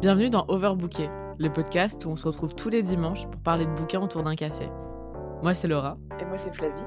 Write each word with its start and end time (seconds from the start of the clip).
Bienvenue 0.00 0.30
dans 0.30 0.44
Overbooké, 0.46 1.08
le 1.40 1.52
podcast 1.52 2.04
où 2.04 2.10
on 2.10 2.14
se 2.14 2.24
retrouve 2.24 2.54
tous 2.54 2.68
les 2.68 2.84
dimanches 2.84 3.26
pour 3.26 3.42
parler 3.42 3.66
de 3.66 3.74
bouquins 3.74 4.00
autour 4.00 4.22
d'un 4.22 4.36
café. 4.36 4.68
Moi, 5.42 5.54
c'est 5.54 5.66
Laura. 5.66 5.98
Et 6.20 6.24
moi, 6.24 6.38
c'est 6.38 6.54
Flavie. 6.54 6.84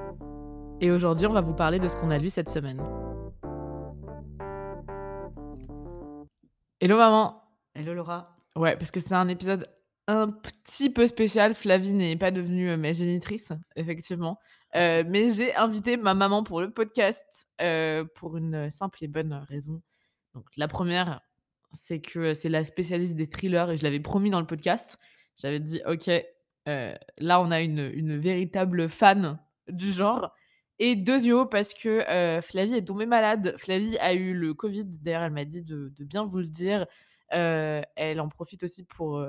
Et 0.80 0.92
aujourd'hui, 0.92 1.28
on 1.28 1.34
va 1.34 1.42
vous 1.42 1.54
parler 1.54 1.78
de 1.78 1.90
ce 1.90 1.98
qu'on 1.98 2.10
a 2.10 2.18
lu 2.18 2.30
cette 2.30 2.48
semaine. 2.48 2.82
Hello 6.80 6.96
maman 6.96 7.44
Hello 7.76 7.94
Laura 7.94 8.38
Ouais, 8.56 8.78
parce 8.78 8.92
que 8.92 9.02
c'est 9.02 9.14
un 9.14 9.28
épisode 9.28 9.68
un 10.08 10.30
petit 10.30 10.90
peu 10.90 11.06
spécial. 11.06 11.54
Flavie 11.54 11.92
n'est 11.92 12.16
pas 12.16 12.32
devenue 12.32 12.70
euh, 12.70 12.78
ma 12.78 12.94
génitrice, 12.94 13.52
effectivement. 13.76 14.40
Euh, 14.76 15.04
mais 15.06 15.34
j'ai 15.34 15.54
invité 15.56 15.98
ma 15.98 16.14
maman 16.14 16.44
pour 16.44 16.62
le 16.62 16.72
podcast 16.72 17.50
euh, 17.60 18.06
pour 18.16 18.38
une 18.38 18.70
simple 18.72 19.04
et 19.04 19.10
bonne 19.10 19.34
raison. 19.50 19.82
Donc 20.34 20.46
la 20.56 20.70
première, 20.70 21.20
c'est 21.72 22.02
que 22.02 22.34
c'est 22.34 22.50
la 22.50 22.66
spécialiste 22.66 23.16
des 23.16 23.30
thrillers 23.30 23.70
et 23.72 23.78
je 23.78 23.84
l'avais 23.84 24.00
promis 24.00 24.30
dans 24.30 24.40
le 24.40 24.46
podcast. 24.46 25.00
J'avais 25.38 25.60
dit, 25.60 25.82
ok, 25.86 26.10
là 26.66 27.42
on 27.42 27.52
a 27.52 27.62
une, 27.62 27.92
une, 27.94 28.18
véritable 28.18 28.90
fan 28.90 29.40
du 29.68 29.92
genre. 29.92 30.34
Et 30.80 30.96
deuxièmement, 30.96 31.46
parce 31.46 31.74
que 31.74 32.04
Flavie 32.42 32.76
est 32.76 32.86
tombée 32.86 33.06
malade. 33.06 33.56
Flavie 33.58 33.98
a 34.00 34.14
eu 34.14 34.34
le 34.34 34.54
Covid, 34.54 34.86
d'ailleurs 35.02 35.24
elle 35.24 35.32
m'a 35.32 35.46
dit 35.46 35.64
de, 35.64 35.92
bien 36.02 36.26
vous 36.26 36.40
le 36.40 36.48
dire. 36.48 36.86
elle 37.30 38.20
en 38.20 38.28
profite 38.28 38.64
aussi 38.64 38.84
pour 38.84 39.24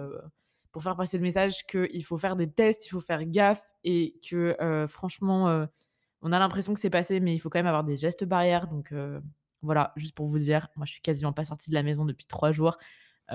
pour 0.72 0.83
faire 0.83 0.97
passer 0.97 1.19
le 1.19 1.22
message 1.22 1.66
qu'il 1.66 2.05
faut 2.05 2.16
faire 2.16 2.34
des 2.34 2.50
tests, 2.50 2.86
il 2.86 2.88
faut 2.88 3.00
faire 3.00 3.24
gaffe 3.24 3.62
et 3.84 4.14
que 4.28 4.56
franchement, 4.88 5.66
on 6.22 6.33
a 6.33 6.38
l'impression 6.38 6.72
que 6.72 6.80
c'est 6.80 6.91
passé, 6.91 7.20
mais 7.20 7.34
il 7.34 7.38
faut 7.38 7.50
quand 7.50 7.59
même 7.59 7.66
avoir 7.66 7.84
des 7.84 7.97
gestes 7.97 8.24
barrières. 8.24 8.69
Donc 8.69 8.92
voilà, 9.62 9.93
juste 9.97 10.15
pour 10.15 10.27
vous 10.27 10.39
dire, 10.39 10.69
moi 10.77 10.87
je 10.87 10.93
suis 10.93 11.02
quasiment 11.02 11.33
pas 11.33 11.45
sortie 11.45 11.70
de 11.70 11.75
la 11.75 11.83
maison 11.83 12.05
depuis 12.05 12.27
trois 12.27 12.53
jours. 12.53 12.79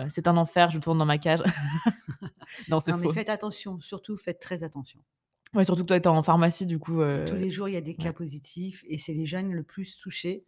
c'est 0.09 0.27
un 0.27 0.37
enfer, 0.37 0.69
je 0.69 0.79
tourne 0.79 0.97
dans 0.97 1.05
ma 1.05 1.17
cage. 1.17 1.39
non, 2.69 2.79
c'est 2.79 2.93
mais 2.93 3.11
faites 3.13 3.29
attention, 3.29 3.79
surtout 3.79 4.17
faites 4.17 4.39
très 4.39 4.63
attention. 4.63 4.99
Ouais, 5.53 5.63
surtout 5.63 5.83
que 5.83 5.87
toi, 5.87 5.99
tu 5.99 6.03
es 6.03 6.07
en 6.07 6.23
pharmacie, 6.23 6.65
du 6.65 6.77
coup. 6.77 7.01
Tous 7.25 7.35
les 7.35 7.49
jours, 7.49 7.69
il 7.69 7.73
y 7.73 7.77
a 7.77 7.81
des 7.81 7.95
cas 7.95 8.11
positifs 8.11 8.83
et 8.87 8.97
c'est 8.97 9.13
les 9.13 9.25
jeunes 9.25 9.53
le 9.53 9.63
plus 9.63 9.97
touchés 9.97 10.45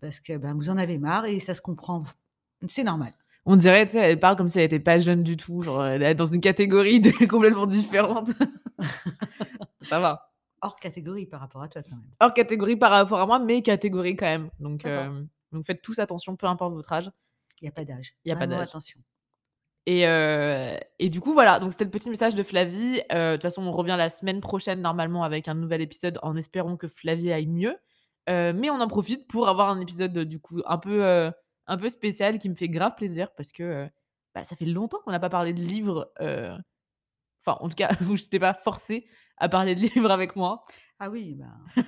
parce 0.00 0.20
que 0.20 0.36
ben, 0.36 0.54
vous 0.54 0.68
en 0.68 0.76
avez 0.76 0.98
marre 0.98 1.24
et 1.24 1.40
ça 1.40 1.54
se 1.54 1.62
comprend. 1.62 2.02
C'est 2.68 2.84
normal 2.84 3.14
on 3.46 3.54
dirait, 3.54 3.86
tu 3.86 3.92
sais, 3.92 4.00
elle 4.00 4.18
parle 4.18 4.36
comme 4.36 4.48
si 4.48 4.58
elle 4.58 4.64
était 4.64 4.80
pas 4.80 4.98
jeune 4.98 5.22
du 5.22 5.36
tout, 5.36 5.62
genre 5.62 5.86
elle 5.86 6.02
est 6.02 6.16
dans 6.16 6.26
une 6.26 6.40
catégorie 6.40 7.00
complètement 7.30 7.66
différente. 7.66 8.30
ça 9.82 10.00
va. 10.00 10.32
Hors 10.66 10.74
catégorie 10.74 11.26
par 11.26 11.38
rapport 11.38 11.62
à 11.62 11.68
toi 11.68 11.80
quand 11.80 11.94
même. 11.94 12.10
Hors 12.18 12.34
catégorie 12.34 12.74
par 12.74 12.90
rapport 12.90 13.20
à 13.20 13.26
moi, 13.26 13.38
mais 13.38 13.62
catégorie 13.62 14.16
quand 14.16 14.26
même. 14.26 14.50
Donc, 14.58 14.84
euh, 14.84 15.22
donc 15.52 15.64
faites 15.64 15.80
tous 15.80 16.00
attention, 16.00 16.34
peu 16.34 16.46
importe 16.46 16.74
votre 16.74 16.92
âge. 16.92 17.08
Il 17.60 17.66
n'y 17.66 17.68
a 17.68 17.72
pas 17.72 17.84
d'âge. 17.84 18.16
Il 18.24 18.28
n'y 18.28 18.32
a 18.32 18.36
pas 18.36 18.48
d'âge. 18.48 18.68
Attention. 18.68 19.00
Et, 19.86 20.08
euh, 20.08 20.76
et, 20.98 21.08
du 21.08 21.20
coup, 21.20 21.32
voilà, 21.32 21.60
donc 21.60 21.70
c'était 21.70 21.84
le 21.84 21.90
petit 21.90 22.10
message 22.10 22.34
de 22.34 22.42
Flavie. 22.42 23.00
Euh, 23.12 23.30
de 23.30 23.36
toute 23.36 23.42
façon, 23.42 23.62
on 23.62 23.70
revient 23.70 23.94
la 23.96 24.08
semaine 24.08 24.40
prochaine 24.40 24.82
normalement 24.82 25.22
avec 25.22 25.46
un 25.46 25.54
nouvel 25.54 25.82
épisode 25.82 26.18
en 26.24 26.34
espérant 26.34 26.76
que 26.76 26.88
Flavie 26.88 27.30
aille 27.30 27.46
mieux. 27.46 27.76
mais 28.26 28.68
on 28.68 28.80
en 28.80 28.88
profite 28.88 29.28
pour 29.28 29.48
avoir 29.48 29.68
un 29.68 29.80
épisode 29.80 30.18
du 30.18 30.40
coup 30.40 30.62
un 30.66 30.78
peu 30.78 31.30
un 31.68 31.76
peu 31.76 31.88
spécial 31.88 32.40
qui 32.40 32.48
me 32.48 32.56
fait 32.56 32.68
grave 32.68 32.96
plaisir 32.96 33.32
parce 33.36 33.52
que 33.52 33.88
bah, 34.34 34.42
ça 34.42 34.56
fait 34.56 34.64
longtemps 34.64 34.98
qu'on 35.04 35.12
n'a 35.12 35.20
pas 35.20 35.30
parlé 35.30 35.52
de 35.52 35.60
livres. 35.60 36.12
Enfin, 36.18 37.58
en 37.60 37.68
tout 37.68 37.76
cas, 37.76 37.90
vous 38.00 38.14
n'étiez 38.14 38.40
pas 38.40 38.54
forcé 38.54 39.06
à 39.38 39.48
parler 39.48 39.74
de 39.74 39.80
livres 39.80 40.10
avec 40.10 40.36
moi. 40.36 40.62
Ah 40.98 41.10
oui, 41.10 41.34
bah, 41.34 41.82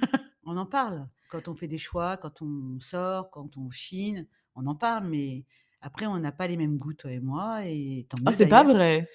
on 0.44 0.56
en 0.56 0.66
parle. 0.66 1.08
Quand 1.30 1.48
on 1.48 1.54
fait 1.54 1.68
des 1.68 1.78
choix, 1.78 2.16
quand 2.16 2.42
on 2.42 2.78
sort, 2.80 3.30
quand 3.30 3.56
on 3.56 3.70
chine, 3.70 4.26
on 4.54 4.66
en 4.66 4.74
parle, 4.74 5.08
mais 5.08 5.44
après, 5.80 6.06
on 6.06 6.18
n'a 6.18 6.32
pas 6.32 6.46
les 6.46 6.56
mêmes 6.56 6.76
goûts, 6.76 6.94
toi 6.94 7.12
et 7.12 7.20
moi. 7.20 7.60
Et 7.64 8.06
tant 8.08 8.18
ah, 8.26 8.32
c'est 8.32 8.48
pas 8.48 8.64
vrai 8.64 9.08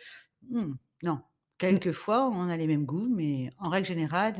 mmh, 0.50 0.74
Non. 1.04 1.22
Quelquefois, 1.58 2.30
on 2.30 2.50
a 2.50 2.58
les 2.58 2.68
mêmes 2.68 2.86
goûts, 2.86 3.08
mais 3.10 3.50
en 3.58 3.70
règle 3.70 3.88
générale, 3.88 4.36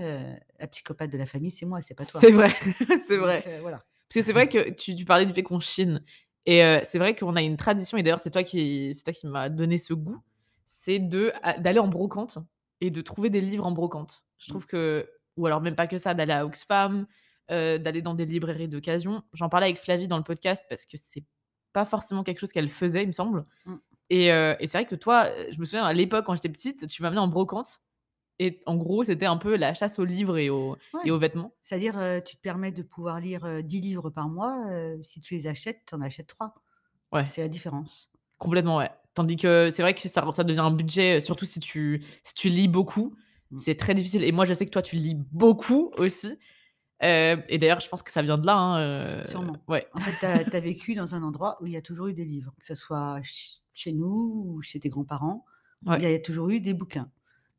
la 0.60 0.68
psychopathe 0.68 1.12
de 1.12 1.18
la 1.18 1.26
famille, 1.26 1.52
c'est 1.52 1.66
moi, 1.66 1.80
c'est 1.82 1.94
pas 1.94 2.06
toi. 2.06 2.20
C'est 2.20 2.32
vrai, 2.32 2.50
c'est 3.08 3.18
vrai. 3.18 3.60
voilà. 3.62 3.78
Parce 3.78 4.16
que 4.16 4.22
c'est 4.22 4.34
vrai 4.34 4.50
que 4.50 4.72
tu, 4.72 5.06
parlais 5.06 5.26
du 5.26 5.34
fait 5.34 5.44
qu'on 5.44 5.60
chine. 5.60 6.04
Et 6.46 6.62
c'est 6.84 6.98
vrai 6.98 7.16
qu'on 7.16 7.36
a 7.36 7.42
une 7.42 7.56
tradition, 7.56 7.98
et 7.98 8.04
d'ailleurs, 8.04 8.20
c'est 8.20 8.32
toi 8.32 8.44
qui, 8.44 8.94
toi 9.04 9.14
qui 9.14 9.28
m'as 9.28 9.48
donné 9.50 9.78
ce 9.78 9.94
goût, 9.94 10.22
c'est 10.66 11.00
de, 11.00 11.32
d'aller 11.60 11.80
en 11.80 11.88
brocante 11.88 12.40
et 12.84 12.92
de 12.92 13.02
trouver 13.02 13.30
des 13.30 13.40
livres 13.40 13.66
en 13.66 13.72
brocante. 13.72 14.26
Je 14.38 14.50
trouve 14.50 14.66
que, 14.68 15.10
ou 15.38 15.48
alors 15.48 15.62
même 15.62 15.76
pas 15.76 15.88
que 15.88 15.98
ça, 15.98 16.14
d'aller 16.14 16.34
à 16.34 16.46
Oxfam, 16.46 17.08
d'aller 17.50 18.02
dans 18.02 18.14
des 18.14 18.26
librairies 18.26 18.68
d'occasion. 18.68 19.24
J'en 19.32 19.48
parlais 19.48 19.68
avec 19.68 19.80
Flavie 19.80 20.10
dans 20.10 20.18
le 20.18 20.24
podcast 20.24 20.66
parce 20.68 20.86
que 20.86 20.98
c'est 21.02 21.24
pas 21.72 21.86
forcément 21.86 22.24
quelque 22.24 22.40
chose 22.40 22.52
qu'elle 22.52 22.70
faisait, 22.70 23.04
il 23.04 23.08
me 23.08 23.14
semble. 23.14 23.46
Mmh. 23.66 23.76
Et, 24.10 24.28
et 24.28 24.68
c'est 24.68 24.78
vrai 24.80 24.86
que 24.86 24.96
toi, 24.96 25.30
je 25.50 25.58
me 25.60 25.66
souviens 25.66 25.86
à 25.86 25.94
l'époque, 25.94 26.26
quand 26.26 26.36
j'étais 26.36 26.50
petite, 26.50 26.88
tu 26.88 27.02
m'amenais 27.02 27.22
en 27.22 27.30
brocante 27.30 27.80
et 28.40 28.62
en 28.66 28.76
gros, 28.76 29.06
c'était 29.06 29.28
un 29.28 29.38
peu 29.38 29.56
la 29.56 29.74
chasse 29.74 29.98
aux 29.98 30.06
livres 30.06 30.38
et 30.38 30.50
aux, 30.50 30.76
et 31.06 31.12
aux 31.12 31.20
vêtements. 31.20 31.56
C'est-à-dire, 31.62 31.96
tu 32.26 32.36
te 32.36 32.42
permets 32.42 32.74
de 32.74 32.84
pouvoir 32.84 33.22
lire 33.22 33.64
10 33.64 33.80
livres 33.80 34.10
par 34.10 34.28
mois. 34.28 34.62
si 35.02 35.22
tu 35.22 35.36
les 35.36 35.48
achètes, 35.48 35.84
tu 35.88 35.96
en 35.96 36.02
achètes 36.02 36.28
3. 36.28 36.54
Ouais. 37.14 37.26
C'est 37.28 37.42
la 37.42 37.48
différence. 37.48 38.12
Complètement, 38.40 38.78
ouais. 38.78 38.92
Tandis 39.14 39.36
que 39.36 39.70
c'est 39.70 39.82
vrai 39.82 39.94
que 39.94 40.08
ça, 40.08 40.26
ça 40.32 40.44
devient 40.44 40.60
un 40.60 40.72
budget, 40.72 41.22
surtout 41.22 41.46
si 41.46 41.60
tu, 41.60 42.02
si 42.24 42.34
tu 42.34 42.50
lis 42.50 42.68
beaucoup. 42.68 43.16
Mmh. 43.52 43.58
C'est 43.60 43.76
très 43.76 43.94
difficile. 43.94 44.24
Et 44.24 44.32
moi, 44.32 44.46
je 44.46 44.54
sais 44.54 44.66
que 44.66 44.72
toi, 44.72 44.82
tu 44.82 44.96
lis 44.96 45.16
beaucoup 45.32 45.92
aussi. 45.98 46.38
et 47.02 47.58
d'ailleurs, 47.60 47.80
je 47.80 47.90
pense 47.90 48.02
que 48.02 48.12
ça 48.12 48.22
vient 48.22 48.38
de 48.38 48.46
là. 48.46 48.56
Hein, 48.56 49.24
Sûrement. 49.26 49.58
Ouais. 49.68 49.88
En 49.94 50.00
fait, 50.00 50.46
tu 50.50 50.56
as, 50.56 50.60
vécu 50.60 50.96
dans 50.96 51.16
un 51.16 51.24
endroit 51.24 51.58
où 51.62 51.68
il 51.68 51.74
y 51.74 51.78
a 51.78 51.82
toujours 51.82 52.08
eu 52.08 52.14
des 52.14 52.26
livres, 52.26 52.54
que 52.60 52.66
ce 52.66 52.76
soit 52.76 53.20
chez 53.24 53.92
nous 53.92 54.46
ou 54.48 54.62
chez 54.62 54.80
tes 54.80 54.90
grands-parents. 54.90 55.46
Il 55.86 56.02
y 56.02 56.06
a 56.06 56.20
toujours 56.20 56.50
eu 56.50 56.60
des 56.60 56.74
bouquins. 56.74 57.10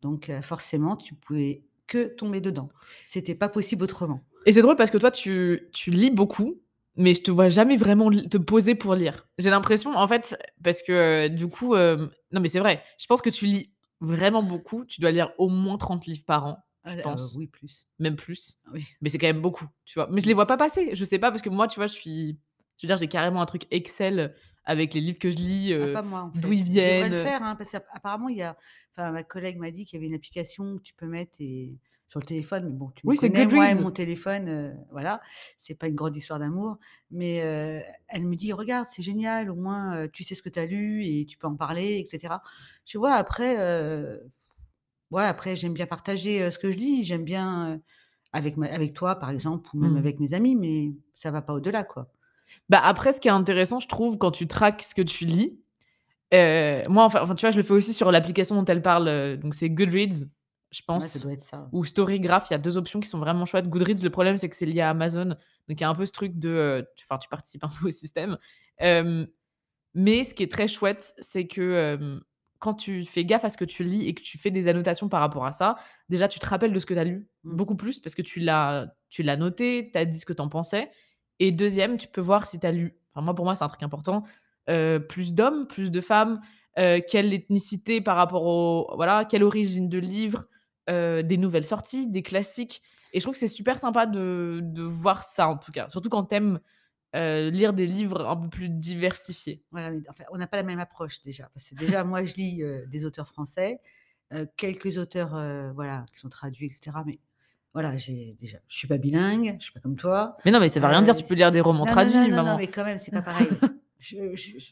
Donc 0.03 0.31
forcément, 0.43 0.97
tu 0.97 1.15
pouvais 1.15 1.63
que 1.87 2.09
tomber 2.09 2.41
dedans. 2.41 2.69
C'était 3.05 3.35
pas 3.35 3.49
possible 3.49 3.85
autrement. 3.85 4.21
Et 4.47 4.53
c'est 4.53 4.63
drôle 4.63 4.77
parce 4.77 4.91
que 4.91 4.99
toi, 4.99 5.11
tu, 5.11 5.69
tu 5.73 5.91
lis 5.91 6.11
beaucoup, 6.11 6.61
mais 6.97 7.15
je 7.15 7.23
te 7.23 7.31
vois 7.31 7.49
jamais 7.49 7.77
vraiment 7.77 8.11
te 8.11 8.37
poser 8.37 8.75
pour 8.75 8.95
lire. 8.95 9.27
J'ai 9.39 9.51
l'impression, 9.51 9.97
en 9.97 10.07
fait, 10.07 10.37
parce 10.63 10.83
que 10.83 11.29
du 11.29 11.49
coup, 11.49 11.75
non 11.77 12.41
mais 12.41 12.49
c'est 12.49 12.61
vrai, 12.61 12.83
je 12.99 13.07
pense 13.07 13.23
que 13.23 13.31
tu 13.31 13.47
lis 13.47 13.73
vraiment 14.01 14.43
beaucoup. 14.43 14.85
Tu 14.85 15.01
dois 15.01 15.11
lire 15.11 15.33
au 15.39 15.49
moins 15.49 15.79
30 15.79 16.07
livres 16.07 16.25
par 16.27 16.47
an. 16.47 16.59
Je 16.87 17.01
pense. 17.01 17.35
oui, 17.37 17.47
plus. 17.47 17.89
Même 17.99 18.17
plus. 18.17 18.57
Oui. 18.73 18.85
Mais 19.01 19.09
c'est 19.09 19.17
quand 19.17 19.27
même 19.27 19.41
beaucoup, 19.41 19.67
tu 19.87 19.95
vois. 19.95 20.07
Mais 20.11 20.21
je 20.21 20.27
les 20.27 20.35
vois 20.35 20.47
pas 20.47 20.59
passer. 20.59 20.95
Je 20.95 21.05
sais 21.05 21.19
pas, 21.19 21.31
parce 21.31 21.43
que 21.43 21.49
moi, 21.49 21.67
tu 21.67 21.77
vois, 21.77 21.87
je 21.87 21.95
suis. 21.95 22.39
Je 22.77 22.87
veux 22.87 22.89
dire, 22.89 22.97
j'ai 22.99 23.09
carrément 23.09 23.41
un 23.41 23.47
truc 23.47 23.63
Excel 23.71 24.35
avec 24.67 24.93
les 24.95 25.01
livres 25.01 25.19
que 25.19 25.31
je 25.31 25.37
lis, 25.37 25.73
ah, 25.73 26.31
d'où 26.35 26.53
ils 26.53 26.63
viennent. 26.63 27.11
Je 27.11 27.17
le 27.17 27.23
faire, 27.23 27.43
hein, 27.43 27.55
parce 27.57 27.71
qu'apparemment, 27.71 28.29
il 28.29 28.37
y 28.37 28.43
a. 28.43 28.57
Enfin, 28.91 29.13
ma 29.13 29.23
collègue 29.23 29.59
m'a 29.59 29.71
dit 29.71 29.87
qu'il 29.87 29.99
y 29.99 30.01
avait 30.01 30.09
une 30.09 30.15
application 30.15 30.77
que 30.77 30.83
tu 30.83 30.95
peux 30.95 31.07
mettre 31.07 31.41
et 31.41 31.79
sur 32.15 32.21
le 32.21 32.27
téléphone, 32.27 32.67
mais 32.67 32.73
bon, 32.73 32.93
tu 32.95 33.03
oui, 33.05 33.17
me 33.17 33.29
connais, 33.29 33.45
moi 33.47 33.73
et 33.73 33.75
mon 33.75 33.91
téléphone, 33.91 34.79
voilà, 34.93 35.21
c'est 35.59 35.75
pas 35.75 35.89
une 35.89 35.97
grande 35.97 36.17
histoire 36.17 36.39
d'amour, 36.39 36.79
mais 37.11 37.39
elle 38.07 38.25
me 38.25 38.37
dit, 38.37 38.53
regarde, 38.53 38.87
c'est 38.89 39.03
génial, 39.03 39.51
au 39.51 39.57
moins 39.57 40.07
tu 40.13 40.23
sais 40.23 40.37
ce 40.37 40.43
que 40.43 40.49
tu 40.49 40.61
as 40.61 40.67
lu 40.67 41.05
et 41.05 41.27
tu 41.27 41.37
peux 41.37 41.49
en 41.49 41.57
parler, 41.57 41.99
etc. 41.99 42.35
Tu 42.85 42.99
vois, 42.99 43.15
après, 43.15 43.57
ouais, 45.11 45.25
après 45.25 45.57
j'aime 45.57 45.75
bien 45.75 45.87
partager 45.87 46.49
ce 46.53 46.59
que 46.61 46.71
je 46.71 46.77
lis, 46.77 47.03
j'aime 47.03 47.25
bien 47.25 47.81
avec, 48.33 48.57
avec 48.59 48.95
toi, 48.95 49.17
par 49.17 49.31
exemple, 49.31 49.69
ou 49.75 49.81
même 49.81 49.95
mmh. 49.95 49.97
avec 49.97 50.21
mes 50.21 50.35
amis, 50.35 50.55
mais 50.55 50.93
ça 51.15 51.33
va 51.33 51.43
pas 51.43 51.53
au-delà, 51.53 51.83
quoi. 51.83 52.09
Bah, 52.69 52.81
après, 52.83 53.13
ce 53.13 53.21
qui 53.21 53.27
est 53.27 53.33
intéressant, 53.33 53.81
je 53.81 53.89
trouve, 53.89 54.19
quand 54.19 54.31
tu 54.31 54.47
traques 54.47 54.85
ce 54.85 54.95
que 54.95 55.03
tu 55.03 55.25
lis, 55.25 55.59
euh, 56.33 56.83
moi, 56.89 57.05
enfin, 57.05 57.35
tu 57.35 57.43
vois, 57.43 57.51
je 57.51 57.57
le 57.57 57.63
fais 57.63 57.73
aussi 57.73 57.95
sur 57.95 58.11
l'application 58.11 58.57
dont 58.57 58.65
elle 58.65 58.83
parle. 58.83 59.09
Euh, 59.09 59.37
donc, 59.37 59.55
c'est 59.55 59.71
Goodreads, 59.71 60.27
je 60.75 60.83
pense. 60.83 61.07
ça 61.07 61.21
doit 61.21 61.33
être 61.33 61.43
ça. 61.43 61.69
Ou 61.73 61.85
Storygraph. 61.85 62.51
Il 62.51 62.55
y 62.55 62.57
a 62.57 62.59
deux 62.59 62.77
options 62.77 63.01
qui 63.01 63.09
sont 63.09 63.19
vraiment 63.19 63.47
chouettes. 63.47 63.69
Goodreads, 63.69 64.03
le 64.03 64.11
problème, 64.11 64.37
c'est 64.37 64.49
que 64.49 64.57
c'est 64.57 64.67
lié 64.67 64.81
à 64.81 64.91
Amazon. 64.91 65.27
Donc, 65.27 65.37
il 65.69 65.81
y 65.81 65.85
a 65.85 65.89
un 65.89 65.95
peu 65.95 66.05
ce 66.05 66.13
truc 66.13 66.39
de. 66.39 66.49
Euh, 66.49 66.83
enfin, 67.05 67.19
tu 67.19 67.29
participes 67.29 67.65
un 67.65 67.69
peu 67.81 67.89
au 67.89 67.91
système. 67.91 68.37
mais 68.81 70.25
ce 70.25 70.35
qui 70.35 70.43
est 70.43 70.51
très 70.51 70.69
chouette, 70.69 71.15
c'est 71.19 71.47
que 71.47 72.21
quand 72.59 72.75
tu 72.75 73.05
fais 73.05 73.25
gaffe 73.25 73.45
à 73.45 73.51
ce 73.51 73.59
que 73.59 73.65
tu 73.65 73.85
lis 73.85 74.09
et 74.09 74.15
que 74.15 74.23
tu 74.23 74.39
fais 74.39 74.51
des 74.51 74.69
annotations 74.69 75.09
par 75.09 75.21
rapport 75.21 75.45
à 75.45 75.53
ça, 75.53 75.77
déjà, 76.09 76.29
tu 76.29 76.39
te 76.39 76.47
rappelles 76.47 76.73
de 76.73 76.79
ce 76.79 76.87
que 76.87 76.95
tu 76.95 77.01
as 77.01 77.05
lu 77.05 77.29
mmh. 77.45 77.57
beaucoup 77.57 77.77
plus 77.77 78.01
parce 78.01 78.15
que 78.15 78.23
tu 78.23 78.41
l'as 78.41 78.89
noté, 79.19 79.91
tu 79.93 79.99
as 79.99 80.05
dit 80.05 80.19
ce 80.19 80.27
que 80.27 80.33
tu 80.33 80.41
en 80.41 80.49
pensais. 80.49 80.91
Et 81.41 81.53
deuxième, 81.53 81.99
tu 81.99 82.09
peux 82.09 82.21
voir 82.21 82.47
si 82.47 82.59
tu 82.59 82.67
as 82.67 82.73
lu. 82.73 82.97
Enfin, 83.13 83.25
moi, 83.25 83.35
pour 83.35 83.45
moi, 83.45 83.55
c'est 83.55 83.65
un 83.65 83.69
truc 83.69 83.83
important. 83.83 84.23
Euh, 84.71 84.99
plus 84.99 85.35
d'hommes, 85.35 85.67
plus 85.67 85.91
de 85.91 86.01
femmes, 86.01 86.41
quelle 86.75 87.33
ethnicité 87.33 88.01
par 88.01 88.17
rapport 88.17 88.45
au. 88.45 88.91
Voilà, 88.97 89.25
quelle 89.25 89.45
origine 89.45 89.89
de 89.89 89.99
livre, 89.99 90.47
euh, 90.91 91.23
des 91.23 91.37
nouvelles 91.37 91.65
sorties, 91.65 92.07
des 92.07 92.23
classiques. 92.23 92.83
Et 93.13 93.21
je 93.21 93.25
trouve 93.25 93.35
que 93.35 93.41
c'est 93.41 93.49
super 93.49 93.79
sympa 93.79 94.07
de, 94.07 94.61
de, 94.63 94.83
voir 94.83 95.23
ça, 95.23 95.49
en 95.49 95.57
tout 95.57 95.73
cas. 95.73 95.89
Surtout 95.89 96.09
quand 96.09 96.25
t'aimes 96.25 96.61
lire 97.13 97.75
des 97.75 97.87
livres 97.87 98.27
un 98.27 98.37
peu 98.37 98.49
plus 98.49 98.69
diversifiés. 98.69 99.63
Voilà, 99.71 99.93
mais 99.93 100.03
enfin, 100.09 100.25
on 100.33 100.37
n'a 100.37 100.49
pas 100.49 100.57
la 100.57 100.65
même 100.65 100.81
approche 100.81 101.21
déjà. 101.21 101.49
Parce 101.55 101.71
que 101.71 101.77
déjà, 101.77 102.03
moi, 102.03 102.25
je 102.25 102.35
lis 102.35 102.65
des 102.89 103.05
auteurs 103.05 103.29
français, 103.29 103.81
quelques 104.57 104.99
auteurs 104.99 105.31
voilà, 105.75 106.07
qui 106.13 106.19
sont 106.19 106.29
traduits, 106.29 106.67
etc. 106.67 106.97
Mais 107.07 107.21
voilà, 107.75 107.97
j'ai 107.99 108.37
déjà, 108.41 108.59
je 108.69 108.77
suis 108.77 108.87
pas 108.87 108.99
bilingue, 108.99 109.57
je 109.59 109.65
suis 109.65 109.73
pas 109.73 109.81
comme 109.81 109.97
toi. 109.97 110.37
Mais 110.45 110.53
non, 110.53 110.61
mais 110.61 110.69
ça 110.69 110.79
va 110.79 110.89
rien 110.89 111.03
dire. 111.03 111.15
Tu 111.15 111.25
peux 111.25 111.35
lire 111.35 111.51
des 111.51 111.61
romans 111.61 111.85
traduits, 111.85 112.15
non, 112.15 112.37
non, 112.37 112.45
non, 112.45 112.57
mais 112.57 112.69
quand 112.69 112.85
même, 112.85 112.99
c'est 112.99 113.11
pas 113.11 113.23
pareil. 113.23 113.49
je, 113.99 114.17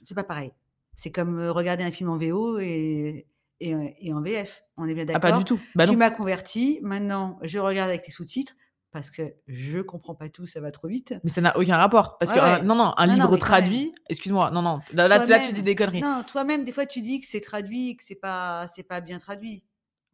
c'est 0.04 0.14
pas 0.14 0.22
pareil. 0.22 0.52
C'est 0.94 1.10
comme 1.10 1.48
regarder 1.48 1.82
un 1.82 1.90
film 1.90 2.10
en 2.10 2.16
VO 2.16 2.60
et, 2.60 3.26
et, 3.62 4.12
en 4.12 4.20
VF. 4.20 4.62
On 4.76 4.84
est 4.84 4.94
bien 4.94 5.04
d'accord 5.04 5.20
Ah, 5.24 5.32
pas 5.32 5.38
du 5.38 5.44
tout. 5.44 5.60
Bah 5.74 5.86
tu 5.86 5.96
m'as 5.96 6.10
converti. 6.10 6.78
Maintenant, 6.82 7.38
je 7.42 7.58
regarde 7.58 7.88
avec 7.88 8.06
les 8.06 8.12
sous-titres 8.12 8.54
parce 8.92 9.10
que 9.10 9.22
je 9.46 9.78
comprends 9.80 10.14
pas 10.14 10.28
tout, 10.28 10.46
ça 10.46 10.60
va 10.60 10.70
trop 10.70 10.86
vite. 10.86 11.14
Mais 11.24 11.30
ça 11.30 11.40
n'a 11.40 11.56
aucun 11.56 11.78
rapport. 11.78 12.18
Parce 12.18 12.32
que, 12.32 12.62
non, 12.62 12.74
non, 12.74 12.92
un 12.96 13.06
livre 13.06 13.36
traduit, 13.38 13.94
excuse-moi, 14.08 14.50
non, 14.50 14.62
non, 14.62 14.80
là, 14.92 15.08
là, 15.08 15.38
tu 15.38 15.52
dis 15.52 15.62
des 15.62 15.74
conneries. 15.74 16.02
Non, 16.02 16.22
toi-même, 16.26 16.64
des 16.64 16.72
fois, 16.72 16.86
tu 16.86 17.00
dis 17.00 17.18
que 17.18 17.26
c'est 17.26 17.40
traduit 17.40 17.96
que 17.96 18.04
c'est 18.04 18.20
pas, 18.20 18.66
pas 18.88 19.00
bien 19.00 19.18
traduit. 19.18 19.64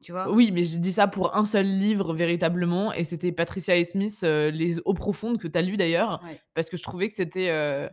Tu 0.00 0.12
vois 0.12 0.30
oui, 0.30 0.52
mais 0.52 0.62
j'ai 0.62 0.78
dit 0.78 0.92
ça 0.92 1.08
pour 1.08 1.34
un 1.34 1.44
seul 1.44 1.66
livre 1.66 2.14
véritablement, 2.14 2.92
et 2.92 3.02
c'était 3.02 3.32
Patricia 3.32 3.76
et 3.76 3.82
Smith, 3.82 4.20
euh, 4.22 4.52
Les 4.52 4.78
eaux 4.84 4.94
profondes, 4.94 5.38
que 5.38 5.48
tu 5.48 5.58
as 5.58 5.62
lu 5.62 5.76
d'ailleurs, 5.76 6.22
parce 6.54 6.70
que 6.70 6.76
je 6.76 6.84
trouvais 6.84 7.08
que 7.08 7.14
c'était 7.14 7.48
euh, 7.50 7.88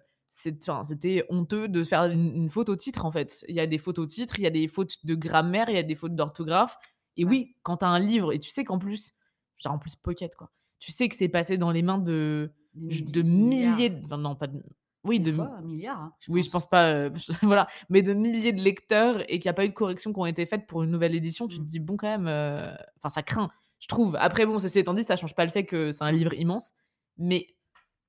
c'était 0.83 1.25
honteux 1.29 1.67
de 1.67 1.83
faire 1.83 2.05
une, 2.05 2.49
faute 2.49 2.69
au 2.69 2.75
titre 2.75 3.05
en 3.05 3.11
fait. 3.11 3.45
Il 3.47 3.55
y 3.55 3.59
a 3.59 3.67
des 3.67 3.77
fautes 3.77 3.99
au 3.99 4.05
titre, 4.05 4.39
il 4.39 4.43
y 4.43 4.47
a 4.47 4.51
des 4.51 4.67
fautes 4.67 5.05
de 5.05 5.15
grammaire, 5.15 5.69
il 5.69 5.75
y 5.75 5.79
a 5.79 5.83
des 5.83 5.95
fautes 5.95 6.15
d'orthographe. 6.15 6.77
Et 7.17 7.25
oui, 7.25 7.55
quand 7.63 7.77
tu 7.77 7.85
as 7.85 7.89
un 7.89 7.99
livre, 7.99 8.33
et 8.33 8.39
tu 8.39 8.49
sais 8.49 8.63
qu'en 8.63 8.79
plus, 8.79 9.13
genre 9.57 9.73
en 9.73 9.79
plus 9.79 9.95
pocket 9.95 10.35
quoi, 10.35 10.51
tu 10.79 10.91
sais 10.91 11.07
que 11.09 11.15
c'est 11.15 11.29
passé 11.29 11.57
dans 11.57 11.71
les 11.71 11.81
mains 11.81 11.97
de, 11.97 12.51
de 12.73 13.21
milliers, 13.21 13.89
de, 13.89 14.03
enfin 14.05 14.17
non 14.17 14.35
pas 14.35 14.47
de, 14.47 14.61
oui, 15.05 15.19
de 15.19 15.31
fois, 15.31 15.51
un 15.57 15.61
milliard. 15.61 16.01
Hein, 16.01 16.13
oui, 16.29 16.41
je 16.41 16.49
pense 16.49 16.67
pas, 16.67 16.87
euh, 16.87 17.09
voilà, 17.43 17.67
mais 17.89 18.01
de 18.01 18.13
milliers 18.13 18.53
de 18.53 18.61
lecteurs 18.61 19.21
et 19.29 19.39
qu'il 19.39 19.47
n'y 19.47 19.51
a 19.51 19.53
pas 19.53 19.65
eu 19.65 19.69
de 19.69 19.73
corrections 19.73 20.11
qui 20.11 20.19
ont 20.19 20.25
été 20.25 20.45
faites 20.47 20.65
pour 20.65 20.81
une 20.81 20.89
nouvelle 20.89 21.13
édition, 21.13 21.47
tu 21.47 21.57
te 21.57 21.61
mmh. 21.61 21.67
dis 21.67 21.79
bon 21.79 21.95
quand 21.95 22.07
même, 22.07 22.27
euh, 22.27 22.73
enfin 22.97 23.09
ça 23.09 23.21
craint, 23.21 23.51
je 23.79 23.87
trouve. 23.87 24.15
Après 24.19 24.47
bon, 24.47 24.57
ceci 24.57 24.79
étant 24.79 24.95
dit, 24.95 25.03
ça 25.03 25.15
change 25.15 25.35
pas 25.35 25.45
le 25.45 25.51
fait 25.51 25.63
que 25.63 25.91
c'est 25.91 26.03
un 26.03 26.11
livre 26.11 26.33
immense, 26.33 26.73
mais 27.17 27.55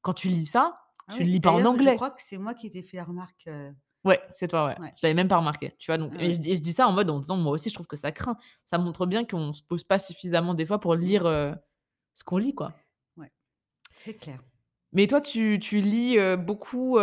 quand 0.01 0.15
tu 0.15 0.29
lis 0.29 0.47
ça, 0.47 0.75
ah 1.09 1.15
tu 1.15 1.25
ne 1.25 1.29
lis 1.29 1.41
pas 1.41 1.53
en 1.53 1.65
anglais. 1.65 1.93
Je 1.93 1.97
crois 1.97 2.11
que 2.11 2.23
c'est 2.23 2.39
moi 2.39 2.55
qui 2.55 2.71
t'ai 2.71 2.83
fait 2.83 2.97
la 2.97 3.05
remarque. 3.05 3.47
Euh, 3.47 3.71
ouais, 4.05 4.21
c'est 4.35 4.49
toi, 4.49 4.67
ouais. 4.67 4.93
Je 4.97 5.01
l'avais 5.05 5.15
même 5.15 5.29
pas 5.29 5.39
remarqué. 5.39 5.75
Tu 5.79 5.91
vois, 5.91 5.99
donc, 5.99 6.13
et 6.19 6.35
je, 6.35 6.41
dis 6.41 6.73
ça 6.73 6.89
en 6.89 6.93
mode 6.93 7.11
en 7.11 7.21
disant, 7.21 7.37
moi 7.37 7.53
aussi, 7.53 7.69
je 7.69 7.75
trouve 7.75 7.87
que 7.87 7.97
ça 7.97 8.13
craint. 8.13 8.37
Ça 8.65 8.79
montre 8.79 9.07
bien 9.07 9.25
qu'on 9.25 9.53
se 9.53 9.63
pose 9.63 9.85
pas 9.85 9.99
suffisamment 9.99 10.55
des 10.55 10.67
fois 10.67 10.81
pour 10.81 10.95
lire 10.95 11.27
euh, 11.27 11.53
ce 12.15 12.25
qu'on 12.25 12.39
lit, 12.39 12.55
quoi. 12.55 12.73
Ouais, 13.17 13.33
c'est 14.01 14.15
clair. 14.15 14.43
Mais 14.93 15.07
toi, 15.07 15.21
tu, 15.21 15.59
tu 15.61 15.81
lis 15.81 16.19
euh, 16.19 16.37
beaucoup 16.37 16.99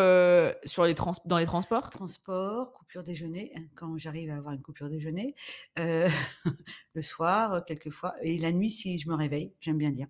sur 0.66 0.86
les 0.86 0.96
trans 0.96 1.14
dans 1.26 1.38
les 1.38 1.46
transports? 1.46 1.90
Transport, 1.92 2.74
coupure 2.74 3.04
déjeuner, 3.04 3.52
hein, 3.56 3.66
quand 3.76 3.98
j'arrive 3.98 4.32
à 4.32 4.38
avoir 4.38 4.54
une 4.54 4.62
coupure 4.62 4.90
déjeuner. 4.90 5.36
le 5.78 7.02
soir, 7.02 7.64
quelquefois. 7.66 8.16
Et 8.22 8.38
la 8.38 8.52
nuit, 8.52 8.72
si 8.72 8.98
je 8.98 9.08
me 9.08 9.16
réveille, 9.16 9.54
j'aime 9.62 9.78
bien 9.78 9.92
lire. 9.92 10.08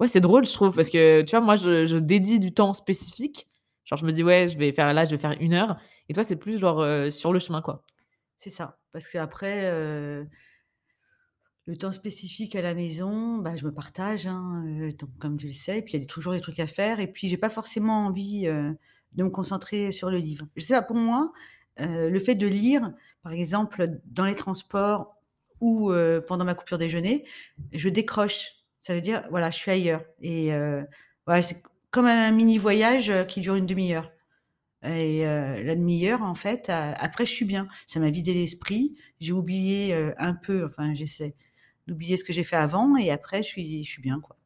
Ouais, 0.00 0.08
c'est 0.08 0.20
drôle, 0.20 0.46
je 0.46 0.52
trouve, 0.52 0.74
parce 0.74 0.90
que 0.90 1.22
tu 1.22 1.30
vois, 1.30 1.40
moi, 1.40 1.56
je, 1.56 1.96
dédie 1.98 2.40
du 2.40 2.52
temps 2.52 2.72
spécifique. 2.72 3.46
Genre, 3.84 3.98
je 3.98 4.04
me 4.04 4.12
dis, 4.12 4.22
ouais, 4.22 4.48
je 4.48 4.58
vais 4.58 4.72
faire 4.72 4.92
là, 4.92 5.04
je 5.04 5.10
vais 5.10 5.18
faire 5.18 5.36
une 5.40 5.54
heure. 5.54 5.78
Et 6.08 6.14
toi, 6.14 6.24
c'est 6.24 6.36
plus 6.36 6.58
genre 6.58 6.80
euh, 6.80 7.10
sur 7.10 7.32
le 7.32 7.38
chemin, 7.38 7.62
quoi. 7.62 7.82
C'est 8.38 8.50
ça. 8.50 8.78
Parce 8.92 9.08
qu'après, 9.08 9.66
euh, 9.66 10.24
le 11.66 11.76
temps 11.76 11.92
spécifique 11.92 12.56
à 12.56 12.62
la 12.62 12.74
maison, 12.74 13.38
bah, 13.38 13.56
je 13.56 13.64
me 13.64 13.72
partage, 13.72 14.26
hein, 14.26 14.64
euh, 14.66 14.92
comme 15.20 15.36
tu 15.36 15.46
le 15.46 15.52
sais. 15.52 15.82
Puis 15.82 15.94
il 15.94 16.00
y 16.00 16.04
a 16.04 16.06
toujours 16.06 16.32
des 16.32 16.40
trucs 16.40 16.60
à 16.60 16.66
faire. 16.66 17.00
Et 17.00 17.06
puis, 17.06 17.28
j'ai 17.28 17.36
pas 17.36 17.50
forcément 17.50 18.06
envie 18.06 18.44
de 18.44 19.22
me 19.22 19.30
concentrer 19.30 19.92
sur 19.92 20.10
le 20.10 20.18
livre. 20.18 20.46
Je 20.56 20.64
sais 20.64 20.74
pas, 20.74 20.82
pour 20.82 20.96
moi, 20.96 21.32
le 21.78 22.18
fait 22.18 22.34
de 22.34 22.46
lire, 22.46 22.92
par 23.22 23.32
exemple, 23.32 24.00
dans 24.06 24.24
les 24.24 24.36
transports 24.36 25.16
ou 25.60 25.92
pendant 26.26 26.44
ma 26.44 26.54
coupure 26.54 26.78
déjeuner, 26.78 27.24
je 27.72 27.88
décroche 27.88 28.61
ça 28.82 28.94
veut 28.94 29.00
dire, 29.00 29.22
voilà, 29.30 29.50
je 29.50 29.56
suis 29.56 29.70
ailleurs. 29.70 30.02
Et 30.20 30.52
euh, 30.52 30.82
c'est 31.40 31.62
comme 31.90 32.06
un 32.06 32.32
mini 32.32 32.58
voyage 32.58 33.10
euh, 33.10 33.24
qui 33.24 33.40
dure 33.40 33.54
une 33.54 33.66
demi-heure. 33.66 34.10
Et 34.84 35.24
euh, 35.26 35.62
la 35.62 35.76
demi-heure, 35.76 36.22
en 36.22 36.34
fait, 36.34 36.68
après, 36.68 37.24
je 37.24 37.30
suis 37.30 37.44
bien. 37.44 37.68
Ça 37.86 38.00
m'a 38.00 38.10
vidé 38.10 38.34
l'esprit. 38.34 38.96
J'ai 39.20 39.32
oublié 39.32 39.94
un 40.18 40.34
peu, 40.34 40.66
enfin, 40.66 40.92
j'essaie 40.92 41.36
d'oublier 41.86 42.16
ce 42.16 42.24
que 42.24 42.32
j'ai 42.32 42.42
fait 42.42 42.56
avant. 42.56 42.96
Et 42.96 43.12
après, 43.12 43.44
je 43.44 43.48
suis, 43.48 43.84
je 43.84 43.88
suis 43.88 44.02
bien, 44.02 44.18
quoi. 44.20 44.36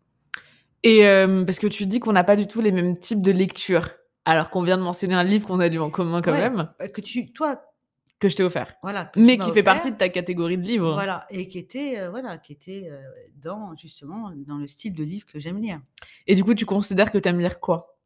Et 0.82 1.00
parce 1.47 1.59
que 1.59 1.67
tu 1.67 1.87
dis 1.87 2.00
qu'on 2.00 2.12
n'a 2.12 2.23
pas 2.23 2.37
du 2.37 2.47
tout 2.47 2.61
les 2.61 2.71
mêmes 2.71 2.99
types 2.99 3.23
de 3.23 3.32
lecture. 3.32 3.89
Alors 4.27 4.50
qu'on 4.50 4.62
vient 4.62 4.77
de 4.77 4.82
mentionner 4.82 5.15
un 5.15 5.25
livre 5.25 5.47
qu'on 5.47 5.61
a 5.61 5.71
dû 5.71 5.79
en 5.79 5.89
commun 5.89 6.21
quand 6.21 6.32
même. 6.32 6.69
Que 6.93 7.00
tu, 7.00 7.32
toi, 7.32 7.62
que 8.19 8.29
je 8.29 8.37
t'ai 8.37 8.43
offert. 8.43 8.75
Voilà. 8.83 9.11
mais 9.17 9.39
qui 9.39 9.53
fait 9.53 9.63
partie 9.63 9.91
de 9.91 9.97
ta 9.97 10.09
catégorie 10.09 10.57
de 10.57 10.63
livres. 10.63 10.95
Voilà. 10.95 11.27
Et 11.31 11.49
qui 11.49 11.59
était, 11.59 11.99
euh, 11.99 12.11
voilà, 12.11 12.39
qui 12.39 12.53
était 12.53 12.89
euh, 12.91 13.03
dans, 13.37 13.75
justement, 13.77 14.33
dans 14.35 14.57
le 14.57 14.67
style 14.67 14.95
de 14.95 15.05
livre 15.05 15.27
que 15.27 15.39
j'aime 15.39 15.61
lire. 15.61 15.81
Et 16.27 16.35
du 16.35 16.43
coup, 16.43 16.55
tu 16.55 16.65
considères 16.65 17.13
que 17.13 17.19
tu 17.19 17.29
aimes 17.29 17.41
lire 17.41 17.61
quoi? 17.61 17.99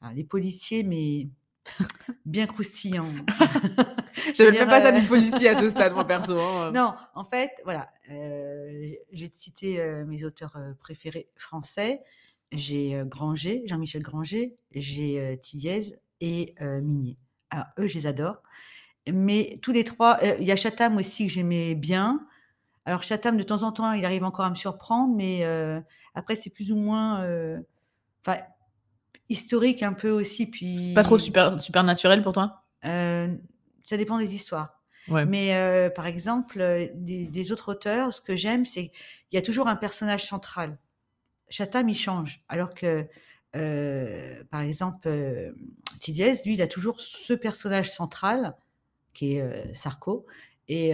Ah, 0.00 0.12
Les 0.12 0.24
policiers, 0.24 0.82
mais 0.82 1.28
bien 2.26 2.46
croustillants. 2.46 3.12
Je 4.34 4.42
ne 4.42 4.64
pas 4.64 4.80
ça 4.80 4.92
du 4.92 5.06
policier 5.06 5.48
à 5.48 5.60
ce 5.60 5.70
stade, 5.70 5.92
moi, 5.94 6.04
perso. 6.04 6.38
Hein. 6.38 6.72
Non, 6.72 6.94
en 7.14 7.24
fait, 7.24 7.52
voilà. 7.64 7.88
Euh, 8.10 8.94
te 9.12 9.36
citer 9.36 10.04
mes 10.06 10.24
auteurs 10.24 10.56
préférés 10.80 11.28
français. 11.36 12.02
J'ai 12.50 13.00
Granger, 13.06 13.62
Jean-Michel 13.64 14.02
Granger, 14.02 14.56
j'ai 14.72 15.38
Tilliez 15.40 15.94
et 16.20 16.54
Minier. 16.60 17.16
Alors, 17.50 17.66
eux, 17.78 17.86
je 17.86 17.94
les 17.94 18.06
adore. 18.06 18.42
Mais 19.10 19.58
tous 19.62 19.72
les 19.72 19.84
trois, 19.84 20.18
euh, 20.22 20.36
il 20.38 20.46
y 20.46 20.52
a 20.52 20.56
Chatham 20.56 20.96
aussi 20.96 21.26
que 21.26 21.32
j'aimais 21.32 21.74
bien. 21.74 22.24
Alors 22.84 23.02
Chatham, 23.02 23.36
de 23.36 23.42
temps 23.42 23.62
en 23.62 23.72
temps, 23.72 23.92
il 23.92 24.04
arrive 24.04 24.24
encore 24.24 24.44
à 24.44 24.50
me 24.50 24.54
surprendre, 24.54 25.14
mais 25.14 25.40
euh, 25.42 25.80
après, 26.14 26.36
c'est 26.36 26.50
plus 26.50 26.70
ou 26.70 26.76
moins 26.76 27.22
euh, 27.22 27.58
historique 29.28 29.82
un 29.82 29.92
peu 29.92 30.10
aussi. 30.10 30.46
Puis... 30.46 30.80
C'est 30.80 30.94
pas 30.94 31.02
trop 31.02 31.18
super, 31.18 31.60
super 31.60 31.82
naturel 31.84 32.22
pour 32.22 32.32
toi? 32.32 32.64
Ça 32.82 33.96
dépend 33.96 34.18
des 34.18 34.34
histoires. 34.34 34.80
Mais 35.08 35.90
par 35.94 36.06
exemple, 36.06 36.90
des, 36.94 37.52
autres 37.52 37.72
auteurs, 37.72 38.12
ce 38.12 38.20
que 38.20 38.36
j'aime, 38.36 38.64
c'est 38.64 38.88
qu'il 38.88 39.34
y 39.34 39.38
a 39.38 39.42
toujours 39.42 39.68
un 39.68 39.76
personnage 39.76 40.24
central. 40.24 40.78
Chatham, 41.48 41.88
il 41.88 41.94
change. 41.94 42.42
Alors 42.48 42.74
que, 42.74 43.06
par 44.50 44.60
exemple, 44.60 45.08
Tilliez, 46.00 46.34
lui, 46.44 46.54
il 46.54 46.62
a 46.62 46.68
toujours 46.68 47.00
ce 47.00 47.32
personnage 47.32 47.90
central 47.90 48.54
qui 49.12 49.36
est 49.36 49.74
Sarko. 49.74 50.26
Et, 50.68 50.92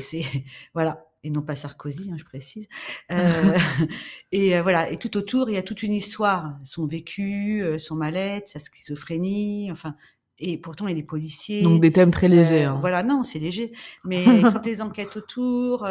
c'est 0.00 0.22
voilà, 0.74 1.06
et 1.26 1.30
non 1.30 1.42
pas 1.42 1.56
Sarkozy, 1.56 2.10
hein, 2.12 2.16
je 2.18 2.24
précise. 2.24 2.68
Euh, 3.10 3.56
et 4.32 4.60
voilà, 4.60 4.90
et 4.90 4.96
tout 4.96 5.16
autour, 5.16 5.50
il 5.50 5.54
y 5.54 5.58
a 5.58 5.62
toute 5.62 5.82
une 5.82 5.92
histoire, 5.92 6.58
son 6.64 6.86
vécu, 6.86 7.62
son 7.78 7.96
mal-être, 7.96 8.48
sa 8.48 8.58
schizophrénie, 8.58 9.70
enfin. 9.70 9.94
Et 10.38 10.58
pourtant, 10.58 10.86
il 10.86 10.98
est 10.98 11.02
policier. 11.02 11.62
Donc 11.62 11.80
des 11.80 11.90
thèmes 11.90 12.10
très 12.10 12.28
légers. 12.28 12.64
Hein. 12.64 12.76
Voilà, 12.82 13.02
non, 13.02 13.24
c'est 13.24 13.38
léger. 13.38 13.72
Mais 14.04 14.22
toutes 14.52 14.66
les 14.66 14.82
enquêtes 14.82 15.16
autour, 15.16 15.88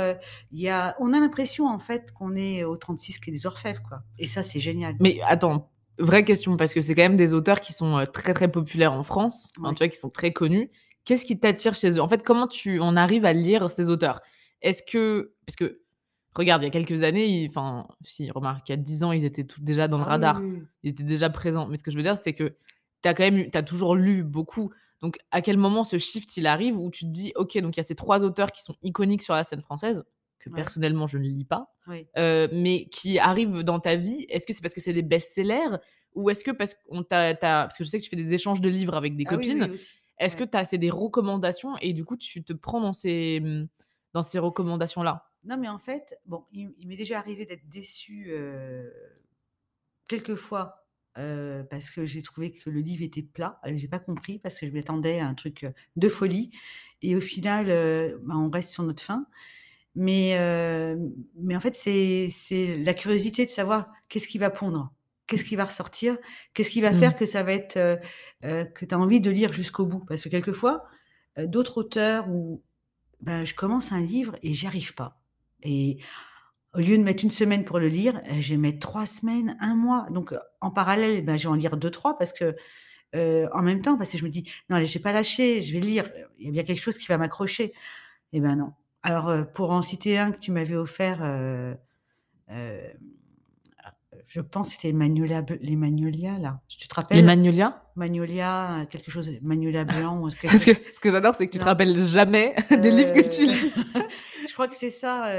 il 0.51 0.62
y 0.62 0.69
a, 0.69 0.95
on 1.00 1.13
a 1.13 1.19
l'impression 1.19 1.67
en 1.67 1.79
fait 1.79 2.12
qu'on 2.12 2.36
est 2.36 2.63
au 2.63 2.77
36 2.77 3.17
qui 3.17 3.31
est 3.31 3.34
des 3.34 3.48
orfèvres, 3.48 3.81
quoi. 3.81 4.03
Et 4.19 4.27
ça, 4.27 4.43
c'est 4.43 4.60
génial. 4.60 4.98
Mais 5.00 5.17
attends, 5.25 5.72
vraie 5.98 6.24
question, 6.24 6.57
parce 6.57 6.75
que 6.75 6.81
c'est 6.81 6.93
quand 6.93 7.01
même 7.01 7.17
des 7.17 7.34
auteurs 7.34 7.60
qui 7.60 7.74
sont 7.74 8.05
très 8.13 8.36
très 8.36 8.48
populaires 8.48 8.93
en 8.93 9.01
France, 9.01 9.50
tu 9.55 9.62
vois, 9.62 9.88
qui 9.88 9.98
sont 9.98 10.12
très 10.12 10.31
connus. 10.31 10.69
Qu'est-ce 11.05 11.25
qui 11.25 11.39
t'attire 11.39 11.75
chez 11.75 11.91
eux? 11.91 12.01
En 12.01 12.07
fait, 12.07 12.24
comment 12.24 12.47
tu 12.47 12.79
en 12.79 12.95
arrives 12.97 13.25
à 13.25 13.33
lire 13.33 13.69
ces 13.69 13.89
auteurs? 13.89 14.21
Est-ce 14.62 14.81
que. 14.83 15.33
Parce 15.45 15.55
que, 15.55 15.81
regarde, 16.35 16.63
il 16.63 16.65
y 16.65 16.67
a 16.67 16.71
quelques 16.71 17.03
années, 17.03 17.45
enfin, 17.47 17.88
si, 18.03 18.29
remarque, 18.31 18.67
il 18.67 18.71
y 18.71 18.74
a 18.74 18.77
10 18.77 19.03
ans, 19.03 19.12
ils 19.12 19.24
étaient 19.24 19.45
déjà 19.59 19.88
dans 19.88 19.97
le 19.97 20.03
ah 20.03 20.09
radar. 20.09 20.41
Ils 20.83 20.89
étaient 20.89 21.03
déjà 21.03 21.29
présents. 21.29 21.67
Mais 21.67 21.77
ce 21.77 21.83
que 21.83 21.91
je 21.91 21.95
veux 21.95 22.03
dire, 22.03 22.17
c'est 22.17 22.33
que 22.33 22.55
tu 23.03 23.09
as 23.09 23.13
quand 23.13 23.24
même 23.24 23.50
as 23.53 23.63
toujours 23.63 23.95
lu 23.95 24.24
beaucoup. 24.24 24.71
Donc, 25.01 25.17
à 25.29 25.41
quel 25.41 25.57
moment 25.57 25.83
ce 25.83 26.00
shift 26.00 26.35
il 26.38 26.47
arrive 26.47 26.77
où 26.77 26.89
tu 26.89 27.05
te 27.05 27.12
dis, 27.12 27.31
OK, 27.35 27.55
donc 27.59 27.75
il 27.75 27.77
y 27.77 27.81
a 27.81 27.83
ces 27.83 27.95
trois 27.95 28.24
auteurs 28.24 28.51
qui 28.51 28.63
sont 28.63 28.75
iconiques 28.81 29.21
sur 29.21 29.35
la 29.35 29.43
scène 29.43 29.62
française, 29.62 30.03
que 30.39 30.50
personnellement 30.50 31.05
je 31.05 31.19
ne 31.19 31.24
lis 31.24 31.45
pas, 31.45 31.75
euh, 32.17 32.47
mais 32.51 32.85
qui 32.85 33.19
arrivent 33.19 33.62
dans 33.62 33.79
ta 33.79 33.95
vie? 33.95 34.25
Est-ce 34.29 34.47
que 34.47 34.53
c'est 34.53 34.62
parce 34.62 34.74
que 34.74 34.81
c'est 34.81 34.93
des 34.93 35.03
best-sellers? 35.03 35.77
Ou 36.15 36.29
est-ce 36.29 36.43
que 36.43 36.51
parce 36.51 36.74
qu'on 36.74 37.03
t'a, 37.03 37.35
parce 37.35 37.77
que 37.77 37.83
je 37.83 37.89
sais 37.89 38.00
que 38.00 38.03
tu 38.03 38.09
fais 38.09 38.15
des 38.15 38.33
échanges 38.33 38.62
de 38.62 38.69
livres 38.69 38.95
avec 38.95 39.15
des 39.15 39.25
ah 39.27 39.31
copines 39.31 39.75
est-ce 40.17 40.38
que 40.38 40.43
tu 40.43 40.57
as 40.57 40.65
c'est 40.65 40.77
des 40.77 40.89
recommandations 40.89 41.77
et 41.77 41.93
du 41.93 42.05
coup 42.05 42.17
tu 42.17 42.43
te 42.43 42.53
prends 42.53 42.81
dans 42.81 42.93
ces 42.93 43.39
mmh, 43.41 43.67
dans 44.13 44.22
ces 44.22 44.39
recommandations 44.39 45.03
là 45.03 45.29
Non 45.43 45.57
mais 45.57 45.67
en 45.67 45.77
fait, 45.77 46.17
bon, 46.25 46.45
il, 46.53 46.74
m'est 46.86 46.95
déjà 46.95 47.19
arrivé 47.19 47.45
d'être 47.45 47.67
déçu 47.67 48.34
quelques 50.07 50.36
fois 50.36 50.88
parce 51.15 51.89
que 51.89 52.05
j'ai 52.05 52.22
trouvé 52.22 52.53
que 52.53 52.69
le 52.69 52.79
livre 52.79 53.03
était 53.03 53.22
plat. 53.22 53.60
J'ai 53.65 53.89
pas 53.89 54.00
compris 54.00 54.39
parce 54.39 54.60
que 54.60 54.67
je 54.67 54.72
m'attendais 54.72 55.19
à 55.19 55.27
un 55.27 55.34
truc 55.34 55.67
de 55.98 56.10
folie 56.10 56.51
et 57.01 57.15
au 57.15 57.19
final, 57.19 57.67
bah, 58.24 58.36
on 58.38 58.50
reste 58.50 58.72
sur 58.72 58.84
notre 58.84 59.03
fin. 59.03 59.27
Mais, 59.95 60.38
mais 61.36 61.55
en 61.55 61.60
fait, 61.60 61.75
c'est 61.75 62.77
la 62.77 62.93
curiosité 62.93 63.45
de 63.45 63.51
savoir 63.51 63.91
qu'est-ce 64.07 64.29
qui 64.29 64.38
va 64.38 64.50
pondre 64.50 64.93
qu'est-ce 65.27 65.44
qui 65.44 65.55
va 65.55 65.65
ressortir 65.65 66.17
Qu'est-ce 66.53 66.70
qui 66.70 66.82
va 66.82 66.94
faire 66.94 67.12
mmh. 67.12 67.15
que 67.15 67.25
ça 67.25 67.44
va 67.44 67.53
être 67.53 67.77
euh, 67.77 67.98
euh, 68.44 68.65
que 68.65 68.86
tu 68.86 68.94
as 68.94 69.00
envie 69.00 69.20
de 69.20 69.32
lire 69.32 69.53
jusqu'au 69.53 69.86
bout? 69.86 70.03
Parce 70.05 70.24
que 70.24 70.29
quelquefois, 70.29 70.86
euh, 71.38 71.48
d'autres 71.48 71.77
auteurs 71.77 72.29
où 72.29 72.63
ben, 73.22 73.46
je 73.46 73.55
commence 73.55 73.91
un 73.91 74.01
livre 74.01 74.36
et 74.44 74.53
j'y 74.53 74.67
arrive 74.67 74.94
pas. 74.94 75.22
Et 75.63 76.00
au 76.74 76.79
lieu 76.79 76.98
de 76.98 77.03
mettre 77.03 77.24
une 77.24 77.29
semaine 77.29 77.63
pour 77.63 77.79
le 77.79 77.88
lire, 77.88 78.22
je 78.39 78.50
vais 78.50 78.58
mettre 78.58 78.79
trois 78.79 79.05
semaines, 79.05 79.58
un 79.62 79.75
mois. 79.75 80.08
Donc 80.12 80.34
en 80.62 80.72
parallèle, 80.72 81.24
ben, 81.25 81.38
je 81.38 81.44
vais 81.44 81.50
en 81.50 81.55
lire 81.55 81.77
deux, 81.77 81.91
trois 81.91 82.17
parce 82.17 82.34
que 82.34 82.55
en 83.53 83.62
même 83.62 83.82
temps, 83.82 83.98
parce 83.98 84.12
que 84.12 84.17
je 84.17 84.25
me 84.25 84.29
dis: 84.29 84.44
«Non, 84.70 84.84
je 84.84 84.94
vais 84.94 85.00
pas 85.00 85.13
lâcher, 85.13 85.62
je 85.62 85.72
vais 85.72 85.79
lire, 85.79 86.12
il 86.38 86.48
y 86.48 86.50
a 86.50 86.51
bien 86.51 86.63
quelque 86.63 86.82
chose 86.82 86.98
qui 86.98 87.08
va 87.08 87.17
m'accrocher». 87.17 87.74
Et 88.34 88.41
ben 88.41 88.58
non. 88.58 88.74
Alors, 89.03 89.32
pour 89.53 89.72
en 89.72 89.82
citer 89.82 90.17
un 90.17 90.32
que 90.32 90.38
tu 90.38 90.51
m'avais 90.51 90.75
offert, 90.75 91.22
je 94.27 94.41
pense 94.41 94.70
que 94.70 94.75
c'était 94.75 94.94
Magnolia, 94.94 95.44
les 95.62 95.75
Magnolias, 95.75 96.38
là. 96.38 96.62
Tu 96.67 96.88
te 96.88 96.96
rappelles? 96.96 97.17
Les 97.17 97.24
Magnolias 97.24 97.82
Magnolia, 97.96 98.86
quelque 98.89 99.12
chose, 99.12 99.32
Magnolia 99.41 99.84
blanc. 99.86 100.29
ce 100.29 100.36
que, 100.36 100.48
ce 100.94 101.00
que 101.00 101.12
j'adore, 101.12 101.36
c'est 101.36 101.48
que 101.48 101.51
tu 101.51 101.60
te 101.60 101.63
rappelles 101.63 102.05
jamais 102.05 102.55
des 102.70 102.91
livres 102.91 103.13
que 103.13 103.36
tu 103.36 103.46
lis. 103.46 103.74
je 104.48 104.53
crois 104.53 104.67
que 104.67 104.75
c'est 104.75 104.89
ça. 104.89 105.29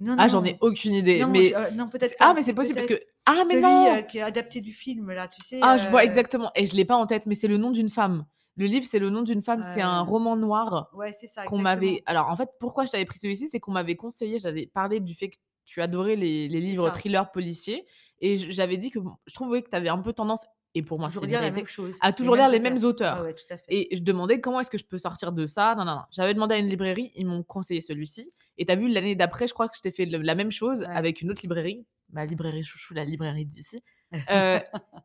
Non, 0.00 0.14
ah, 0.16 0.28
j'en 0.28 0.44
ai 0.44 0.56
aucune 0.60 0.94
idée. 0.94 1.20
Non, 1.20 1.28
mais... 1.28 1.52
non 1.74 1.86
peut-être 1.86 2.14
Ah, 2.20 2.32
mais 2.34 2.42
c'est 2.42 2.54
possible 2.54 2.76
parce 2.76 2.86
que. 2.86 3.00
Ah, 3.26 3.42
mais 3.46 3.54
Celui, 3.54 3.62
non 3.62 4.02
qui 4.08 4.18
est 4.18 4.22
adapté 4.22 4.60
du 4.60 4.72
film, 4.72 5.10
là, 5.10 5.28
tu 5.28 5.42
sais. 5.42 5.60
Ah, 5.62 5.76
je 5.76 5.88
vois 5.88 6.04
exactement. 6.04 6.50
Et 6.54 6.66
je 6.66 6.74
l'ai 6.76 6.84
pas 6.84 6.96
en 6.96 7.06
tête, 7.06 7.26
mais 7.26 7.34
c'est 7.34 7.48
le 7.48 7.56
nom 7.56 7.70
d'une 7.70 7.90
femme. 7.90 8.24
Le 8.58 8.66
livre, 8.66 8.86
c'est 8.88 8.98
le 8.98 9.08
nom 9.08 9.22
d'une 9.22 9.40
femme. 9.40 9.62
C'est 9.62 9.82
un 9.82 10.00
roman 10.00 10.36
noir. 10.36 10.90
Ouais, 10.92 11.12
c'est 11.12 11.28
ça. 11.28 11.44
Qu'on 11.44 11.58
m'avait. 11.58 12.02
Alors, 12.06 12.28
en 12.28 12.36
fait, 12.36 12.50
pourquoi 12.58 12.86
je 12.86 12.90
t'avais 12.90 13.04
pris 13.04 13.18
celui-ci 13.18 13.48
C'est 13.48 13.60
qu'on 13.60 13.70
m'avait 13.70 13.94
conseillé. 13.94 14.38
J'avais 14.40 14.66
parlé 14.66 14.98
du 14.98 15.14
fait 15.14 15.30
que 15.30 15.36
tu 15.68 15.82
adorais 15.82 16.16
les, 16.16 16.48
les 16.48 16.60
livres 16.60 16.90
thrillers 16.90 17.30
policiers. 17.30 17.86
Et 18.20 18.36
j'avais 18.36 18.78
dit 18.78 18.90
que 18.90 18.98
je 19.26 19.34
trouvais 19.34 19.62
que 19.62 19.70
tu 19.70 19.76
avais 19.76 19.90
un 19.90 19.98
peu 19.98 20.12
tendance, 20.12 20.44
et 20.74 20.82
pour 20.82 20.98
moi, 20.98 21.10
c'est 21.10 21.26
la 21.26 21.50
même 21.50 21.66
chose. 21.66 21.96
À 22.00 22.12
toujours 22.12 22.36
lire 22.36 22.48
les 22.48 22.58
mêmes 22.58 22.82
auteurs. 22.84 23.22
ouais, 23.22 23.34
tout 23.34 23.44
à 23.50 23.56
fait. 23.56 23.64
Et 23.68 23.96
je 23.96 24.02
demandais 24.02 24.40
comment 24.40 24.60
est-ce 24.60 24.70
que 24.70 24.78
je 24.78 24.84
peux 24.84 24.98
sortir 24.98 25.32
de 25.32 25.46
ça. 25.46 25.74
Non, 25.76 25.84
non, 25.84 25.96
non. 25.96 26.02
J'avais 26.10 26.34
demandé 26.34 26.54
à 26.54 26.58
une 26.58 26.68
librairie, 26.68 27.12
ils 27.14 27.26
m'ont 27.26 27.42
conseillé 27.42 27.80
celui-ci. 27.80 28.30
Et 28.58 28.66
tu 28.66 28.72
as 28.72 28.76
vu, 28.76 28.88
l'année 28.88 29.14
d'après, 29.14 29.46
je 29.46 29.54
crois 29.54 29.68
que 29.68 29.76
je 29.76 29.82
t'ai 29.82 29.92
fait 29.92 30.04
la 30.06 30.34
même 30.34 30.50
chose 30.50 30.84
avec 30.88 31.22
une 31.22 31.30
autre 31.30 31.42
librairie, 31.42 31.86
ma 32.10 32.24
librairie 32.24 32.64
chouchou, 32.64 32.94
la 32.94 33.04
librairie 33.04 33.46
d'ici. 33.46 33.82
Euh, 34.30 34.58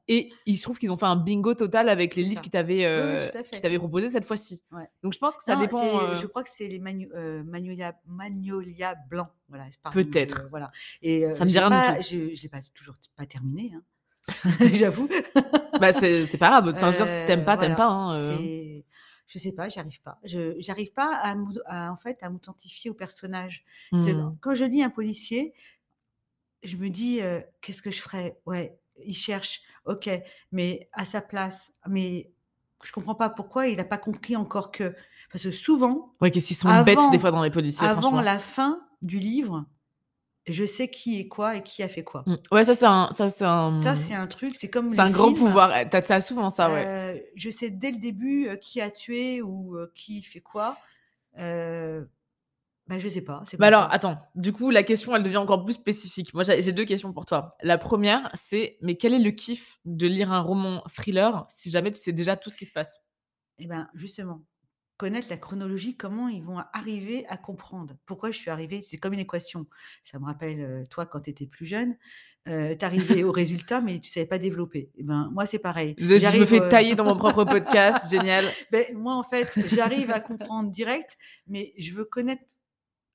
et 0.08 0.32
il 0.46 0.58
se 0.58 0.64
trouve 0.64 0.78
qu'ils 0.78 0.90
ont 0.90 0.96
fait 0.96 1.06
un 1.06 1.18
bingo 1.18 1.54
total 1.54 1.90
avec 1.90 2.16
les 2.16 2.24
livres 2.24 2.42
qui 2.42 2.50
t'avaient 2.50 2.86
euh, 2.86 3.30
proposés 3.78 4.10
cette 4.10 4.24
fois-ci. 4.24 4.64
Donc 5.02 5.14
je 5.14 5.20
pense 5.20 5.36
que 5.36 5.44
ça 5.44 5.58
dépend. 5.58 5.84
Euh 5.84 6.16
je 6.16 6.26
crois 6.26 6.42
que 6.42 6.50
c'est 6.50 6.70
les 6.70 6.80
Magnolia, 6.80 8.00
Magnolia 8.06 8.96
blancs. 9.10 9.28
Voilà, 9.50 9.66
Peut-être. 9.92 10.48
voilà. 10.50 10.72
Et 11.02 11.30
ça 11.32 11.44
me 11.44 11.50
dit 11.50 11.60
rien 11.60 12.00
Je 12.02 12.16
ne 12.16 12.42
l'ai 12.42 12.50
pas, 12.50 12.60
toujours 12.74 12.96
pas 13.18 13.26
terminé. 13.26 13.74
Hein. 13.76 13.84
J'avoue. 14.74 15.10
bah, 15.82 15.92
c'est 15.92 16.38
pas 16.38 16.62
grave. 16.62 16.74
Enfin, 16.76 17.06
si 17.06 17.26
t'aimes 17.26 17.44
pas, 17.44 17.58
t'aimes 17.58 17.76
pas. 17.76 17.88
Hein, 17.88 18.16
je 19.28 19.40
sais 19.40 19.52
pas, 19.52 19.68
j'arrive 19.70 20.02
pas. 20.02 20.20
Je 20.24 20.56
j'arrive 20.60 20.94
pas 20.94 21.16
à, 21.16 21.92
en 21.92 21.96
fait 21.96 22.22
à 22.22 22.30
m'authentifier 22.30 22.92
au 22.92 22.94
personnage. 22.94 23.66
Mmh. 23.92 24.36
Quand 24.42 24.54
je 24.54 24.66
lis 24.66 24.84
un 24.84 24.90
policier, 24.90 25.54
je 26.64 26.78
me 26.78 26.90
dis 26.90 27.20
qu'est-ce 27.62 27.82
que 27.82 27.92
je 27.92 28.02
ferais? 28.02 28.40
Ouais, 28.46 28.78
il 29.04 29.16
cherche, 29.16 29.62
ok, 29.86 30.10
mais 30.52 30.88
à 30.94 31.06
sa 31.06 31.22
place, 31.22 31.74
mais 31.88 32.32
je 32.84 32.92
comprends 32.92 33.16
pas 33.16 33.30
pourquoi 33.30 33.68
il 33.68 33.78
n'a 33.78 33.86
pas 33.86 33.98
compris 33.98 34.36
encore 34.36 34.72
que. 34.72 34.96
Parce 35.32 35.46
que 35.46 35.52
souvent. 35.52 36.14
Ouais, 36.22 36.32
qu'est-ce 36.32 36.48
qu'ils 36.48 36.56
sont 36.56 36.84
bêtes 36.84 37.00
des 37.12 37.20
fois 37.20 37.32
dans 37.32 37.44
les 37.44 37.52
policiers. 37.52 37.88
Avant 37.88 38.22
la 38.22 38.38
fin 38.38 38.80
du 39.02 39.20
livre, 39.20 39.66
je 40.46 40.66
sais 40.66 40.90
qui 40.90 41.20
est 41.20 41.28
quoi 41.28 41.56
et 41.56 41.64
qui 41.64 41.82
a 41.82 41.88
fait 41.88 42.04
quoi. 42.04 42.24
Mmh. 42.28 42.36
Ouais, 42.52 42.64
ça 42.66 42.76
c'est 42.76 42.86
un, 42.86 43.10
ça 43.14 43.30
c'est 43.30 43.46
un. 43.46 43.82
Ça 43.82 43.96
c'est 43.96 44.14
un 44.14 44.28
truc, 44.28 44.56
c'est 44.58 44.70
comme. 44.70 44.92
C'est 44.92 45.00
un 45.00 45.10
grand 45.10 45.34
pouvoir. 45.34 45.76
Eh, 45.76 45.90
t'as 45.90 46.04
as 46.16 46.22
souvent 46.22 46.50
ça, 46.50 46.70
ouais. 46.70 46.86
Euh, 46.86 47.20
je 47.36 47.50
sais 47.50 47.70
dès 47.70 47.92
le 47.92 47.98
début 47.98 48.50
qui 48.62 48.80
a 48.82 48.92
tué 48.92 49.42
ou 49.42 49.78
qui 49.96 50.22
fait 50.22 50.42
quoi. 50.42 50.78
Euh, 52.90 52.96
bah, 52.96 53.00
je 53.00 53.08
sais 53.08 53.22
pas. 53.22 53.44
Bah 53.60 53.68
alors, 53.68 53.88
attends. 53.92 54.18
Du 54.36 54.52
coup, 54.52 54.70
la 54.70 54.84
question, 54.84 55.16
elle 55.16 55.24
devient 55.24 55.38
encore 55.38 55.64
plus 55.64 55.74
spécifique. 55.74 56.34
Moi, 56.34 56.44
j'ai 56.44 56.72
deux 56.72 56.86
questions 56.86 57.14
pour 57.14 57.26
toi. 57.26 57.50
La 57.62 57.78
première, 57.78 58.30
c'est 58.34 58.78
mais 58.82 58.96
quel 58.96 59.14
est 59.14 59.20
le 59.20 59.32
kiff 59.32 59.80
de 59.86 60.08
lire 60.08 60.32
un 60.32 60.42
roman 60.42 60.84
thriller 60.94 61.46
si 61.50 61.70
jamais 61.70 61.92
tu 61.92 62.00
sais 62.00 62.12
déjà 62.12 62.36
tout 62.36 62.50
ce 62.50 62.58
qui 62.58 62.66
se 62.66 62.72
passe? 62.72 63.00
Eh 63.60 63.68
ben, 63.68 63.88
justement, 63.94 64.44
connaître 64.98 65.28
la 65.30 65.38
chronologie, 65.38 65.96
comment 65.96 66.28
ils 66.28 66.42
vont 66.42 66.60
arriver 66.74 67.26
à 67.28 67.38
comprendre? 67.38 67.96
Pourquoi 68.06 68.32
je 68.32 68.38
suis 68.38 68.50
arrivée? 68.50 68.82
C'est 68.84 68.98
comme 68.98 69.14
une 69.14 69.20
équation. 69.20 69.68
Ça 70.02 70.20
me 70.20 70.26
rappelle, 70.26 70.62
euh, 70.62 70.84
toi, 70.90 71.06
quand 71.06 71.22
tu 71.22 71.30
étais 71.30 71.48
plus 71.48 71.66
jeune, 71.66 71.96
euh, 72.48 72.76
tu 72.76 72.84
arrivais 72.84 73.24
au 73.24 73.32
résultat, 73.32 73.80
mais 73.80 74.00
tu 74.00 74.12
savais 74.12 74.26
pas 74.26 74.40
développer. 74.40 74.92
Eh 74.96 75.04
ben, 75.04 75.30
moi, 75.32 75.46
c'est 75.46 75.60
pareil. 75.60 75.96
Je, 75.98 76.16
me 76.40 76.46
fais 76.46 76.68
tailler 76.68 76.96
dans 76.96 77.06
mon 77.06 77.16
propre 77.16 77.44
podcast. 77.46 78.10
Génial. 78.12 78.46
Ben, 78.72 78.86
moi, 78.96 79.14
en 79.16 79.24
fait, 79.24 79.52
j'arrive 79.74 80.12
à 80.12 80.20
comprendre 80.20 80.70
direct, 80.70 81.18
mais 81.48 81.74
je 81.78 81.94
veux 81.94 82.06
connaître 82.06 82.44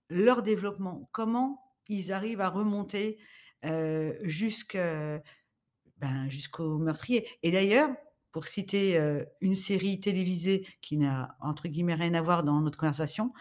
leur 0.08 0.42
développement, 0.42 1.08
comment 1.12 1.62
ils 1.88 2.12
arrivent 2.12 2.40
à 2.40 2.50
remonter 2.50 3.18
ben, 3.62 4.12
jusqu'au 6.28 6.78
meurtrier. 6.78 7.26
Et 7.42 7.50
d'ailleurs, 7.50 7.90
pour 8.30 8.46
citer 8.46 9.00
une 9.40 9.56
série 9.56 10.00
télévisée 10.00 10.66
qui 10.80 10.96
n'a 10.96 11.36
entre 11.40 11.66
guillemets 11.66 11.94
rien 11.94 12.14
à 12.14 12.22
voir 12.22 12.44
dans 12.44 12.60
notre 12.60 12.78
conversation, 12.78 13.32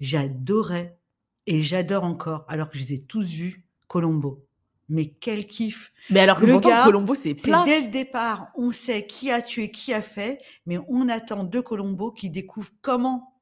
j'adorais 0.00 0.98
et 1.46 1.60
j'adore 1.60 2.04
encore, 2.04 2.44
alors 2.48 2.68
que 2.68 2.78
je 2.78 2.82
les 2.82 2.94
ai 2.94 3.02
tous 3.02 3.26
vus, 3.26 3.64
Colombo. 3.86 4.46
Mais 4.88 5.08
quel 5.08 5.46
kiff 5.46 5.92
Mais 6.10 6.20
alors 6.20 6.38
que 6.38 6.46
le 6.46 6.58
gars, 6.58 6.84
Colombo, 6.84 7.14
c'est. 7.14 7.32
Dès 7.32 7.82
le 7.82 7.90
départ, 7.90 8.48
on 8.54 8.70
sait 8.70 9.06
qui 9.06 9.30
a 9.30 9.40
tué, 9.40 9.70
qui 9.70 9.94
a 9.94 10.02
fait, 10.02 10.40
mais 10.66 10.78
on 10.88 11.08
attend 11.08 11.44
de 11.44 11.60
Colombo 11.60 12.10
qui 12.10 12.28
découvre 12.28 12.70
comment 12.82 13.33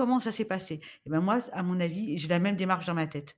Comment 0.00 0.18
ça 0.18 0.32
s'est 0.32 0.46
passé 0.46 0.80
Et 1.04 1.10
ben 1.10 1.20
moi, 1.20 1.40
à 1.52 1.62
mon 1.62 1.78
avis, 1.78 2.16
j'ai 2.16 2.26
la 2.26 2.38
même 2.38 2.56
démarche 2.56 2.86
dans 2.86 2.94
ma 2.94 3.06
tête. 3.06 3.36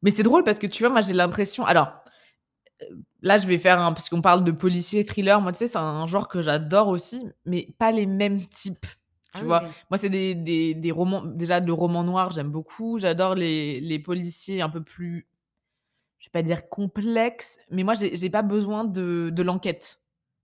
Mais 0.00 0.10
c'est 0.10 0.22
drôle 0.22 0.42
parce 0.42 0.58
que 0.58 0.66
tu 0.66 0.82
vois, 0.82 0.88
moi 0.88 1.02
j'ai 1.02 1.12
l'impression. 1.12 1.66
Alors, 1.66 2.02
là 3.20 3.36
je 3.36 3.46
vais 3.46 3.58
faire 3.58 3.78
un. 3.78 3.92
Parce 3.92 4.08
qu'on 4.08 4.22
parle 4.22 4.44
de 4.44 4.50
policier, 4.50 5.04
thriller, 5.04 5.42
moi 5.42 5.52
tu 5.52 5.58
sais, 5.58 5.66
c'est 5.66 5.76
un 5.76 6.06
genre 6.06 6.28
que 6.28 6.40
j'adore 6.40 6.88
aussi, 6.88 7.22
mais 7.44 7.68
pas 7.78 7.92
les 7.92 8.06
mêmes 8.06 8.40
types. 8.46 8.86
Tu 9.34 9.42
ah 9.42 9.44
vois, 9.44 9.60
moi 9.90 9.98
c'est 9.98 10.08
des, 10.08 10.34
des, 10.34 10.72
des, 10.72 10.90
romans, 10.90 11.22
déjà 11.22 11.60
de 11.60 11.70
romans 11.70 12.02
noirs, 12.02 12.30
j'aime 12.32 12.50
beaucoup. 12.50 12.96
J'adore 12.96 13.34
les, 13.34 13.78
les 13.82 13.98
policiers 13.98 14.62
un 14.62 14.70
peu 14.70 14.82
plus, 14.82 15.28
je 16.18 16.28
vais 16.28 16.32
pas 16.32 16.42
dire 16.42 16.66
complexes, 16.70 17.58
mais 17.70 17.82
moi 17.82 17.92
j'ai 17.92 18.30
pas 18.30 18.42
besoin 18.42 18.84
de, 18.84 19.28
de 19.30 19.42
l'enquête. 19.42 20.00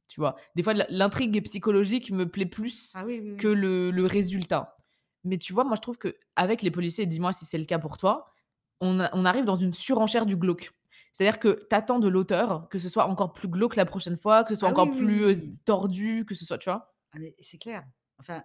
Tu 0.08 0.20
vois, 0.20 0.36
des 0.54 0.62
fois 0.62 0.74
l'intrigue 0.90 1.42
psychologique 1.44 2.10
me 2.10 2.28
plaît 2.28 2.44
plus 2.44 2.92
ah 2.94 3.06
que 3.38 3.48
le, 3.48 3.90
le 3.90 4.04
résultat. 4.04 4.76
Mais 5.24 5.38
tu 5.38 5.52
vois, 5.52 5.64
moi, 5.64 5.76
je 5.76 5.82
trouve 5.82 5.98
qu'avec 5.98 6.62
les 6.62 6.70
policiers, 6.70 7.06
dis-moi 7.06 7.32
si 7.32 7.44
c'est 7.44 7.58
le 7.58 7.64
cas 7.64 7.78
pour 7.78 7.98
toi, 7.98 8.32
on, 8.80 9.00
on, 9.12 9.24
arrive 9.24 9.44
dans 9.44 9.56
une 9.56 9.72
surenchère 9.72 10.26
du 10.26 10.36
glauque. 10.36 10.72
C'est-à-dire 11.12 11.38
que 11.38 11.66
tu 11.68 11.76
attends 11.76 11.98
de 11.98 12.08
l'auteur 12.08 12.68
que 12.68 12.78
ce 12.78 12.88
soit 12.88 13.06
encore 13.06 13.32
plus 13.32 13.48
glauque 13.48 13.76
la 13.76 13.84
prochaine 13.84 14.16
fois, 14.16 14.44
que 14.44 14.50
ce 14.50 14.60
soit 14.60 14.68
ah 14.68 14.72
encore 14.72 14.90
plus 14.90 15.34
tordu, 15.64 16.24
que 16.26 16.34
ce 16.34 16.44
soit, 16.44 16.58
tu 16.58 16.70
vois? 16.70 16.94
Ah 17.12 17.18
mais 17.18 17.34
c'est 17.40 17.58
clair. 17.58 17.84
Enfin, 18.18 18.42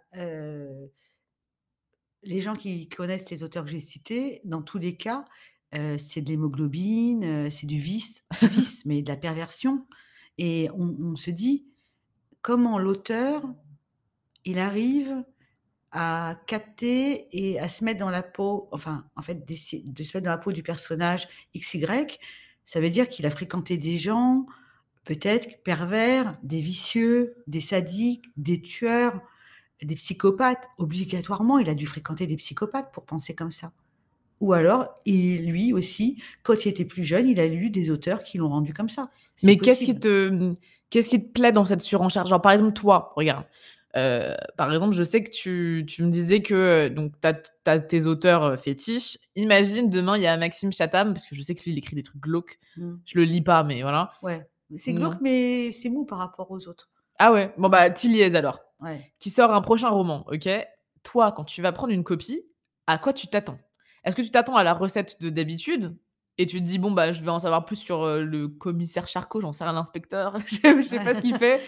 les 2.23 2.41
gens 2.41 2.55
qui 2.55 2.89
connaissent 2.89 3.29
les 3.29 3.43
auteurs 3.43 3.63
que 3.63 3.69
j'ai 3.69 3.79
cités, 3.79 4.41
dans 4.43 4.61
tous 4.61 4.79
les 4.79 4.97
cas, 4.97 5.25
c'est 5.71 6.21
de 6.21 6.29
l'hémoglobine, 6.29 7.49
c'est 7.51 7.67
du 7.67 7.77
vice, 7.77 8.25
vice, 8.41 8.85
mais 8.85 9.01
de 9.01 9.09
la 9.09 9.17
perversion. 9.17 9.85
Et 10.37 10.69
on, 10.73 10.95
on 10.99 11.15
se 11.15 11.29
dit, 11.29 11.67
comment 12.41 12.79
l'auteur, 12.79 13.43
il 14.43 14.59
arrive 14.59 15.23
à 15.97 16.35
capter 16.45 17.25
et 17.31 17.57
à 17.57 17.69
se 17.69 17.85
mettre 17.85 18.01
dans 18.01 18.09
la 18.09 18.21
peau, 18.21 18.67
enfin, 18.71 19.05
en 19.15 19.21
fait, 19.21 19.47
de 19.47 19.55
se 19.55 19.77
mettre 19.77 20.25
dans 20.25 20.29
la 20.29 20.37
peau 20.37 20.51
du 20.51 20.61
personnage 20.61 21.29
XY, 21.55 21.85
ça 22.65 22.81
veut 22.81 22.89
dire 22.89 23.07
qu'il 23.07 23.25
a 23.25 23.29
fréquenté 23.29 23.77
des 23.77 23.97
gens, 23.97 24.45
peut-être 25.05 25.63
pervers, 25.63 26.37
des 26.43 26.59
vicieux, 26.59 27.35
des 27.47 27.61
sadiques, 27.61 28.25
des 28.35 28.61
tueurs, 28.61 29.21
des 29.81 29.95
psychopathes. 29.95 30.67
Obligatoirement, 30.77 31.59
il 31.59 31.69
a 31.69 31.75
dû 31.75 31.85
fréquenter 31.85 32.27
des 32.27 32.35
psychopathes 32.35 32.91
pour 32.91 33.05
penser 33.05 33.33
comme 33.33 33.51
ça. 33.51 33.71
Ou 34.41 34.51
alors, 34.51 34.89
il, 35.05 35.49
lui 35.49 35.71
aussi, 35.71 36.21
quand 36.43 36.65
il 36.65 36.69
était 36.69 36.83
plus 36.83 37.05
jeune, 37.05 37.29
il 37.29 37.39
a 37.39 37.47
lu 37.47 37.69
des 37.69 37.89
auteurs 37.89 38.21
qui 38.21 38.37
l'ont 38.37 38.49
rendu 38.49 38.73
comme 38.73 38.89
ça. 38.89 39.11
Mais 39.43 39.57
qu'est-ce 39.57 39.85
qui 39.85 39.97
te, 39.97 40.53
qu'est-ce 40.89 41.09
qui 41.09 41.25
te 41.25 41.31
plaît 41.31 41.53
dans 41.53 41.63
cette 41.63 41.81
surenchère? 41.81 42.25
Genre, 42.25 42.41
par 42.41 42.51
exemple, 42.51 42.73
toi, 42.73 43.13
regarde, 43.15 43.45
euh, 43.95 44.35
par 44.57 44.73
exemple, 44.73 44.93
je 44.93 45.03
sais 45.03 45.23
que 45.23 45.29
tu, 45.29 45.85
tu 45.87 46.03
me 46.03 46.09
disais 46.09 46.41
que 46.41 46.53
euh, 46.53 46.89
donc 46.89 47.13
tu 47.21 47.27
as, 47.69 47.79
tes 47.79 48.05
auteurs 48.05 48.43
euh, 48.43 48.57
fétiches. 48.57 49.17
Imagine 49.35 49.89
demain, 49.89 50.17
il 50.17 50.23
y 50.23 50.27
a 50.27 50.35
Maxime 50.37 50.71
Chatham, 50.71 51.13
parce 51.13 51.25
que 51.25 51.35
je 51.35 51.41
sais 51.41 51.55
que 51.55 51.63
lui, 51.63 51.71
il 51.71 51.77
écrit 51.77 51.95
des 51.95 52.01
trucs 52.01 52.21
glauques. 52.21 52.59
Mmh. 52.75 52.95
Je 53.05 53.17
le 53.17 53.23
lis 53.23 53.41
pas, 53.41 53.63
mais 53.63 53.81
voilà. 53.81 54.11
Ouais, 54.21 54.45
c'est 54.75 54.93
glauque, 54.93 55.21
mais 55.21 55.71
c'est 55.71 55.89
mou 55.89 56.05
par 56.05 56.17
rapport 56.17 56.51
aux 56.51 56.67
autres. 56.67 56.89
Ah 57.19 57.31
ouais, 57.31 57.53
bon 57.57 57.69
bah, 57.69 57.89
t'y 57.89 58.21
alors. 58.35 58.59
Ouais. 58.81 59.13
Qui 59.19 59.29
sort 59.29 59.53
un 59.53 59.61
prochain 59.61 59.89
roman, 59.89 60.25
ok? 60.29 60.49
Toi, 61.03 61.31
quand 61.31 61.45
tu 61.45 61.61
vas 61.61 61.71
prendre 61.71 61.93
une 61.93 62.03
copie, 62.03 62.41
à 62.87 62.97
quoi 62.97 63.13
tu 63.13 63.27
t'attends? 63.27 63.57
Est-ce 64.03 64.15
que 64.15 64.21
tu 64.21 64.31
t'attends 64.31 64.57
à 64.57 64.63
la 64.63 64.73
recette 64.73 65.21
de 65.21 65.29
d'habitude? 65.29 65.97
Et 66.37 66.45
tu 66.45 66.59
te 66.59 66.65
dis, 66.65 66.79
bon, 66.79 66.91
bah, 66.91 67.13
je 67.13 67.23
vais 67.23 67.29
en 67.29 67.39
savoir 67.39 67.63
plus 67.63 67.77
sur 67.77 68.05
le 68.05 68.49
commissaire 68.49 69.07
Charcot, 69.07 69.39
j'en 69.39 69.53
sais 69.53 69.63
rien, 69.63 69.71
l'inspecteur, 69.71 70.37
je 70.45 70.81
sais 70.81 70.99
pas 70.99 71.13
ce 71.13 71.21
qu'il 71.21 71.35
fait 71.37 71.61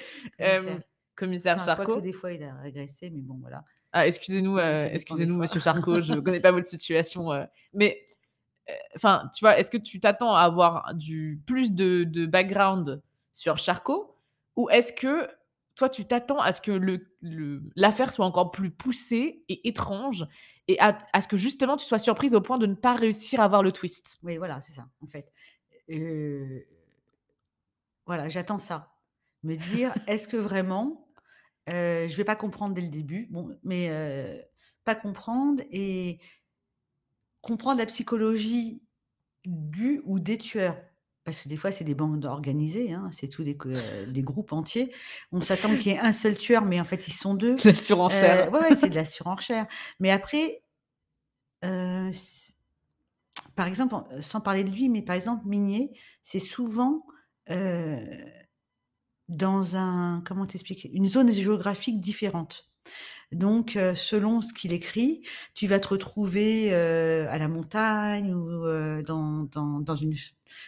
commissaire 1.17 1.59
Charcot. 1.59 1.99
des 1.99 2.13
fois, 2.13 2.31
il 2.31 2.43
a 2.43 2.55
régressé, 2.55 3.09
mais 3.09 3.21
bon, 3.21 3.37
voilà. 3.41 3.63
Ah, 3.91 4.07
excusez-nous, 4.07 4.57
euh, 4.57 4.87
excusez-nous, 4.91 5.35
monsieur 5.35 5.59
Charcot, 5.59 6.01
je 6.01 6.13
ne 6.13 6.19
connais 6.21 6.39
pas 6.39 6.51
votre 6.51 6.67
situation. 6.67 7.31
Euh. 7.33 7.43
mais, 7.73 8.05
euh, 8.69 8.73
enfin, 8.95 9.29
tu 9.35 9.43
vois, 9.43 9.57
est-ce 9.59 9.71
que 9.71 9.77
tu 9.77 9.99
t'attends 9.99 10.35
à 10.35 10.41
avoir 10.41 10.93
du, 10.93 11.41
plus 11.45 11.73
de, 11.73 12.03
de 12.03 12.25
background 12.25 13.01
sur 13.33 13.57
Charcot 13.57 14.15
Ou 14.55 14.69
est-ce 14.69 14.93
que 14.93 15.27
toi, 15.77 15.89
tu 15.89 16.05
t'attends 16.05 16.39
à 16.39 16.51
ce 16.51 16.59
que 16.59 16.99
l'affaire 17.75 18.11
soit 18.11 18.25
encore 18.25 18.49
plus 18.49 18.71
poussée 18.71 19.43
et 19.47 19.67
étrange 19.67 20.25
et 20.67 20.77
à, 20.79 20.97
ce 21.21 21.27
que 21.27 21.37
justement 21.37 21.77
tu 21.77 21.85
sois 21.85 21.99
surprise 21.99 22.35
au 22.35 22.41
point 22.41 22.57
de 22.57 22.65
ne 22.65 22.73
pas 22.73 22.95
réussir 22.95 23.39
à 23.39 23.47
voir 23.47 23.63
le 23.63 23.71
twist? 23.71 24.17
Oui, 24.23 24.37
voilà, 24.37 24.59
c'est 24.59 24.73
ça, 24.73 24.87
en 25.01 25.07
fait. 25.07 25.31
Euh, 25.91 26.59
voilà, 28.05 28.27
j'attends 28.27 28.57
ça. 28.57 28.91
Me 29.43 29.55
dire, 29.55 29.93
est-ce 30.07 30.27
que 30.27 30.35
vraiment, 30.35 31.06
euh, 31.69 32.07
je 32.07 32.15
vais 32.15 32.23
pas 32.23 32.35
comprendre 32.35 32.73
dès 32.73 32.81
le 32.81 32.87
début, 32.87 33.27
bon, 33.29 33.57
mais 33.63 33.87
euh, 33.89 34.39
pas 34.85 34.95
comprendre 34.95 35.63
et 35.71 36.19
comprendre 37.41 37.79
la 37.79 37.85
psychologie 37.85 38.81
du 39.45 40.01
ou 40.05 40.19
des 40.19 40.37
tueurs. 40.37 40.77
Parce 41.25 41.41
que 41.41 41.49
des 41.49 41.57
fois, 41.57 41.73
c'est 41.73 41.83
des 41.83 41.93
bandes 41.93 42.23
organisées, 42.23 42.93
hein, 42.93 43.09
c'est 43.11 43.27
tous 43.27 43.43
des, 43.43 43.57
euh, 43.65 44.05
des, 44.05 44.23
groupes 44.23 44.53
entiers. 44.53 44.93
On 45.33 45.41
s'attend 45.41 45.75
qu'il 45.75 45.87
y 45.87 45.95
ait 45.95 45.99
un 45.99 46.13
seul 46.13 46.37
tueur, 46.37 46.63
mais 46.63 46.79
en 46.79 46.85
fait, 46.85 47.05
ils 47.09 47.13
sont 47.13 47.33
deux. 47.33 47.57
La 47.65 47.75
surenchère. 47.75 48.47
Euh, 48.47 48.59
ouais, 48.61 48.75
c'est 48.75 48.89
de 48.89 48.95
la 48.95 49.03
surenchère. 49.03 49.67
Mais 49.99 50.09
après, 50.09 50.61
par 53.55 53.67
exemple, 53.67 53.95
sans 54.21 54.39
parler 54.39 54.63
de 54.63 54.71
lui, 54.71 54.87
mais 54.87 55.01
par 55.01 55.17
exemple, 55.17 55.45
Minier, 55.45 55.91
c'est 56.23 56.39
souvent 56.39 57.05
dans 59.29 59.75
un, 59.75 60.23
comment 60.25 60.45
t'expliquer, 60.45 60.89
une 60.93 61.05
zone 61.05 61.31
géographique 61.31 61.99
différente. 61.99 62.69
Donc, 63.31 63.75
euh, 63.75 63.93
selon 63.93 64.41
ce 64.41 64.53
qu'il 64.53 64.71
écrit, 64.71 65.21
tu 65.53 65.67
vas 65.67 65.79
te 65.79 65.89
retrouver 65.89 66.69
euh, 66.71 67.27
à 67.29 67.37
la 67.37 67.49
montagne 67.49 68.33
ou 68.33 68.65
euh, 68.65 69.01
dans, 69.03 69.43
dans, 69.51 69.81
dans, 69.81 69.95
une, 69.95 70.13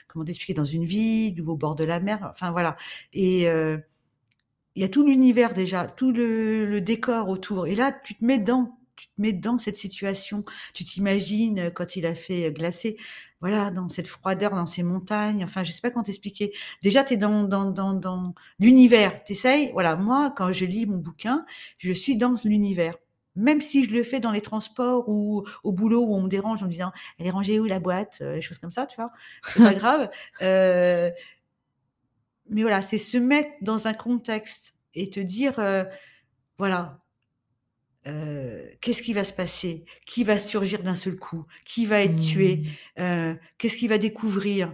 comment 0.08 0.26
t'expliquer, 0.26 0.54
dans 0.54 0.66
une 0.66 0.84
ville 0.86 1.42
ou 1.42 1.52
au 1.52 1.56
bord 1.56 1.76
de 1.76 1.86
la 1.86 2.02
mer. 2.02 2.28
Enfin 2.32 2.52
voilà. 2.52 2.76
Et 3.14 3.44
il 3.44 4.82
y 4.82 4.84
a 4.84 4.90
tout 4.90 5.06
l'univers 5.06 5.54
déjà, 5.54 5.88
tout 5.88 6.12
le, 6.12 6.66
le, 6.66 6.82
décor 6.82 7.30
autour. 7.30 7.68
Et 7.68 7.76
là, 7.76 7.92
tu 7.92 8.16
te 8.16 8.24
mets 8.26 8.40
dans, 8.40 8.79
tu 9.00 9.08
te 9.08 9.22
mets 9.22 9.34
dans 9.34 9.58
cette 9.58 9.78
situation. 9.78 10.44
Tu 10.74 10.84
t'imagines 10.84 11.72
quand 11.74 11.96
il 11.96 12.06
a 12.06 12.16
fait 12.16 12.52
glacer 12.52 12.98
voilà, 13.42 13.72
dans 13.72 13.88
cette 13.88 14.08
froideur, 14.08 14.52
dans 14.52 14.66
ces 14.66 14.84
montagnes. 14.84 15.44
Enfin, 15.44 15.64
je 15.64 15.72
sais 15.72 15.82
pas 15.82 15.90
comment 15.92 16.04
t'expliquer. 16.04 16.54
Déjà, 16.84 17.04
tu 17.04 17.14
es 17.14 17.18
dans, 17.18 17.44
dans, 17.44 17.72
dans, 17.72 17.94
dans 17.94 18.34
l'univers. 18.60 19.24
T'essayes. 19.24 19.72
Voilà, 19.72 19.96
moi, 19.96 20.34
quand 20.36 20.52
je 20.52 20.66
lis 20.66 20.86
mon 20.86 20.98
bouquin, 20.98 21.46
je 21.78 21.92
suis 21.92 22.18
dans 22.18 22.36
l'univers. 22.44 22.96
Même 23.36 23.62
si 23.62 23.86
je 23.86 23.94
le 23.94 24.04
fais 24.04 24.20
dans 24.20 24.32
les 24.32 24.42
transports 24.42 25.08
ou 25.08 25.46
au 25.64 25.72
boulot 25.72 26.04
où 26.04 26.16
on 26.16 26.22
me 26.24 26.28
dérange 26.28 26.62
en 26.64 26.66
me 26.66 26.72
disant 26.72 26.92
elle 27.18 27.28
est 27.28 27.32
rangée 27.32 27.60
où 27.60 27.66
la 27.66 27.80
boîte, 27.80 28.20
euh, 28.22 28.36
des 28.36 28.42
choses 28.42 28.58
comme 28.58 28.72
ça, 28.72 28.86
tu 28.86 28.98
vois, 28.98 29.12
c'est 29.44 29.64
pas 29.64 29.74
grave. 29.76 30.10
Euh, 30.42 31.10
mais 32.50 32.64
voilà, 32.64 32.82
c'est 32.82 32.98
se 32.98 33.18
mettre 33.18 33.52
dans 33.62 33.88
un 33.88 33.94
contexte 33.94 34.74
et 34.94 35.10
te 35.10 35.20
dire 35.20 35.60
euh, 35.60 35.86
voilà, 36.58 37.00
euh, 38.08 38.66
qu'est-ce 38.82 39.02
qui 39.02 39.14
va 39.14 39.24
se 39.24 39.34
passer? 39.34 39.86
Qui 40.06 40.24
va 40.24 40.40
surgir 40.40 40.84
d'un 40.84 40.96
seul 40.96 41.18
coup? 41.18 41.46
Qui 41.66 41.86
va 41.86 42.02
être 42.02 42.16
tué? 42.16 42.58
Mmh. 42.58 43.02
euh, 43.02 43.36
Qu'est-ce 43.58 43.78
qu'il 43.78 43.90
va 43.90 43.98
découvrir? 43.98 44.74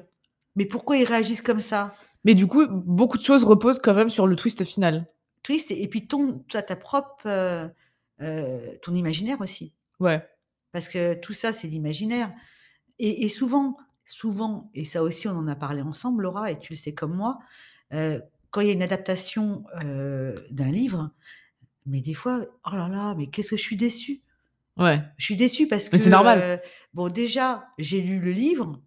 Mais 0.55 0.65
pourquoi 0.65 0.97
ils 0.97 1.05
réagissent 1.05 1.41
comme 1.41 1.59
ça? 1.59 1.95
Mais 2.23 2.33
du 2.33 2.47
coup, 2.47 2.65
beaucoup 2.67 3.17
de 3.17 3.23
choses 3.23 3.43
reposent 3.43 3.79
quand 3.79 3.93
même 3.93 4.09
sur 4.09 4.27
le 4.27 4.35
twist 4.35 4.63
final. 4.63 5.07
Twist 5.43 5.71
et, 5.71 5.87
puis 5.87 6.07
ton, 6.07 6.39
toi, 6.47 6.61
ta 6.61 6.75
propre, 6.75 7.27
euh, 7.27 7.67
ton 8.81 8.95
imaginaire 8.95 9.41
aussi. 9.41 9.73
Ouais. 9.99 10.25
Parce 10.71 10.89
que 10.89 11.13
tout 11.15 11.33
ça, 11.33 11.51
c'est 11.51 11.67
l'imaginaire. 11.67 12.31
Et, 12.97 13.27
souvent, 13.27 13.77
souvent, 14.05 14.71
et 14.73 14.85
ça 14.85 15.03
aussi, 15.03 15.27
on 15.27 15.37
en 15.37 15.47
a 15.47 15.55
parlé 15.55 15.81
ensemble, 15.81 16.23
Laura, 16.23 16.49
et 16.49 16.57
tu 16.57 16.73
le 16.73 16.77
sais 16.77 16.93
comme 16.93 17.13
moi, 17.13 17.39
quand 17.91 18.61
il 18.61 18.67
y 18.67 18.69
a 18.69 18.73
une 18.73 18.81
adaptation 18.81 19.65
d'un 19.81 20.71
livre, 20.71 21.11
mais 21.85 22.01
des 22.01 22.13
fois, 22.13 22.45
oh 22.65 22.75
là 22.75 22.87
là, 22.87 23.13
mais 23.15 23.27
qu'est-ce 23.27 23.51
que 23.51 23.57
je 23.57 23.61
suis 23.61 23.75
déçue. 23.75 24.21
Ouais. 24.77 25.01
Je 25.17 25.25
suis 25.25 25.35
déçue 25.35 25.67
parce 25.67 25.89
que. 25.89 25.97
c'est 25.97 26.09
normal. 26.09 26.39
Euh, 26.41 26.57
bon, 26.93 27.09
déjà, 27.09 27.67
j'ai 27.77 28.01
lu 28.01 28.19
le 28.19 28.31
livre. 28.31 28.81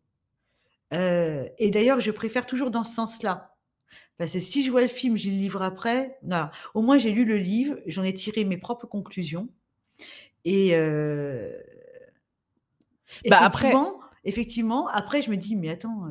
Euh, 0.93 1.49
et 1.59 1.71
d'ailleurs, 1.71 2.01
je 2.01 2.11
préfère 2.11 2.47
toujours 2.47 2.71
dans 2.71 2.85
ce 2.85 2.95
sens-là. 2.95 3.55
Parce 4.17 4.33
que 4.33 4.41
si 4.41 4.65
je 4.65 4.71
vois 4.71 4.81
le 4.81 4.89
film, 4.89 5.17
j'ai 5.17 5.31
le 5.31 5.37
livre 5.37 5.63
après. 5.63 6.19
Non, 6.23 6.49
au 6.75 6.83
moins, 6.83 6.99
j'ai 6.99 7.13
lu 7.13 7.25
le 7.25 7.37
livre, 7.37 7.77
j'en 7.87 8.03
ai 8.03 8.13
tiré 8.13 8.45
mes 8.45 8.59
propres 8.59 8.87
conclusions. 8.87 9.49
Et. 10.45 10.71
Euh, 10.75 11.51
bah 13.29 13.39
effectivement, 13.41 14.01
après... 14.01 14.19
effectivement, 14.25 14.89
après, 14.89 15.23
je 15.23 15.31
me 15.31 15.37
dis, 15.37 15.57
mais 15.57 15.71
attends, 15.71 16.09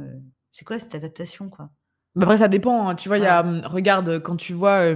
c'est 0.52 0.66
quoi 0.66 0.80
cette 0.80 0.96
adaptation, 0.96 1.50
quoi? 1.50 1.70
Bah 2.16 2.24
Après, 2.24 2.38
ça 2.38 2.48
dépend. 2.48 2.88
Hein. 2.88 2.96
Tu 2.96 3.10
vois, 3.10 3.18
il 3.18 3.24
y 3.24 3.28
a. 3.28 3.42
Hum, 3.42 3.62
regarde, 3.66 4.20
quand 4.20 4.38
tu 4.38 4.54
vois. 4.54 4.96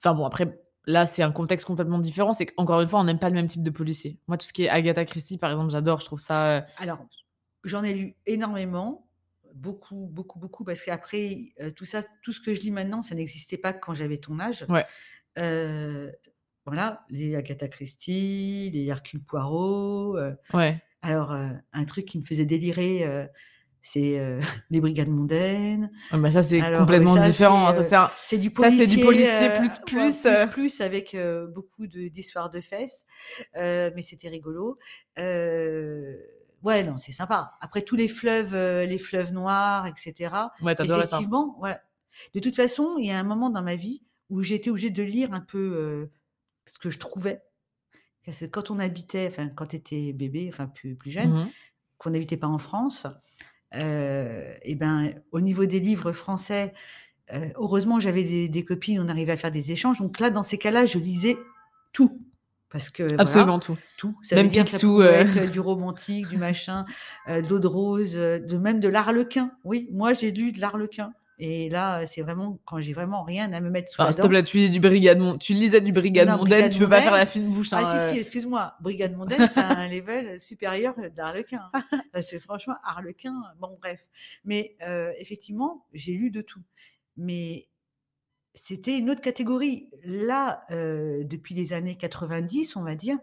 Enfin, 0.00 0.14
bon, 0.14 0.24
après, 0.24 0.58
Là, 0.86 1.04
c'est 1.04 1.22
un 1.22 1.32
contexte 1.32 1.66
complètement 1.66 1.98
différent. 1.98 2.32
C'est 2.32 2.46
qu'encore 2.46 2.80
une 2.80 2.88
fois, 2.88 3.00
on 3.00 3.04
n'aime 3.04 3.18
pas 3.18 3.28
le 3.28 3.34
même 3.34 3.48
type 3.48 3.62
de 3.62 3.70
policier. 3.70 4.18
Moi, 4.28 4.36
tout 4.38 4.46
ce 4.46 4.52
qui 4.52 4.64
est 4.64 4.68
Agatha 4.68 5.04
Christie, 5.04 5.36
par 5.36 5.50
exemple, 5.50 5.70
j'adore. 5.70 6.00
Je 6.00 6.06
trouve 6.06 6.20
ça. 6.20 6.58
Euh, 6.58 6.60
Alors, 6.76 7.04
j'en 7.64 7.82
ai 7.82 7.92
lu 7.92 8.14
énormément, 8.26 9.08
beaucoup, 9.54 10.08
beaucoup, 10.12 10.38
beaucoup, 10.38 10.64
parce 10.64 10.82
qu'après, 10.82 11.52
euh, 11.60 11.72
tout 11.72 11.84
ça, 11.86 12.02
tout 12.22 12.32
ce 12.32 12.40
que 12.40 12.54
je 12.54 12.60
lis 12.60 12.70
maintenant, 12.70 13.02
ça 13.02 13.14
n'existait 13.16 13.58
pas 13.58 13.72
quand 13.72 13.94
j'avais 13.94 14.18
ton 14.18 14.38
âge. 14.38 14.64
Ouais. 14.68 14.86
Euh, 15.38 16.10
voilà, 16.66 17.04
les 17.10 17.34
Agatha 17.34 17.66
Christie, 17.68 18.70
les 18.72 18.86
Hercule 18.86 19.22
Poirot. 19.22 20.18
ouais. 20.54 20.82
Alors, 21.02 21.30
un 21.30 21.84
truc 21.84 22.04
qui 22.06 22.18
me 22.18 22.24
faisait 22.24 22.46
délirer 22.46 23.28
c'est 23.88 24.18
euh, 24.18 24.40
les 24.70 24.80
brigades 24.80 25.08
mondaines. 25.08 25.90
bah 26.12 26.30
ça 26.32 26.42
c'est 26.42 26.60
complètement 26.60 27.14
différent. 27.16 27.72
C'est, 27.72 27.82
ça 27.82 28.12
c'est, 28.22 28.38
du 28.38 28.50
policier, 28.50 28.86
ça, 28.86 28.94
du 28.94 29.00
policier 29.00 29.48
plus 29.58 29.70
plus 29.86 30.22
plus, 30.22 30.46
plus, 30.50 30.80
avec 30.80 31.16
beaucoup 31.54 31.86
de, 31.86 32.08
d'histoires 32.08 32.50
de 32.50 32.60
fesses. 32.60 33.04
mais 33.54 34.02
c'était 34.02 34.28
rigolo. 34.28 34.78
ouais, 35.16 36.82
non, 36.84 36.96
c'est 36.96 37.12
sympa. 37.12 37.52
Après 37.60 37.82
tous 37.82 37.96
les 37.96 38.08
fleuves, 38.08 38.54
les 38.54 38.98
fleuves 38.98 39.32
noirs, 39.32 39.86
etc. 39.86 40.32
Ouais, 40.62 40.72
effectivement, 40.72 41.54
ça. 41.54 41.62
ouais. 41.62 41.76
De 42.34 42.40
toute 42.40 42.56
façon, 42.56 42.96
il 42.98 43.06
y 43.06 43.10
a 43.10 43.18
un 43.18 43.24
moment 43.24 43.50
dans 43.50 43.62
ma 43.62 43.76
vie 43.76 44.02
où 44.30 44.42
j'ai 44.42 44.56
été 44.56 44.70
obligée 44.70 44.90
de 44.90 45.02
lire 45.02 45.32
un 45.32 45.40
peu 45.40 46.08
ce 46.66 46.78
que 46.78 46.90
je 46.90 46.98
trouvais. 46.98 47.40
Parce 48.24 48.40
que 48.40 48.46
quand 48.46 48.72
on 48.72 48.80
habitait, 48.80 49.28
enfin 49.30 49.48
quand 49.48 49.66
tu 49.66 49.76
étais 49.76 50.12
bébé, 50.12 50.50
enfin 50.52 50.66
plus, 50.66 50.96
plus 50.96 51.12
jeune, 51.12 51.30
mmh 51.30 51.50
qu'on 51.98 52.10
n'habitait 52.10 52.36
pas 52.36 52.46
en 52.46 52.58
France, 52.58 53.06
euh, 53.06 53.10
et 53.72 54.74
ben, 54.74 55.12
au 55.32 55.40
niveau 55.40 55.66
des 55.66 55.80
livres 55.80 56.12
français, 56.12 56.72
euh, 57.32 57.48
heureusement, 57.56 57.98
j'avais 57.98 58.48
des, 58.48 58.64
copines, 58.64 59.00
on 59.00 59.08
arrivait 59.08 59.32
à 59.32 59.36
faire 59.36 59.50
des 59.50 59.72
échanges. 59.72 59.98
Donc 59.98 60.20
là, 60.20 60.30
dans 60.30 60.42
ces 60.42 60.58
cas-là, 60.58 60.86
je 60.86 60.98
lisais 60.98 61.36
tout. 61.92 62.20
Parce 62.70 62.90
que, 62.90 63.18
Absolument 63.18 63.58
tout. 63.58 63.76
Tout. 63.96 64.16
Ça 64.22 64.36
même 64.36 64.46
veut 64.46 64.52
dire 64.52 64.68
ça 64.68 64.86
euh... 64.86 65.12
être 65.12 65.50
du 65.50 65.60
romantique, 65.60 66.28
du 66.28 66.36
machin, 66.36 66.84
euh, 67.28 67.40
de 67.40 67.48
l'eau 67.48 67.58
de 67.58 67.66
rose, 67.66 68.14
de 68.14 68.58
même 68.58 68.80
de 68.80 68.88
l'arlequin. 68.88 69.52
Oui, 69.64 69.88
moi, 69.92 70.12
j'ai 70.12 70.30
lu 70.30 70.52
de 70.52 70.60
l'arlequin. 70.60 71.12
Et 71.38 71.68
là, 71.68 72.06
c'est 72.06 72.22
vraiment 72.22 72.58
quand 72.64 72.80
j'ai 72.80 72.94
vraiment 72.94 73.22
rien 73.22 73.52
à 73.52 73.60
me 73.60 73.68
mettre 73.68 73.90
sous 73.90 74.00
la 74.00 74.10
dent. 74.10 74.28
Là, 74.28 74.42
tu, 74.42 74.70
du 74.70 74.80
brigade 74.80 75.38
tu 75.38 75.52
lisais 75.52 75.82
du 75.82 75.92
Brigade 75.92 76.28
Mondaine, 76.28 76.70
tu 76.70 76.78
peux 76.78 76.88
pas 76.88 77.02
faire 77.02 77.14
la 77.14 77.26
fine 77.26 77.50
bouche. 77.50 77.68
Ah 77.72 77.80
si, 77.80 77.86
hein, 77.86 78.12
si, 78.12 78.18
excuse-moi. 78.18 78.74
Brigade 78.80 79.14
Mondaine, 79.16 79.46
c'est 79.46 79.60
un 79.60 79.88
level 79.90 80.40
supérieur 80.40 80.94
d'Arlequin. 81.14 81.70
c'est 82.22 82.38
franchement 82.38 82.76
Arlequin. 82.84 83.34
Bon, 83.60 83.76
bref. 83.80 84.06
Mais 84.44 84.76
euh, 84.82 85.12
effectivement, 85.18 85.86
j'ai 85.92 86.14
lu 86.14 86.30
de 86.30 86.40
tout. 86.40 86.62
Mais 87.18 87.68
c'était 88.54 88.98
une 88.98 89.10
autre 89.10 89.20
catégorie. 89.20 89.90
Là, 90.04 90.64
euh, 90.70 91.22
depuis 91.24 91.54
les 91.54 91.74
années 91.74 91.96
90, 91.96 92.76
on 92.76 92.82
va 92.82 92.94
dire, 92.94 93.18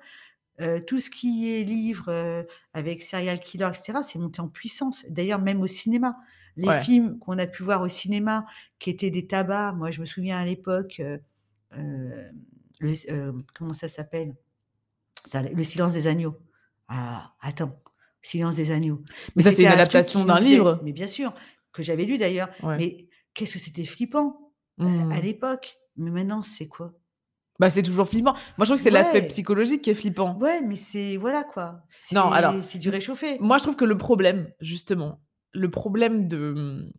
euh, 0.62 0.80
tout 0.80 1.00
ce 1.00 1.10
qui 1.10 1.52
est 1.52 1.64
livre 1.64 2.46
avec 2.74 3.02
serial 3.02 3.40
killer, 3.40 3.70
etc., 3.70 4.00
c'est 4.04 4.20
monté 4.20 4.40
en 4.40 4.50
puissance. 4.50 5.04
D'ailleurs, 5.10 5.42
même 5.42 5.62
au 5.62 5.68
cinéma 5.68 6.16
les 6.56 6.72
films 6.80 7.20
qu'on 7.20 7.38
a 7.38 7.48
pu 7.48 7.64
voir 7.64 7.82
au 7.82 7.88
cinéma, 7.88 8.46
qui 8.80 8.90
étaient 8.90 9.10
des 9.10 9.28
tabacs. 9.28 9.76
Moi, 9.76 9.92
je 9.92 10.02
me 10.02 10.06
souviens 10.06 10.38
à 10.38 10.46
l'époque, 10.46 11.00
euh, 11.00 11.18
euh, 11.78 12.32
euh, 13.10 13.32
comment 13.54 13.74
ça 13.74 13.88
s'appelle? 13.88 14.36
Le 15.34 15.64
silence 15.64 15.94
des 15.94 16.08
agneaux. 16.08 16.38
Ah, 16.88 17.34
attends, 17.42 17.80
Silence 18.22 18.56
des 18.56 18.72
agneaux. 18.72 19.04
Mais, 19.36 19.44
ça, 19.44 19.52
c'est 19.52 19.64
une 19.64 19.68
adaptation 19.68 20.24
d'un 20.24 20.40
livre. 20.40 20.80
Mais 20.84 20.94
bien 20.94 21.08
sûr, 21.08 21.34
que 21.72 21.84
j'avais 21.84 22.06
lu 22.06 22.18
d'ailleurs. 22.18 22.50
Mais 22.64 23.08
qu'est-ce 23.34 23.54
que 23.54 23.60
c'était 23.60 23.86
flippant 23.86 24.52
à 24.80 24.84
mmh. 24.84 25.22
l'époque. 25.22 25.78
Mais 25.98 26.10
maintenant, 26.10 26.42
c'est 26.42 26.68
quoi? 26.68 26.94
Bah, 27.60 27.70
c'est 27.70 27.84
toujours 27.84 28.08
flippant. 28.08 28.34
Moi, 28.34 28.42
je 28.60 28.66
trouve 28.66 28.78
que 28.78 28.84
c'est 28.84 28.90
l'aspect 28.90 29.28
psychologique 29.28 29.84
qui 29.84 29.92
est 29.92 29.96
flippant. 29.96 30.38
Ouais, 30.40 30.62
mais 30.62 30.76
c'est 30.76 31.18
voilà 31.18 31.44
quoi. 31.44 31.84
Non, 32.12 32.32
alors 32.32 32.56
c'est 32.62 32.80
du 32.80 32.90
réchauffé. 32.90 33.38
Moi, 33.40 33.58
je 33.58 33.64
trouve 33.64 33.76
que 33.76 33.86
le 33.86 33.98
problème, 33.98 34.52
justement, 34.60 35.22
le 35.54 35.70
problème 35.70 36.28
de, 36.28 36.92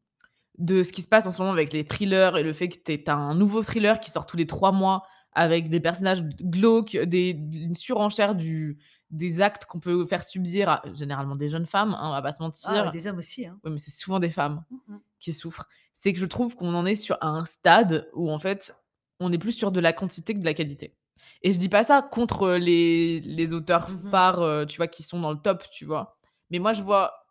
de 0.58 0.82
ce 0.82 0.92
qui 0.92 1.02
se 1.02 1.08
passe 1.08 1.26
en 1.26 1.30
ce 1.30 1.40
moment 1.40 1.52
avec 1.52 1.72
les 1.72 1.84
thrillers 1.84 2.36
et 2.36 2.42
le 2.42 2.52
fait 2.52 2.68
que 2.68 2.78
tu 2.78 3.10
as 3.10 3.14
un 3.14 3.34
nouveau 3.34 3.62
thriller 3.62 4.00
qui 4.00 4.10
sort 4.10 4.26
tous 4.26 4.36
les 4.36 4.46
trois 4.46 4.72
mois 4.72 5.02
avec 5.32 5.68
des 5.68 5.80
personnages 5.80 6.22
glauques, 6.22 6.96
des, 6.96 7.30
une 7.30 7.74
surenchère 7.74 8.34
du, 8.36 8.78
des 9.10 9.40
actes 9.40 9.64
qu'on 9.64 9.80
peut 9.80 10.06
faire 10.06 10.22
subir 10.22 10.68
à 10.68 10.82
généralement 10.94 11.36
des 11.36 11.48
jeunes 11.48 11.66
femmes, 11.66 11.94
hein, 11.94 12.08
on 12.08 12.12
va 12.12 12.22
pas 12.22 12.32
se 12.32 12.38
ah, 12.40 12.44
mentir. 12.44 12.70
Ah, 12.70 12.90
des 12.90 13.06
hommes 13.06 13.18
aussi. 13.18 13.46
Hein. 13.46 13.58
Oui, 13.64 13.72
mais 13.72 13.78
c'est 13.78 13.90
souvent 13.90 14.18
des 14.18 14.30
femmes 14.30 14.64
mmh 14.70 14.96
qui 15.20 15.32
souffrent. 15.32 15.66
C'est 15.94 16.12
que 16.12 16.18
je 16.18 16.26
trouve 16.26 16.54
qu'on 16.54 16.74
en 16.74 16.84
est 16.84 16.96
sur 16.96 17.16
un 17.22 17.46
stade 17.46 18.10
où 18.12 18.30
en 18.30 18.38
fait, 18.38 18.76
on 19.20 19.32
est 19.32 19.38
plus 19.38 19.52
sur 19.52 19.72
de 19.72 19.80
la 19.80 19.94
quantité 19.94 20.34
que 20.34 20.40
de 20.40 20.44
la 20.44 20.52
qualité. 20.52 20.94
Et 21.40 21.50
je 21.50 21.58
dis 21.58 21.70
pas 21.70 21.82
ça 21.82 22.02
contre 22.02 22.50
les, 22.50 23.20
les 23.20 23.54
auteurs 23.54 23.88
mmh 23.88 24.10
phares, 24.10 24.42
euh, 24.42 24.66
tu 24.66 24.76
vois, 24.76 24.86
qui 24.86 25.02
sont 25.02 25.18
dans 25.18 25.30
le 25.30 25.38
top, 25.38 25.64
tu 25.70 25.86
vois. 25.86 26.18
Mais 26.50 26.58
moi, 26.58 26.74
je 26.74 26.82
vois, 26.82 27.23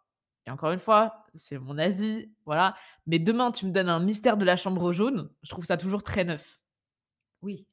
et 0.45 0.51
encore 0.51 0.71
une 0.71 0.79
fois, 0.79 1.25
c'est 1.36 1.58
mon 1.58 1.77
avis, 1.77 2.29
voilà. 2.45 2.75
Mais 3.08 3.19
demain, 3.19 3.51
tu 3.51 3.65
me 3.65 3.71
donnes 3.71 3.89
un 3.89 3.99
mystère 3.99 4.38
de 4.38 4.45
la 4.45 4.56
chambre 4.56 4.91
jaune, 4.91 5.29
je 5.41 5.49
trouve 5.49 5.65
ça 5.65 5.77
toujours 5.77 6.03
très 6.03 6.23
neuf. 6.23 6.60
Oui. 7.41 7.65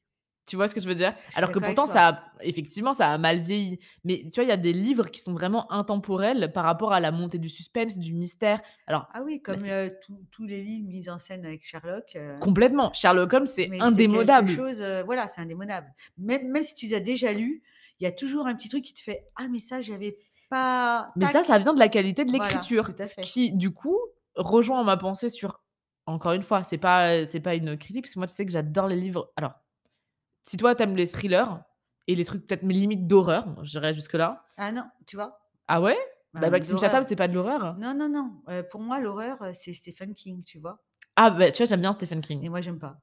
Tu 0.47 0.55
vois 0.55 0.67
ce 0.67 0.75
que 0.75 0.81
je 0.81 0.87
veux 0.87 0.95
dire? 0.95 1.13
Alors 1.35 1.51
que 1.51 1.59
pourtant, 1.59 1.85
ça 1.85 2.07
a, 2.09 2.23
effectivement, 2.41 2.93
ça 2.93 3.11
a 3.11 3.17
mal 3.17 3.39
vieilli. 3.39 3.79
Mais 4.03 4.23
tu 4.23 4.35
vois, 4.35 4.43
il 4.43 4.47
y 4.47 4.51
a 4.51 4.57
des 4.57 4.73
livres 4.73 5.07
qui 5.09 5.21
sont 5.21 5.33
vraiment 5.33 5.71
intemporels 5.71 6.51
par 6.51 6.65
rapport 6.65 6.93
à 6.93 6.99
la 6.99 7.11
montée 7.11 7.37
du 7.37 7.47
suspense, 7.47 7.99
du 7.99 8.13
mystère. 8.13 8.59
Alors, 8.87 9.07
ah 9.13 9.21
oui, 9.23 9.41
comme 9.41 9.63
euh, 9.65 9.89
tous 10.31 10.45
les 10.45 10.63
livres 10.63 10.87
mis 10.87 11.09
en 11.09 11.19
scène 11.19 11.45
avec 11.45 11.63
Sherlock. 11.63 12.15
Euh, 12.15 12.37
Complètement. 12.39 12.91
Sherlock 12.91 13.31
Holmes, 13.31 13.45
c'est 13.45 13.69
indémodable. 13.79 14.49
Chose, 14.49 14.81
euh, 14.81 15.03
voilà, 15.03 15.27
c'est 15.27 15.41
indémodable. 15.41 15.87
Même, 16.17 16.51
même 16.51 16.63
si 16.63 16.73
tu 16.73 16.87
les 16.87 16.95
as 16.95 16.99
déjà 16.99 17.33
lus, 17.33 17.61
il 17.99 18.03
y 18.03 18.07
a 18.07 18.11
toujours 18.11 18.47
un 18.47 18.55
petit 18.55 18.67
truc 18.67 18.83
qui 18.83 18.93
te 18.93 18.99
fait 18.99 19.27
Ah, 19.35 19.47
mais 19.47 19.59
ça, 19.59 19.79
j'avais 19.79 20.17
pas. 20.51 21.11
Mais 21.15 21.25
ça, 21.27 21.43
ça 21.43 21.57
vient 21.57 21.73
de 21.73 21.79
la 21.79 21.87
qualité 21.87 22.25
de 22.25 22.31
l'écriture. 22.31 22.91
ce 22.99 23.21
qui, 23.21 23.51
du 23.53 23.73
coup, 23.73 23.97
rejoint 24.35 24.83
ma 24.83 24.97
pensée 24.97 25.29
sur. 25.29 25.63
Encore 26.07 26.33
une 26.33 26.41
fois, 26.41 26.63
c'est 26.63 26.79
pas, 26.79 27.25
c'est 27.25 27.39
pas 27.39 27.55
une 27.55 27.77
critique, 27.77 28.03
parce 28.03 28.13
que 28.13 28.19
moi, 28.19 28.27
tu 28.27 28.35
sais 28.35 28.45
que 28.45 28.51
j'adore 28.51 28.87
les 28.87 28.95
livres. 28.95 29.31
Alors, 29.37 29.53
si 30.43 30.57
toi, 30.57 30.75
t'aimes 30.75 30.95
les 30.95 31.07
thrillers 31.07 31.63
et 32.07 32.15
les 32.15 32.25
trucs 32.25 32.45
peut-être 32.47 32.63
mes 32.63 32.73
limites 32.73 33.07
d'horreur, 33.07 33.45
je 33.63 33.71
dirais 33.71 33.93
jusque-là. 33.93 34.43
Ah 34.57 34.71
non, 34.71 34.83
tu 35.05 35.15
vois? 35.15 35.39
Ah 35.67 35.79
ouais? 35.79 35.97
Bah, 36.33 36.41
bah, 36.41 36.49
Maxime 36.49 36.79
Chatham, 36.79 37.03
c'est 37.03 37.15
pas 37.15 37.27
de 37.27 37.33
l'horreur? 37.33 37.75
Non, 37.77 37.93
non, 37.93 38.09
non. 38.09 38.41
Euh, 38.49 38.63
pour 38.63 38.81
moi, 38.81 38.99
l'horreur, 38.99 39.41
euh, 39.41 39.51
c'est 39.53 39.73
Stephen 39.73 40.13
King, 40.13 40.43
tu 40.43 40.59
vois? 40.59 40.81
Ah, 41.15 41.29
bah 41.29 41.51
tu 41.51 41.57
vois, 41.57 41.65
j'aime 41.65 41.81
bien 41.81 41.93
Stephen 41.93 42.21
King. 42.21 42.43
Et 42.43 42.49
moi, 42.49 42.61
j'aime 42.61 42.79
pas. 42.79 42.97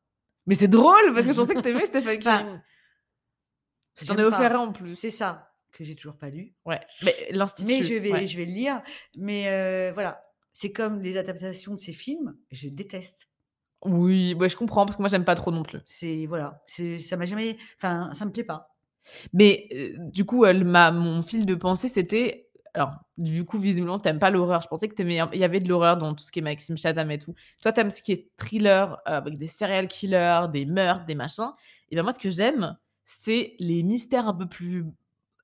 Mais 0.47 0.55
c'est 0.55 0.69
drôle 0.69 1.13
parce 1.15 1.27
que 1.27 1.33
je 1.33 1.37
pensais 1.41 1.55
que 1.55 1.61
t'aimais 1.61 1.87
Stephen 1.87 2.19
King. 2.19 2.61
je 3.97 4.07
t'en 4.07 4.17
ai 4.17 4.25
offert 4.25 4.57
un 4.57 4.69
en 4.69 4.73
plus. 4.73 4.97
C'est 4.99 5.11
ça, 5.11 5.48
que 5.73 5.85
j'ai 5.85 5.95
toujours 5.95 6.17
pas 6.17 6.31
lu. 6.31 6.55
Ouais, 6.65 6.81
mais 7.03 7.15
l'Institut. 7.31 7.73
Mais 7.73 7.83
je 7.83 7.95
vais, 7.95 8.27
je 8.27 8.37
vais 8.37 8.47
le 8.47 8.53
lire. 8.53 8.83
Mais 9.17 9.49
euh, 9.49 9.93
voilà, 9.93 10.23
c'est 10.53 10.73
comme 10.73 11.01
les 11.01 11.17
adaptations 11.17 11.75
de 11.75 11.79
ces 11.79 11.93
films, 11.93 12.37
je 12.51 12.69
déteste. 12.69 13.29
Oui, 13.85 14.35
ouais, 14.35 14.49
je 14.49 14.57
comprends 14.57 14.87
parce 14.87 14.97
que 14.97 15.03
moi 15.03 15.09
j'aime 15.09 15.25
pas 15.25 15.37
trop 15.37 15.53
non 15.53 15.63
plus. 15.63 15.79
C'est 15.87 16.27
voilà, 16.27 16.63
c'est 16.67 16.99
ça 16.99 17.17
m'a 17.17 17.27
jamais 17.27 17.57
enfin 17.77 18.11
ça 18.13 18.25
me 18.25 18.33
plaît 18.33 18.45
pas. 18.45 18.75
Mais 19.33 19.69
du 19.99 20.25
coup, 20.25 20.45
elle 20.45 20.65
m'a 20.65 20.91
mon 20.91 21.23
fil 21.23 21.47
de 21.47 21.55
pensée 21.55 21.89
c'était 21.89 22.49
alors 22.75 22.93
du 23.17 23.45
coup 23.45 23.59
visiblement 23.59 23.99
t'aimes 23.99 24.19
pas 24.19 24.31
l'horreur. 24.31 24.63
Je 24.63 24.69
pensais 24.69 24.89
que 24.89 24.95
t'aimais 24.95 25.21
il 25.33 25.39
y 25.39 25.45
avait 25.45 25.61
de 25.61 25.69
l'horreur 25.69 25.97
dans 25.97 26.15
tout 26.15 26.25
ce 26.25 26.33
qui 26.33 26.41
est 26.41 26.43
Maxime 26.43 26.77
Chatham 26.77 27.11
et 27.11 27.19
tout. 27.19 27.35
Toi 27.63 27.73
t'aimes 27.73 27.91
ce 27.91 28.03
qui 28.03 28.13
est 28.13 28.31
thriller 28.37 29.01
avec 29.05 29.39
des 29.39 29.47
serial 29.47 29.87
killers, 29.87 30.47
des 30.53 30.67
meurtres, 30.67 31.07
des 31.07 31.15
machins. 31.15 31.53
Et 31.91 31.97
ben 31.97 32.03
moi 32.03 32.13
ce 32.13 32.19
que 32.19 32.31
j'aime, 32.31 32.77
c'est 33.05 33.55
les 33.59 33.83
mystères 33.83 34.29
un 34.29 34.35
peu 34.35 34.49
plus 34.49 34.85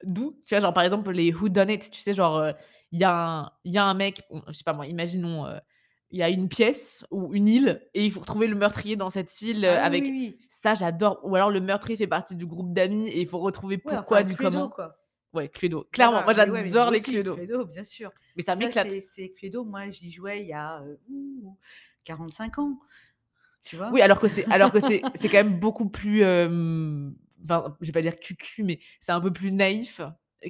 doux. 0.06 0.40
Tu 0.46 0.54
vois 0.54 0.60
genre 0.60 0.74
par 0.74 0.84
exemple 0.84 1.10
les 1.12 1.32
who 1.32 1.48
done 1.48 1.70
it, 1.70 1.90
tu 1.90 2.00
sais 2.00 2.14
genre 2.14 2.52
il 2.92 3.00
y 3.00 3.04
a 3.04 3.12
un 3.12 3.52
il 3.64 3.72
y 3.72 3.78
a 3.78 3.84
un 3.84 3.94
mec, 3.94 4.22
je 4.48 4.52
sais 4.52 4.64
pas 4.64 4.72
moi, 4.72 4.86
imaginons 4.86 5.46
il 6.14 6.18
y 6.18 6.22
a 6.22 6.28
une 6.28 6.48
pièce 6.48 7.04
ou 7.10 7.34
une 7.34 7.48
île 7.48 7.82
et 7.92 8.04
il 8.04 8.12
faut 8.12 8.20
retrouver 8.20 8.46
le 8.46 8.54
meurtrier 8.54 8.94
dans 8.94 9.10
cette 9.10 9.42
île 9.42 9.66
ah 9.66 9.84
avec 9.84 10.04
oui, 10.04 10.38
ça 10.46 10.74
j'adore. 10.74 11.18
Ou 11.24 11.34
alors 11.34 11.50
le 11.50 11.60
meurtrier 11.60 11.96
fait 11.96 12.06
partie 12.06 12.36
du 12.36 12.46
groupe 12.46 12.72
d'amis 12.72 13.08
et 13.08 13.20
il 13.20 13.26
faut 13.26 13.40
retrouver 13.40 13.78
pourquoi 13.78 14.22
du 14.22 14.36
comment. 14.36 14.68
quoi. 14.68 14.96
ouais 15.32 15.48
Cluedo. 15.48 15.88
Clairement 15.90 16.22
moi 16.22 16.32
j'adore 16.32 16.92
les 16.92 17.00
Cluedo. 17.00 17.34
Cluedo 17.34 17.64
bien 17.64 17.82
sûr. 17.82 18.10
Mais 18.36 18.42
ça 18.44 18.54
m'éclate. 18.54 18.92
c'est 19.00 19.30
Cluedo. 19.30 19.64
Moi 19.64 19.90
j'y 19.90 20.08
jouais 20.08 20.42
il 20.42 20.48
y 20.48 20.52
a 20.52 20.84
45 22.04 22.60
ans 22.60 22.78
tu 23.64 23.76
vois. 23.76 23.90
Oui 23.92 24.00
alors 24.00 24.20
que 24.20 24.28
c'est 24.28 24.46
alors 24.52 24.70
que 24.70 24.78
c'est 24.78 25.00
quand 25.00 25.32
même 25.32 25.58
beaucoup 25.58 25.88
plus 25.88 26.22
euh, 26.22 27.10
enfin 27.44 27.76
je 27.80 27.86
vais 27.86 27.92
pas 27.92 28.02
dire 28.02 28.18
cucu 28.18 28.62
mais 28.62 28.80
c'est 29.00 29.12
un 29.12 29.20
peu 29.20 29.32
plus 29.32 29.52
naïf 29.52 30.00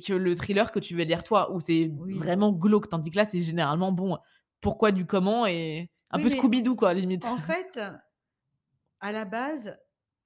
que 0.07 0.13
le 0.13 0.35
thriller 0.35 0.73
que 0.73 0.79
tu 0.79 0.97
veux 0.97 1.05
lire 1.05 1.23
toi 1.23 1.53
où 1.53 1.61
c'est 1.61 1.91
vraiment 2.09 2.53
glauque 2.53 2.89
tandis 2.89 3.11
que 3.11 3.17
là 3.17 3.25
c'est 3.25 3.41
généralement 3.41 3.93
bon 3.93 4.19
pourquoi 4.61 4.93
du 4.93 5.05
comment 5.07 5.47
et 5.47 5.91
un 6.15 6.23
peu 6.23 6.29
Scooby-Doo, 6.29 6.77
quoi, 6.77 6.95
limite. 6.95 7.25
En 7.25 7.37
fait, 7.39 7.81
à 9.01 9.13
la 9.13 9.25
base, 9.25 9.77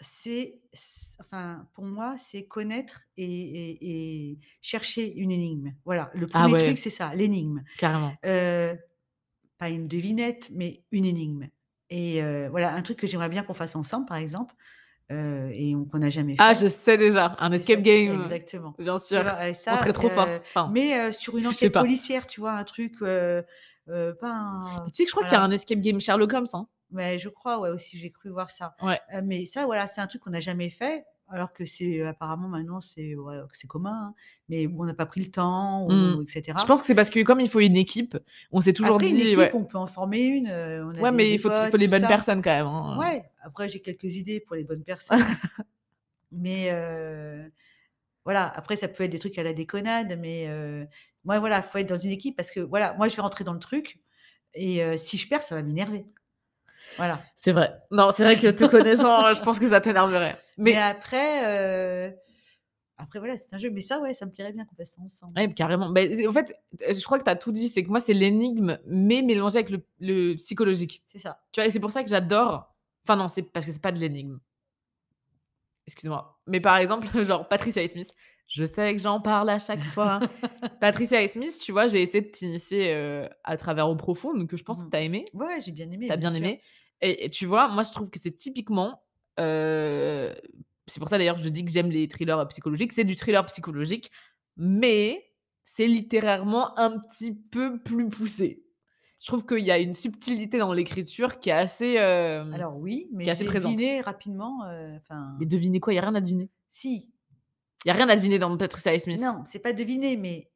c'est, 0.00 0.60
enfin, 1.18 1.66
pour 1.72 1.84
moi, 1.84 2.16
c'est 2.16 2.46
connaître 2.46 3.00
et, 3.16 4.38
chercher 4.60 5.12
une 5.16 5.32
énigme. 5.32 5.72
Voilà, 5.84 6.10
le 6.14 6.26
ah 6.32 6.44
premier 6.44 6.62
truc, 6.62 6.78
c'est 6.78 6.90
ça, 6.90 7.12
l'énigme. 7.14 7.62
Carrément. 7.78 8.14
Euh, 8.24 8.76
pas 9.56 9.70
une 9.70 9.88
devinette, 9.88 10.50
mais 10.52 10.84
une 10.92 11.04
énigme. 11.04 11.48
Et 11.90 12.22
euh, 12.22 12.48
voilà, 12.50 12.74
un 12.74 12.82
truc 12.82 12.98
que 12.98 13.06
j'aimerais 13.06 13.30
bien 13.30 13.42
qu'on 13.42 13.54
fasse 13.54 13.74
ensemble, 13.74 14.06
par 14.06 14.18
exemple, 14.18 14.54
euh, 15.10 15.50
et 15.52 15.74
qu'on 15.90 15.98
n'a 15.98 16.10
jamais 16.10 16.34
ah, 16.38 16.54
fait. 16.54 16.58
Ah, 16.58 16.64
je 16.64 16.68
sais 16.68 16.96
déjà, 16.96 17.34
un 17.38 17.52
escape 17.52 17.82
game. 17.82 18.20
Exactement. 18.20 18.74
Bien 18.78 18.98
sûr. 18.98 19.20
on 19.20 19.76
serait 19.76 19.92
trop 19.92 20.10
forte. 20.10 20.42
mais 20.70 21.12
sur 21.12 21.36
une 21.36 21.46
enquête 21.46 21.72
policière, 21.72 22.26
tu 22.26 22.40
vois, 22.40 22.52
un 22.52 22.64
truc 22.64 22.94
euh, 23.90 24.12
pas 24.14 24.64
Tu 24.86 24.90
sais 24.92 25.04
que 25.04 25.10
je 25.10 25.14
crois 25.14 25.24
qu'il 25.24 25.36
y 25.36 25.40
a 25.40 25.42
un 25.42 25.50
escape 25.50 25.80
game 25.80 26.00
Sherlock 26.00 26.32
Holmes. 26.32 26.46
Hein. 26.52 26.68
Ouais, 26.92 27.18
je 27.18 27.28
crois, 27.28 27.58
ouais, 27.60 27.70
aussi, 27.70 27.98
j'ai 27.98 28.10
cru 28.10 28.30
voir 28.30 28.50
ça. 28.50 28.74
Ouais. 28.82 29.00
Euh, 29.14 29.20
mais 29.24 29.44
ça, 29.44 29.66
voilà, 29.66 29.86
c'est 29.86 30.00
un 30.00 30.06
truc 30.06 30.22
qu'on 30.22 30.30
n'a 30.30 30.40
jamais 30.40 30.70
fait, 30.70 31.04
alors 31.30 31.52
que 31.52 31.66
c'est 31.66 32.02
apparemment 32.02 32.48
maintenant, 32.48 32.80
c'est 32.80 33.14
ouais, 33.14 33.36
c'est 33.52 33.66
commun. 33.66 34.08
Hein. 34.08 34.14
Mais 34.48 34.66
on 34.66 34.84
n'a 34.84 34.94
pas 34.94 35.06
pris 35.06 35.20
le 35.20 35.30
temps, 35.30 35.88
mmh. 35.88 36.22
etc. 36.22 36.56
Je 36.58 36.64
pense 36.64 36.80
que 36.80 36.86
c'est 36.86 36.94
parce 36.94 37.10
que 37.10 37.22
comme 37.22 37.40
il 37.40 37.48
faut 37.48 37.60
une 37.60 37.76
équipe, 37.76 38.16
on 38.50 38.60
s'est 38.60 38.72
toujours 38.72 38.96
après, 38.96 39.08
dit. 39.08 39.14
Une 39.14 39.26
équipe, 39.26 39.38
ouais. 39.38 39.50
on 39.54 39.64
peut 39.64 39.78
en 39.78 39.86
former 39.86 40.24
une. 40.24 40.48
Euh, 40.48 40.84
on 40.86 40.96
a 40.96 41.00
ouais, 41.00 41.12
mais 41.12 41.34
il 41.34 41.38
faut, 41.38 41.50
faut 41.50 41.76
les 41.76 41.88
bonnes 41.88 42.06
personnes 42.06 42.42
quand 42.42 42.54
même. 42.54 42.66
Hein. 42.66 42.98
Ouais, 42.98 43.24
après, 43.42 43.68
j'ai 43.68 43.80
quelques 43.80 44.16
idées 44.16 44.40
pour 44.40 44.56
les 44.56 44.64
bonnes 44.64 44.84
personnes. 44.84 45.20
mais 46.32 46.70
voilà, 48.24 48.46
après, 48.54 48.76
ça 48.76 48.88
peut 48.88 49.04
être 49.04 49.12
des 49.12 49.18
trucs 49.18 49.38
à 49.38 49.42
la 49.42 49.52
déconnade, 49.52 50.18
mais 50.20 50.48
moi, 51.24 51.38
voilà, 51.38 51.62
faut 51.62 51.78
être 51.78 51.88
dans 51.88 51.96
une 51.96 52.10
équipe 52.10 52.36
parce 52.36 52.50
que, 52.50 52.60
voilà, 52.60 52.94
moi, 52.94 53.08
je 53.08 53.16
vais 53.16 53.22
rentrer 53.22 53.44
dans 53.44 53.54
le 53.54 53.60
truc 53.60 54.00
et 54.54 54.82
si 54.96 55.18
je 55.18 55.28
perds, 55.28 55.42
ça 55.42 55.54
va 55.54 55.62
m'énerver. 55.62 56.06
Voilà. 56.96 57.20
C'est 57.34 57.52
vrai. 57.52 57.74
Non, 57.90 58.10
c'est 58.14 58.24
vrai 58.24 58.36
que 58.36 58.48
te 58.50 58.64
connaissant, 58.70 59.32
je 59.34 59.40
pense 59.40 59.58
que 59.58 59.68
ça 59.68 59.80
t'énerverait. 59.80 60.36
Mais... 60.56 60.76
après, 60.76 62.14
après, 62.98 63.20
voilà, 63.20 63.36
c'est 63.36 63.54
un 63.54 63.58
jeu. 63.58 63.70
Mais 63.70 63.80
ça, 63.80 64.00
ouais, 64.00 64.12
ça 64.12 64.26
me 64.26 64.32
plairait 64.32 64.52
bien 64.52 64.64
qu'on 64.64 64.74
fasse 64.74 64.94
ça 64.96 65.02
ensemble. 65.02 65.32
Oui, 65.36 65.54
carrément. 65.54 65.88
Bah, 65.88 66.00
en 66.28 66.32
fait, 66.32 66.54
je 66.80 67.04
crois 67.04 67.18
que 67.18 67.24
tu 67.24 67.30
as 67.30 67.36
tout 67.36 67.52
dit. 67.52 67.68
C'est 67.68 67.84
que 67.84 67.88
moi, 67.88 68.00
c'est 68.00 68.12
l'énigme, 68.12 68.78
mais 68.86 69.22
mélangé 69.22 69.58
avec 69.58 69.70
le, 70.00 70.34
psychologique. 70.34 71.02
C'est 71.06 71.18
ça. 71.18 71.40
Tu 71.52 71.60
vois, 71.60 71.68
et 71.68 71.70
c'est 71.70 71.80
pour 71.80 71.92
ça 71.92 72.02
que 72.02 72.10
j'adore. 72.10 72.74
Enfin, 73.04 73.16
non, 73.16 73.28
c'est 73.28 73.42
parce 73.42 73.64
que 73.64 73.72
c'est 73.72 73.80
pas 73.80 73.92
de 73.92 74.00
l'énigme. 74.00 74.40
Excuse-moi. 75.86 76.38
Mais 76.46 76.60
par 76.60 76.76
exemple, 76.76 77.06
genre 77.24 77.46
Patricia 77.48 77.86
Smith, 77.86 78.12
je 78.48 78.64
sais 78.64 78.94
que 78.94 79.00
j'en 79.00 79.20
parle 79.20 79.50
à 79.50 79.58
chaque 79.58 79.84
fois. 79.84 80.20
Patricia 80.80 81.22
et 81.22 81.28
Smith, 81.28 81.60
tu 81.62 81.70
vois, 81.70 81.86
j'ai 81.86 82.00
essayé 82.00 82.22
de 82.22 82.30
t'initier 82.30 82.94
euh, 82.94 83.28
à 83.44 83.58
travers 83.58 83.88
Au 83.88 83.94
Profond, 83.94 84.46
que 84.46 84.56
je 84.56 84.64
pense 84.64 84.80
que 84.80 84.86
mmh. 84.86 84.90
tu 84.90 84.96
as 84.96 85.02
aimé. 85.02 85.26
Ouais, 85.34 85.60
j'ai 85.64 85.72
bien 85.72 85.90
aimé. 85.90 86.06
Tu 86.06 86.12
as 86.12 86.16
bien, 86.16 86.32
aimé. 86.32 86.60
Et, 87.02 87.28
tu 87.28 87.44
vois, 87.44 87.68
moi, 87.68 87.82
je 87.82 87.92
trouve 87.92 88.08
que 88.08 88.18
c'est 88.18 88.32
typiquement. 88.32 89.02
Euh, 89.38 90.34
c'est 90.86 90.98
pour 90.98 91.10
ça 91.10 91.18
d'ailleurs 91.18 91.36
que 91.36 91.42
je 91.42 91.48
dis 91.50 91.62
que 91.62 91.70
j'aime 91.70 91.90
les 91.90 92.08
thrillers 92.08 92.48
psychologiques. 92.48 92.92
C'est 92.92 93.04
du 93.04 93.16
thriller 93.16 93.44
psychologique, 93.44 94.10
mais 94.56 95.22
c'est 95.62 95.86
littérairement 95.86 96.76
un 96.78 96.98
petit 96.98 97.34
peu 97.34 97.78
plus 97.78 98.08
poussé. 98.08 98.64
Je 99.20 99.26
trouve 99.26 99.44
qu'il 99.44 99.64
y 99.64 99.70
a 99.70 99.78
une 99.78 99.94
subtilité 99.94 100.58
dans 100.58 100.72
l'écriture 100.72 101.38
qui 101.38 101.50
est 101.50 101.52
assez. 101.52 101.98
Euh, 101.98 102.50
Alors 102.52 102.78
oui, 102.78 103.10
mais 103.12 103.26
j'ai 103.26 103.44
deviné 103.44 104.00
rapidement. 104.00 104.62
mais 105.38 105.44
deviner 105.44 105.80
quoi? 105.80 105.92
Il 105.92 105.96
n'y 105.96 106.00
a 106.00 106.02
rien 106.02 106.14
à 106.14 106.20
deviner. 106.22 106.48
Si, 106.70 107.10
il 107.84 107.88
n'y 107.88 107.90
a 107.92 107.94
rien 107.94 108.08
à 108.08 108.16
deviner 108.16 108.38
dans 108.38 108.56
Patricia 108.56 108.98
Smith. 108.98 109.20
Non, 109.20 109.42
c'est 109.46 109.58
pas 109.58 109.72
deviner, 109.72 110.16
mais 110.16 110.50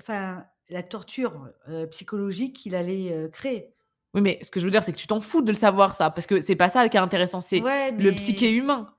enfin, 0.00 0.46
la 0.68 0.82
torture 0.82 1.50
psychologique 1.90 2.56
qu'il 2.56 2.74
allait 2.74 3.30
créer. 3.32 3.74
Oui, 4.14 4.20
mais 4.20 4.38
ce 4.42 4.50
que 4.50 4.60
je 4.60 4.64
veux 4.64 4.70
dire, 4.70 4.84
c'est 4.84 4.92
que 4.92 4.98
tu 4.98 5.06
t'en 5.06 5.20
fous 5.20 5.42
de 5.42 5.48
le 5.48 5.56
savoir, 5.56 5.96
ça, 5.96 6.10
parce 6.10 6.26
que 6.26 6.40
c'est 6.40 6.54
pas 6.54 6.68
ça 6.68 6.88
qui 6.88 6.96
est 6.96 7.00
intéressant, 7.00 7.40
c'est 7.40 7.60
le 7.60 8.10
psyché 8.12 8.52
humain. 8.52 8.94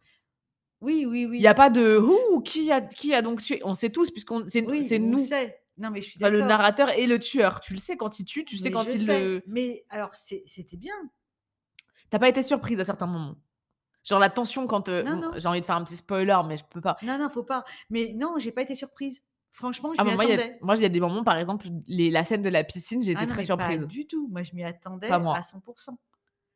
Oui, 0.81 1.05
oui, 1.07 1.25
oui. 1.25 1.37
Il 1.37 1.41
n'y 1.41 1.47
a 1.47 1.53
pas 1.53 1.69
de 1.69 1.97
Ouh, 1.97 2.41
qui 2.41 2.71
a, 2.71 2.81
qui 2.81 3.13
a 3.13 3.21
donc 3.21 3.41
tué 3.41 3.61
On 3.63 3.73
sait 3.73 3.89
tous, 3.89 4.11
puisqu'on 4.11 4.43
c'est 4.47 4.61
oui, 4.65 4.85
nous. 4.99 5.25
Sait. 5.25 5.61
Non, 5.77 5.89
mais 5.89 6.01
je 6.01 6.09
suis 6.09 6.19
Le 6.19 6.41
narrateur 6.41 6.89
et 6.89 7.07
le 7.07 7.17
tueur. 7.17 7.59
Tu 7.61 7.73
le 7.73 7.79
sais 7.79 7.97
quand 7.97 8.19
il 8.19 8.25
tue, 8.25 8.45
tu 8.45 8.57
sais 8.57 8.71
quand 8.71 8.93
il 8.93 9.07
le. 9.07 9.41
Mais 9.47 9.85
alors, 9.89 10.13
c'était 10.13 10.77
bien. 10.77 10.93
T'as 12.09 12.19
pas 12.19 12.29
été 12.29 12.43
surprise 12.43 12.79
à 12.79 12.83
certains 12.83 13.07
moments 13.07 13.35
Genre 14.05 14.19
la 14.19 14.29
tension 14.29 14.67
quand. 14.67 14.87
Euh, 14.87 15.03
j'ai 15.37 15.47
envie 15.47 15.61
de 15.61 15.65
faire 15.65 15.75
un 15.75 15.83
petit 15.83 15.95
spoiler, 15.95 16.37
mais 16.47 16.57
je 16.57 16.63
peux 16.63 16.81
pas. 16.81 16.95
Non, 17.01 17.17
non, 17.17 17.27
faut 17.27 17.43
pas. 17.43 17.65
Mais 17.89 18.13
non, 18.15 18.35
j'ai 18.37 18.51
pas 18.51 18.61
été 18.61 18.75
surprise. 18.75 19.21
Franchement, 19.51 19.93
je 19.93 20.01
ah, 20.01 20.03
m'y 20.03 20.11
attendais. 20.11 20.57
moi, 20.61 20.75
il 20.75 20.81
y 20.81 20.85
a 20.85 20.89
des 20.89 20.99
moments, 20.99 21.23
par 21.23 21.37
exemple, 21.37 21.67
les, 21.87 22.11
la 22.11 22.23
scène 22.23 22.41
de 22.41 22.49
la 22.49 22.63
piscine, 22.63 23.01
j'ai 23.01 23.15
ah 23.15 23.23
été 23.23 23.31
très 23.31 23.43
surprise. 23.43 23.81
Pas 23.81 23.87
du 23.87 24.05
tout. 24.05 24.27
Moi, 24.27 24.43
je 24.43 24.53
m'y 24.53 24.63
attendais 24.63 25.09
à 25.09 25.17
100%. 25.17 25.95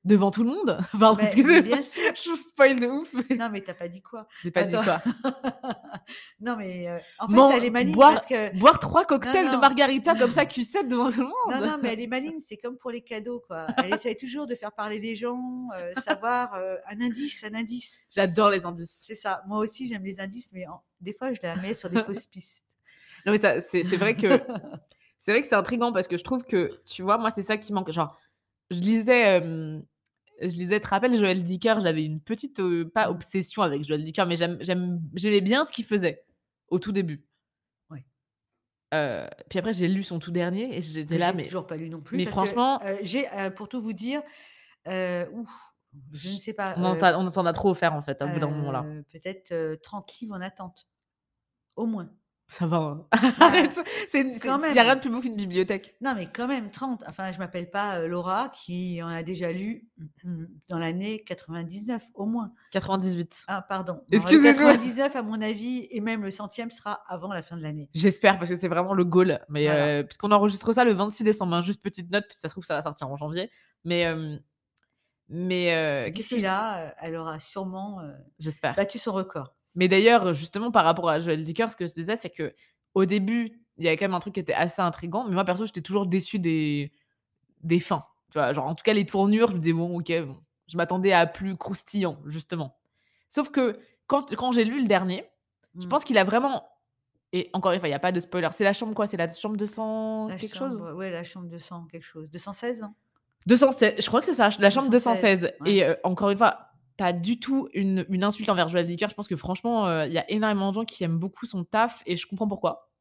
Devant 0.06 0.32
tout 0.32 0.44
le 0.44 0.50
monde. 0.50 0.80
Enfin, 0.94 1.16
que 1.16 1.62
bien 1.62 1.82
sûr. 1.82 2.12
je 2.16 2.34
spoil 2.36 2.80
de 2.80 2.88
ouf. 2.88 3.10
mais 3.14 3.36
Non, 3.36 3.50
mais 3.52 3.62
t'as 3.62 3.74
pas 3.74 3.88
dit 3.88 4.02
quoi? 4.02 4.28
J'ai 4.44 4.52
pas 4.52 4.64
dit 4.64 4.76
quoi. 4.76 5.02
Non, 6.42 6.56
mais 6.56 6.88
euh, 6.88 6.98
en 7.20 7.28
fait, 7.28 7.58
elle 7.58 7.66
est 7.66 7.70
maligne 7.70 7.94
boire- 7.94 8.14
parce 8.14 8.26
que. 8.26 8.58
Boire 8.58 8.80
trois 8.80 9.06
cocktails 9.06 9.46
Non, 9.48 9.54
de 9.54 9.58
margarita 9.58 10.16
comme 10.16 10.32
ça, 10.32 10.46
Q7 10.46 10.88
devant 10.88 11.12
tout 11.12 11.20
le 11.22 11.26
monde. 11.28 11.62
Non, 11.62 11.66
non, 11.68 11.78
mais 11.82 11.94
elle 11.94 12.00
est 12.02 12.08
maligne, 12.08 12.40
c'est 12.40 12.58
comme 12.58 12.78
pour 12.78 12.92
les 12.92 13.02
cadeaux, 13.02 13.44
quoi. 13.46 13.68
Elle 13.78 13.94
essaye 13.94 14.16
toujours 14.18 14.48
de 14.48 14.56
faire 14.56 14.72
parler 14.72 15.00
les 15.00 15.16
gens, 15.16 15.68
euh, 15.78 15.94
savoir 16.04 16.54
euh, 16.56 16.76
un 16.90 17.00
indice, 17.02 17.44
un 17.44 17.54
indice. 17.54 18.00
J'adore 18.10 18.50
les 18.50 18.66
indices. 18.66 19.04
C'est 19.06 19.16
ça. 19.16 19.44
Moi 19.48 19.60
aussi, 19.60 19.88
j'aime 19.88 20.04
les 20.04 20.20
indices, 20.20 20.52
mais 20.54 20.66
en- 20.68 20.82
des 21.02 21.14
fois, 21.14 21.34
je 21.34 21.40
la 21.44 21.56
mets 21.58 21.74
sur 21.74 21.90
des 21.90 22.02
fausses 22.04 22.28
pistes. 22.28 22.66
Non, 23.26 23.34
mais 23.34 23.60
c'est 23.62 23.84
vrai 23.98 24.16
que 24.16 24.28
c'est 25.18 25.32
vrai 25.34 25.42
que 25.42 25.48
c'est 25.48 25.56
intriguant 25.56 25.92
parce 25.92 26.08
que 26.08 26.18
je 26.18 26.24
trouve 26.24 26.44
que, 26.44 26.80
tu 26.86 27.04
vois, 27.04 27.18
moi, 27.18 27.30
c'est 27.30 27.42
ça 27.42 27.58
qui 27.58 27.74
manque. 27.74 27.92
Genre, 27.92 28.18
je 28.72 28.80
lisais, 28.80 29.40
euh, 29.42 29.80
je 30.42 30.48
lisais, 30.56 30.80
tu 30.80 30.86
te 30.86 30.90
rappelles, 30.90 31.18
Joël 31.18 31.44
Dicker, 31.44 31.80
j'avais 31.82 32.04
une 32.06 32.22
petite, 32.22 32.60
euh, 32.60 32.90
pas 32.90 33.08
Mm. 33.08 33.12
obsession 33.12 33.62
avec 33.62 33.84
Joël 33.84 34.04
Dicker, 34.04 34.26
mais 34.26 34.36
j'aimais 34.38 35.42
bien 35.42 35.66
ce 35.66 35.72
qu'il 35.72 35.86
faisait 35.86 36.24
au 36.70 36.80
tout 36.80 36.92
début. 36.92 37.26
Ouais. 37.90 38.06
Euh, 38.94 39.28
puis 39.50 39.60
après, 39.60 39.74
j'ai 39.74 39.88
lu 39.88 40.04
son 40.04 40.20
tout 40.20 40.32
dernier 40.32 40.76
et 40.78 40.82
j'étais 40.82 41.18
là, 41.18 41.34
mais 41.34 41.44
toujours 41.46 41.68
pas 41.68 41.78
lu 41.78 41.90
non 41.90 42.02
plus. 42.02 42.18
mais 42.18 42.26
franchement- 42.26 42.80
j'ai, 43.02 43.26
pour 43.56 43.68
tout 43.70 43.82
vous 43.82 43.94
dire, 43.94 44.22
ouf, 44.88 45.50
je 46.12 46.30
ne 46.30 46.36
sais 46.36 46.54
pas. 46.54 46.76
on 46.78 46.84
en, 46.86 47.46
a 47.46 47.54
trop 47.54 47.72
offert 47.72 47.94
en 47.94 48.02
fait, 48.02 48.22
au 48.22 48.28
bout 48.28 48.40
d'un 48.40 48.48
moment 48.50 48.72
là. 48.72 48.86
Peut-être 49.12 49.52
euh, 49.52 49.76
30 49.82 50.20
livres 50.20 50.36
en 50.36 50.42
attente. 50.42 50.88
Au 51.76 51.86
moins. 51.86 52.10
Ça 52.52 52.66
va. 52.66 52.78
hein. 52.78 53.06
Arrête, 53.40 53.80
c'est 54.08 54.22
il 54.22 54.28
n'y 54.74 54.80
a 54.80 54.84
rien 54.84 54.96
de 54.96 55.00
plus 55.02 55.12
beau 55.12 55.22
qu'une 55.22 55.36
bibliothèque? 55.36 55.96
Non, 56.02 56.16
mais 56.16 56.26
quand 56.34 56.48
même, 56.48 56.72
30. 56.72 57.04
Enfin, 57.08 57.32
je 57.32 57.38
m'appelle 57.38 57.70
pas 57.70 58.00
euh, 58.00 58.08
Laura 58.08 58.50
qui 58.50 59.02
en 59.04 59.08
a 59.08 59.22
déjà 59.22 59.52
lu 59.52 59.88
dans 60.68 60.80
l'année 60.80 61.24
99, 61.24 62.04
au 62.16 62.26
moins. 62.26 62.52
98. 62.72 63.44
Ah, 63.48 63.62
pardon. 63.62 64.02
Excusez-moi. 64.12 64.72
Le 64.72 64.78
99, 64.80 65.16
à 65.16 65.22
mon 65.22 65.40
avis, 65.44 65.88
et 65.92 66.02
même 66.02 66.24
le 66.24 66.32
centième 66.32 66.72
sera 66.72 67.04
avant 67.08 67.32
la 67.32 67.44
fin 67.44 67.56
de 67.56 67.62
l'année. 67.62 67.88
J'espère 67.94 68.40
parce 68.40 68.50
que 68.50 68.56
c'est 68.56 68.68
vraiment 68.68 68.96
le 68.96 69.06
goal. 69.06 69.40
Mais 69.48 69.66
Voilà. 69.66 69.86
euh, 69.86 70.04
puisqu'on 70.04 70.32
enregistre 70.32 70.74
ça 70.74 70.84
le 70.84 70.94
26 70.94 71.24
décembre, 71.24 71.56
hein, 71.56 71.62
juste 71.62 71.84
petite 71.84 72.10
note, 72.10 72.26
puis 72.28 72.38
ça 72.40 72.48
se 72.48 72.56
trouve 72.56 72.64
ça 72.66 72.74
va 72.74 72.82
sortir 72.82 73.08
en 73.12 73.16
janvier. 73.16 73.52
Mais 73.86 74.08
euh, 74.08 74.38
mais 75.28 75.76
euh, 75.76 76.10
D'ici 76.10 76.42
là, 76.42 76.96
elle 77.00 77.16
aura 77.16 77.40
sûrement 77.40 78.02
j'espère. 78.40 78.74
battu 78.76 78.98
son 78.98 79.12
record. 79.14 79.54
Mais 79.76 79.88
d'ailleurs, 79.88 80.34
justement 80.34 80.72
par 80.72 80.84
rapport 80.86 81.10
à 81.10 81.20
Joël 81.20 81.44
Dicker, 81.44 81.70
ce 81.72 81.76
que 81.76 81.86
je 81.88 81.94
disais, 81.94 82.16
c'est 82.16 82.30
que 82.30 82.54
au 82.96 83.06
début, 83.06 83.62
il 83.78 83.86
y 83.86 83.88
avait 83.88 83.98
quand 83.98 84.06
même 84.06 84.14
un 84.16 84.20
truc 84.20 84.34
qui 84.34 84.40
était 84.40 84.54
assez 84.54 84.82
intrigant. 84.82 85.24
Mais 85.26 85.34
moi 85.34 85.46
perso, 85.46 85.66
j'étais 85.66 85.82
toujours 85.82 86.06
déçue 86.08 86.40
des 86.40 86.92
des 87.62 87.80
fins. 87.80 88.04
Tu 88.32 88.38
vois, 88.38 88.54
genre 88.54 88.68
en 88.68 88.76
tout 88.76 88.84
cas 88.84 88.94
les 88.94 89.06
tournures, 89.06 89.50
je 89.50 89.56
me 89.56 89.60
disais 89.60 89.74
bon, 89.74 89.98
ok, 90.00 90.12
bon. 90.26 90.38
je 90.68 90.78
m'attendais 90.78 91.14
à 91.14 91.26
plus 91.28 91.56
croustillant 91.58 92.20
justement. 92.26 92.78
Sauf 93.30 93.50
que 93.52 93.80
quand 94.08 94.34
quand 94.36 94.52
j'ai 94.52 94.66
lu 94.66 94.82
le 94.82 94.88
dernier, 94.88 95.26
je 95.80 95.86
Mm. 95.86 95.90
pense 95.90 96.04
qu'il 96.04 96.18
a 96.18 96.24
vraiment 96.24 96.68
et 97.32 97.50
encore 97.54 97.72
une 97.74 97.80
fois, 97.80 97.88
il 97.88 97.92
y 97.92 97.96
a 97.96 98.00
pas 98.00 98.12
de 98.12 98.20
spoiler. 98.20 98.48
C'est 98.52 98.64
la 98.64 98.74
chambre 98.74 98.96
quoi 98.96 99.06
C'est 99.06 99.16
la 99.18 99.28
chambre 99.32 99.56
200 99.56 100.30
La 100.30 100.36
quelque 100.38 100.56
chambre, 100.58 100.72
chose? 100.72 100.82
Ouais, 100.96 101.12
la 101.12 101.24
chambre 101.24 101.48
200, 101.48 101.86
quelque 101.92 102.02
chose. 102.04 102.28
216 102.32 102.82
ans 102.84 102.96
216, 103.46 103.94
je 104.00 104.08
crois 104.08 104.20
que 104.20 104.26
c'est 104.26 104.34
ça, 104.34 104.50
la 104.60 104.70
chambre 104.72 104.90
216. 104.90 105.42
216, 105.42 105.54
ouais. 105.62 105.72
Et 105.72 105.84
euh, 105.84 105.96
encore 106.04 106.30
une 106.32 106.38
fois, 106.40 106.69
pas 107.00 107.14
du 107.14 107.40
tout 107.40 107.70
une, 107.74 108.06
insulte 108.24 108.50
envers 108.50 108.68
Joël 108.68 108.86
Dicker. 108.86 109.08
Je 109.10 109.16
pense 109.16 109.30
que 109.30 109.38
franchement, 109.38 109.88
euh, 109.88 110.06
il 110.06 110.12
y 110.12 110.18
a 110.18 110.30
énormément 110.30 110.72
de 110.72 110.76
gens 110.76 110.84
qui 110.84 111.06
aiment 111.06 111.18
beaucoup 111.18 111.46
son 111.46 111.64
taf 111.64 112.04
et 112.06 112.18
je 112.18 112.28
comprends 112.28 112.48
pourquoi. 112.48 112.92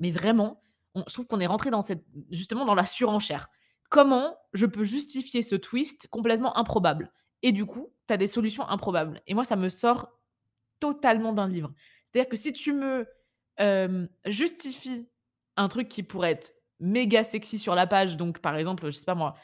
Mais 0.00 0.10
vraiment, 0.10 0.60
je 0.96 1.14
trouve 1.14 1.28
qu'on 1.28 1.38
est 1.38 1.46
rentré 1.46 1.70
dans 1.70 1.80
cette, 1.80 2.04
justement 2.32 2.64
dans 2.64 2.74
la 2.74 2.84
surenchère. 2.84 3.48
Comment 3.90 4.36
je 4.54 4.66
peux 4.66 4.82
justifier 4.82 5.42
ce 5.42 5.54
twist 5.54 6.08
complètement 6.08 6.56
improbable? 6.58 7.12
Et 7.42 7.52
du 7.52 7.64
coup, 7.64 7.94
tu 8.08 8.12
as 8.12 8.16
des 8.16 8.26
solutions 8.26 8.68
improbables. 8.68 9.22
Et 9.28 9.34
moi, 9.34 9.44
ça 9.44 9.54
me 9.54 9.68
sort 9.68 10.10
totalement 10.80 11.32
d'un 11.32 11.46
livre. 11.46 11.72
C'est-à-dire 12.06 12.28
que 12.28 12.36
si 12.36 12.52
tu 12.52 12.72
me 12.72 13.06
euh, 13.60 14.08
justifies 14.26 15.08
un 15.56 15.68
truc 15.68 15.86
qui 15.86 16.02
pourrait 16.02 16.32
être 16.32 16.54
méga 16.80 17.22
sexy 17.22 17.60
sur 17.60 17.76
la 17.76 17.86
page, 17.86 18.16
donc 18.16 18.40
par 18.40 18.56
exemple, 18.56 18.86
je 18.86 18.96
sais 18.96 19.04
pas 19.04 19.14
moi, 19.14 19.36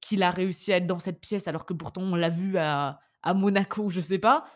qu'il 0.00 0.22
a 0.22 0.30
réussi 0.30 0.72
à 0.72 0.76
être 0.76 0.86
dans 0.86 0.98
cette 0.98 1.20
pièce 1.20 1.48
alors 1.48 1.64
que 1.66 1.72
pourtant 1.74 2.02
on 2.02 2.14
l'a 2.14 2.28
vu 2.30 2.58
à, 2.58 3.00
à 3.22 3.34
Monaco, 3.34 3.90
je 3.90 4.00
sais 4.00 4.18
pas. 4.18 4.46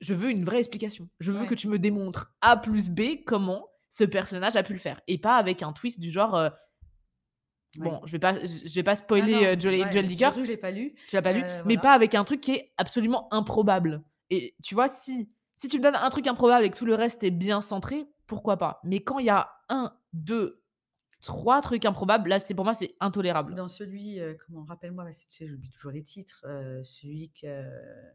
Je 0.00 0.14
veux 0.14 0.30
une 0.30 0.44
vraie 0.44 0.58
explication. 0.58 1.08
Je 1.20 1.30
veux 1.32 1.42
Ouais. 1.42 1.46
que 1.46 1.54
tu 1.54 1.68
me 1.68 1.78
démontres 1.78 2.34
A 2.40 2.56
plus 2.56 2.90
B 2.90 3.24
comment 3.26 3.68
ce 3.88 4.04
personnage 4.04 4.56
a 4.56 4.62
pu 4.62 4.72
le 4.72 4.78
faire. 4.78 5.00
Et 5.06 5.18
pas 5.18 5.36
avec 5.36 5.62
un 5.62 5.72
twist 5.72 6.00
du 6.00 6.10
genre. 6.10 6.34
euh, 6.34 6.50
Bon, 7.78 8.02
je 8.04 8.12
vais 8.12 8.18
pas, 8.18 8.34
je 8.44 8.74
vais 8.74 8.82
pas 8.82 8.90
Ah 8.92 8.96
spoiler 8.96 9.32
non, 9.32 9.42
euh, 9.44 9.56
Joel, 9.58 9.80
ouais, 9.80 9.92
Joel 9.92 10.06
Dicker, 10.06 10.30
je 10.36 10.40
l'ai 10.42 10.56
pas 10.58 10.70
lu. 10.70 10.94
tu 11.08 11.16
l'as 11.16 11.22
pas 11.22 11.32
lu, 11.32 11.40
Euh, 11.42 11.62
mais 11.64 11.78
pas 11.78 11.92
avec 11.92 12.14
un 12.14 12.22
truc 12.24 12.42
qui 12.42 12.52
est 12.52 12.72
absolument 12.76 13.32
improbable. 13.32 14.02
Et 14.28 14.54
tu 14.62 14.74
vois, 14.74 14.88
si, 14.88 15.30
si 15.56 15.68
tu 15.68 15.78
me 15.78 15.82
donnes 15.82 15.94
un 15.96 16.10
truc 16.10 16.26
improbable 16.26 16.66
et 16.66 16.70
que 16.70 16.76
tout 16.76 16.84
le 16.84 16.94
reste 16.94 17.24
est 17.24 17.30
bien 17.30 17.62
centré, 17.62 18.06
pourquoi 18.26 18.58
pas? 18.58 18.80
Mais 18.84 19.00
quand 19.02 19.20
il 19.20 19.26
y 19.26 19.30
a 19.30 19.50
un, 19.70 19.94
deux, 20.12 20.61
trois 21.22 21.60
trucs 21.62 21.84
improbables, 21.84 22.28
là, 22.28 22.38
c'est 22.38 22.54
pour 22.54 22.64
moi, 22.64 22.74
c'est 22.74 22.94
intolérable. 23.00 23.54
Dans 23.54 23.68
celui, 23.68 24.20
euh, 24.20 24.34
comment, 24.44 24.64
rappelle-moi, 24.64 25.06
j'oublie 25.40 25.70
toujours 25.70 25.92
les 25.92 26.02
titres, 26.02 26.44
euh, 26.46 26.82
celui 26.84 27.30
que. 27.30 27.46
euh, 27.46 28.10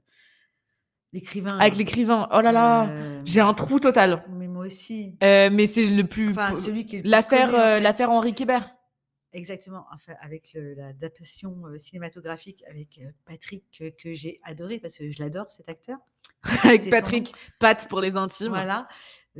L'écrivain. 1.13 1.57
Avec 1.57 1.77
l'écrivain, 1.77 2.27
oh 2.33 2.41
là 2.41 2.51
là, 2.51 2.89
j'ai 3.23 3.39
un 3.39 3.53
trou 3.53 3.79
total. 3.79 4.23
Mais 4.29 4.47
moi 4.47 4.65
aussi. 4.65 5.15
Mais 5.21 5.65
c'est 5.65 5.85
le 5.85 6.03
plus. 6.03 6.31
Enfin, 6.31 6.53
celui 6.53 6.85
qui 6.85 7.01
L'affaire 7.01 7.51
connu, 7.51 7.61
en 7.61 7.65
fait. 7.65 7.79
l'affaire 7.79 8.11
Henri 8.11 8.33
Kébert. 8.33 8.69
Exactement, 9.31 9.85
enfin, 9.93 10.13
avec 10.19 10.51
l'adaptation 10.53 11.63
cinématographique 11.77 12.63
avec 12.69 12.99
Patrick 13.25 13.63
que, 13.97 14.13
j'ai 14.13 14.39
adoré 14.43 14.79
parce 14.79 14.97
que 14.97 15.09
je 15.09 15.19
l'adore 15.19 15.49
cet 15.49 15.69
acteur. 15.69 15.97
Avec 16.63 16.89
Patrick, 16.89 17.33
Pat 17.59 17.87
pour 17.87 17.99
les 17.99 18.15
intimes. 18.15 18.49
Voilà, 18.49 18.87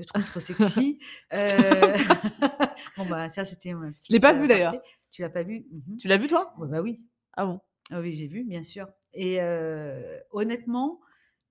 je 0.04 0.08
trouve 0.08 0.26
trop 0.26 0.40
sexy. 0.40 1.00
Euh, 1.34 1.94
bon 2.98 3.06
bah 3.06 3.30
ça 3.30 3.44
c'était 3.46 3.72
un 3.72 3.92
petit. 3.92 4.08
Je 4.10 4.14
l'ai 4.14 4.20
pas 4.20 4.34
vu, 4.34 4.48
d'ailleurs. 4.48 4.74
Tu 5.12 5.22
l'as 5.22 5.30
pas 5.30 5.44
vu? 5.44 5.66
Mhm. 5.72 5.98
Tu 5.98 6.08
l'as 6.08 6.18
vu 6.18 6.28
toi? 6.28 6.54
Ouais, 6.58 6.68
Bah 6.68 6.82
oui, 6.82 7.02
Ah 7.34 7.46
bon? 7.46 7.60
Ah 7.92 8.00
oui 8.00 8.16
j'ai 8.16 8.28
vu 8.28 8.44
bien 8.44 8.64
sûr. 8.64 8.88
Et 9.14 9.42
euh, 9.42 10.20
honnêtement, 10.32 11.00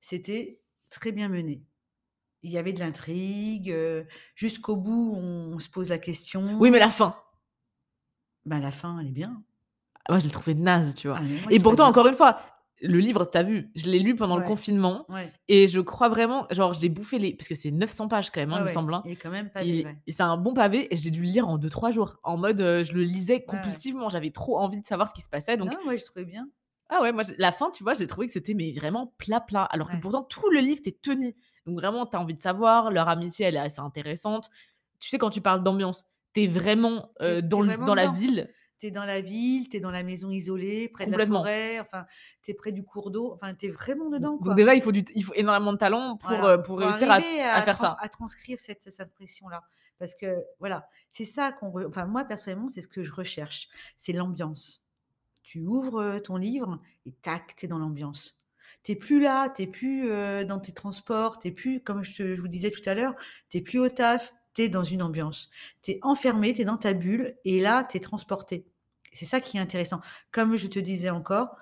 c'était 0.00 0.60
très 0.90 1.12
bien 1.12 1.28
mené. 1.28 1.64
Il 2.42 2.50
y 2.52 2.58
avait 2.58 2.72
de 2.72 2.78
l'intrigue. 2.80 3.70
euh, 3.72 4.04
Jusqu'au 4.36 4.76
bout, 4.76 5.14
on, 5.16 5.58
se 5.58 5.68
pose 5.68 5.88
la 5.88 5.98
question. 5.98 6.58
Oui, 6.60 6.70
mais 6.70 6.78
la 6.78 6.90
fin. 6.90 7.16
Bah, 8.44 8.58
la 8.60 8.70
fin, 8.70 9.00
elle 9.00 9.08
est 9.08 9.12
bien. 9.12 9.42
Ah, 10.04 10.12
Moi, 10.12 10.18
je 10.20 10.26
l'ai 10.26 10.30
trouvé 10.30 10.54
naze, 10.54 10.94
tu 10.94 11.08
vois. 11.08 11.16
Ah, 11.18 11.22
moi, 11.22 11.50
et 11.50 11.58
pourtant, 11.58 11.86
encore 11.88 12.06
une 12.06 12.14
fois, 12.14 12.40
le 12.82 12.98
livre, 12.98 13.24
t'as 13.24 13.42
vu, 13.42 13.70
je 13.74 13.86
l'ai 13.90 13.98
lu 13.98 14.14
pendant 14.16 14.36
le 14.36 14.42
confinement 14.48 15.06
Ouais. 15.08 15.32
et 15.48 15.66
je 15.68 15.80
crois 15.80 16.08
vraiment, 16.08 16.46
genre, 16.50 16.74
j'ai 16.74 16.88
bouffé 16.88 17.18
les. 17.18 17.34
Parce 17.34 17.48
que 17.48 17.54
c'est 17.54 17.70
900 17.70 18.08
pages 18.08 18.30
quand 18.30 18.40
même, 18.40 18.50
hein, 18.52 18.56
Ouais, 18.56 18.60
il 18.62 18.64
me 18.66 18.70
semble. 18.70 18.92
hein. 18.94 19.02
Il 19.06 19.12
est 19.12 19.16
quand 19.16 19.30
même 19.30 19.50
et 20.06 20.12
c'est 20.12 20.22
un 20.22 20.36
bon 20.36 20.52
pavé 20.54 20.92
et 20.92 20.96
j'ai 20.96 21.10
dû 21.10 21.20
le 21.22 21.26
lire 21.26 21.48
en 21.48 21.58
2-3 21.58 21.90
jours. 21.92 22.16
En 22.22 22.36
mode, 22.36 22.60
euh, 22.60 22.84
je 22.84 22.92
le 22.92 23.02
lisais 23.02 23.44
compulsivement. 23.44 24.10
J'avais 24.10 24.30
trop 24.30 24.58
envie 24.58 24.80
de 24.80 24.86
savoir 24.86 25.08
ce 25.08 25.14
qui 25.14 25.22
se 25.22 25.28
passait. 25.28 25.56
Donc, 25.56 25.70
Non, 25.72 25.78
ouais, 25.88 25.96
je 25.98 26.04
trouvais 26.04 26.24
bien. 26.26 26.48
ah 26.90 27.00
ouais, 27.02 27.12
moi, 27.12 27.22
la 27.38 27.50
fin, 27.52 27.70
tu 27.70 27.82
vois, 27.82 27.94
j'ai 27.94 28.06
trouvé 28.06 28.26
que 28.26 28.32
c'était 28.32 28.54
mais 28.54 28.72
vraiment 28.72 29.14
plat-plat. 29.18 29.64
Alors 29.64 29.88
que 29.88 29.96
pourtant, 30.00 30.22
tout 30.22 30.50
le 30.50 30.60
livre, 30.60 30.80
t'es 30.82 30.92
tenu. 31.00 31.34
Donc, 31.66 31.78
vraiment, 31.80 32.04
t'as 32.06 32.18
envie 32.18 32.34
de 32.34 32.40
savoir. 32.40 32.90
Leur 32.90 33.08
amitié, 33.08 33.46
elle 33.46 33.56
est 33.56 33.60
assez 33.60 33.80
intéressante. 33.80 34.50
Tu 35.00 35.08
sais, 35.08 35.18
quand 35.18 35.30
tu 35.30 35.40
parles 35.40 35.62
d'ambiance, 35.62 36.04
t'es 36.34 36.46
vraiment 36.46 37.10
euh, 37.22 37.40
dans, 37.40 37.62
vraiment 37.64 37.86
dans 37.86 37.94
la 37.94 38.08
ville. 38.08 38.50
Tu 38.78 38.86
es 38.86 38.90
dans 38.90 39.04
la 39.06 39.20
ville, 39.22 39.68
tu 39.68 39.78
es 39.78 39.80
dans 39.80 39.90
la 39.90 40.02
maison 40.02 40.30
isolée, 40.30 40.88
près 40.88 41.06
de 41.06 41.16
la 41.16 41.26
forêt, 41.26 41.80
enfin, 41.80 42.04
tu 42.42 42.50
es 42.50 42.54
près 42.54 42.72
du 42.72 42.84
cours 42.84 43.10
d'eau, 43.10 43.32
enfin, 43.34 43.54
tu 43.54 43.66
es 43.66 43.70
vraiment 43.70 44.10
dedans. 44.10 44.36
Quoi. 44.36 44.48
Donc, 44.48 44.56
déjà, 44.56 44.74
il 44.74 44.82
faut, 44.82 44.92
du, 44.92 45.02
il 45.14 45.24
faut 45.24 45.32
énormément 45.34 45.72
de 45.72 45.78
talent 45.78 46.16
pour, 46.18 46.28
Voilà. 46.28 46.46
euh, 46.48 46.58
pour 46.58 46.78
réussir 46.78 47.10
à, 47.10 47.20
faire 47.62 47.78
ça. 47.78 47.96
À 48.00 48.08
transcrire 48.10 48.60
cette, 48.60 48.90
cette 48.92 49.12
pression-là. 49.14 49.62
Parce 49.98 50.14
que, 50.14 50.26
voilà, 50.58 50.86
c'est 51.10 51.24
ça 51.24 51.52
qu'on. 51.52 51.70
re- 51.70 51.88
Enfin, 51.88 52.04
moi, 52.04 52.24
personnellement, 52.24 52.68
c'est 52.68 52.82
ce 52.82 52.88
que 52.88 53.02
je 53.02 53.12
recherche. 53.14 53.68
C'est 53.96 54.12
l'ambiance. 54.12 54.82
Tu 55.42 55.60
ouvres 55.60 56.02
euh, 56.02 56.18
ton 56.20 56.36
livre 56.36 56.78
et 57.06 57.12
tac, 57.12 57.54
tu 57.56 57.64
es 57.64 57.68
dans 57.68 57.78
l'ambiance. 57.78 58.38
Tu 58.82 58.96
plus 58.96 59.20
là, 59.20 59.48
tu 59.48 59.66
plus 59.68 60.10
euh, 60.10 60.44
dans 60.44 60.58
tes 60.60 60.72
transports, 60.72 61.38
tu 61.38 61.50
plus, 61.52 61.80
comme 61.80 62.02
je, 62.04 62.14
te- 62.14 62.34
je 62.34 62.40
vous 62.42 62.48
disais 62.48 62.70
tout 62.70 62.82
à 62.84 62.92
l'heure, 62.94 63.14
tu 63.48 63.62
plus 63.62 63.78
au 63.78 63.88
taf, 63.88 64.34
tu 64.56 64.68
dans 64.70 64.84
une 64.84 65.02
ambiance. 65.02 65.50
Tu 65.82 65.92
es 65.92 65.98
enfermé, 66.02 66.54
tu 66.54 66.62
es 66.62 66.64
dans 66.64 66.76
ta 66.76 66.92
bulle 66.94 67.36
et 67.44 67.60
là, 67.60 67.84
tu 67.84 67.96
es 67.96 68.00
transporté. 68.00 68.66
C'est 69.12 69.26
ça 69.26 69.40
qui 69.40 69.56
est 69.56 69.60
intéressant. 69.60 70.00
Comme 70.30 70.56
je 70.56 70.66
te 70.66 70.78
disais 70.78 71.10
encore, 71.10 71.56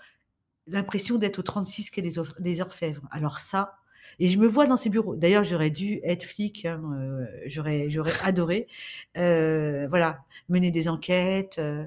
l'impression 0.67 1.17
d'être 1.19 1.41
au 1.41 1.43
36 1.43 1.91
quai 1.91 2.03
des, 2.03 2.15
des 2.39 2.61
Orfèvres. 2.61 3.07
Alors 3.11 3.39
ça, 3.41 3.77
et 4.19 4.29
je 4.29 4.39
me 4.39 4.47
vois 4.47 4.67
dans 4.67 4.77
ces 4.77 4.91
bureaux. 4.91 5.17
D'ailleurs, 5.17 5.45
j'aurais 5.45 5.71
dû 5.71 6.01
être 6.05 6.25
flic, 6.25 6.67
hein, 6.67 6.81
euh, 6.95 7.27
j'aurais, 7.47 7.91
j'aurais 7.91 8.13
adoré. 8.23 8.69
Euh, 9.17 9.87
voilà, 9.89 10.25
mener 10.49 10.71
des 10.71 10.89
enquêtes. 10.89 11.57
euh, 11.59 11.85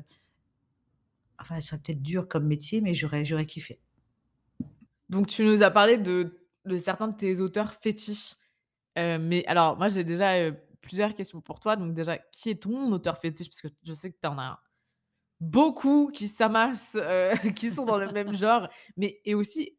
enfin, 1.40 1.56
ça 1.56 1.62
serait 1.62 1.78
peut-être 1.80 2.02
dur 2.02 2.28
comme 2.28 2.46
métier, 2.46 2.82
mais 2.82 2.94
j'aurais, 2.94 3.24
j'aurais 3.24 3.46
kiffé. 3.46 3.80
Donc, 5.10 5.28
tu 5.28 5.44
nous 5.46 5.64
as 5.64 5.72
parlé 5.72 5.98
de, 5.98 6.38
de 6.66 6.78
certains 6.78 7.08
de 7.08 7.16
tes 7.16 7.40
auteurs 7.40 7.74
fétiches. 7.74 8.36
Mais 8.98 9.46
alors, 9.46 9.78
moi, 9.78 9.90
j'ai 9.90 10.04
déjà 10.04 10.52
plusieurs 10.88 11.14
questions 11.14 11.42
pour 11.42 11.60
toi. 11.60 11.76
Donc, 11.76 11.94
déjà, 11.94 12.18
qui 12.18 12.50
est 12.50 12.64
ton 12.64 12.92
auteur 12.92 13.18
fétiche? 13.18 13.50
Parce 13.50 13.62
que 13.62 13.68
je 13.84 13.94
sais 13.94 14.12
que 14.12 14.18
tu 14.20 14.28
en 14.28 14.38
as 14.38 14.44
un. 14.44 14.60
beaucoup 15.42 16.10
qui 16.14 16.28
s'amassent, 16.28 16.98
qui 17.56 17.70
sont 17.72 17.86
dans 17.86 17.98
le 17.98 18.12
même 18.12 18.34
genre. 18.34 18.70
Mais 18.96 19.20
et 19.26 19.36
aussi, 19.36 19.78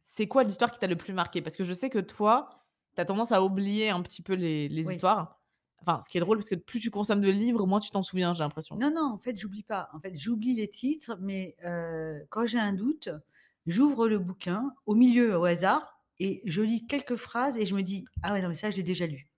c'est 0.00 0.26
quoi 0.26 0.44
l'histoire 0.44 0.72
qui 0.72 0.78
t'a 0.78 0.86
le 0.86 0.96
plus 0.96 1.12
marqué? 1.12 1.42
Parce 1.42 1.56
que 1.56 1.64
je 1.64 1.74
sais 1.74 1.90
que 1.90 1.98
toi, 1.98 2.64
tu 2.94 3.02
as 3.02 3.04
tendance 3.04 3.32
à 3.32 3.42
oublier 3.42 3.90
un 3.90 4.00
petit 4.02 4.22
peu 4.22 4.34
les, 4.34 4.68
histoires. 4.68 5.40
Enfin, 5.82 6.00
ce 6.00 6.08
qui 6.08 6.16
est 6.16 6.20
drôle, 6.20 6.38
parce 6.38 6.48
que 6.48 6.54
plus 6.54 6.80
tu 6.80 6.90
consommes 6.90 7.20
de 7.20 7.30
livres, 7.30 7.66
moins 7.66 7.78
tu 7.78 7.90
t'en 7.90 8.02
souviens, 8.02 8.32
j'ai 8.32 8.42
l'impression. 8.42 8.76
Non, 8.76 8.90
non, 8.90 9.12
en 9.12 9.18
fait, 9.18 9.36
j'oublie 9.36 9.62
pas. 9.62 9.90
En 9.92 10.00
fait, 10.00 10.16
j'oublie 10.16 10.54
les 10.54 10.68
titres, 10.68 11.16
mais 11.20 11.54
quand 12.30 12.46
j'ai 12.46 12.58
un 12.58 12.72
doute, 12.72 13.10
j'ouvre 13.66 14.08
le 14.08 14.18
bouquin 14.18 14.72
au 14.86 14.94
milieu, 14.94 15.38
au 15.38 15.44
hasard, 15.44 15.96
et 16.18 16.40
je 16.44 16.62
lis 16.62 16.86
quelques 16.86 17.16
phrases 17.16 17.56
et 17.56 17.66
je 17.66 17.74
me 17.74 17.82
dis 17.82 18.06
Ah 18.22 18.32
ouais, 18.32 18.42
non, 18.42 18.48
mais 18.48 18.54
ça, 18.54 18.70
j'ai 18.70 18.82
déjà 18.82 19.06
lu. 19.06 19.28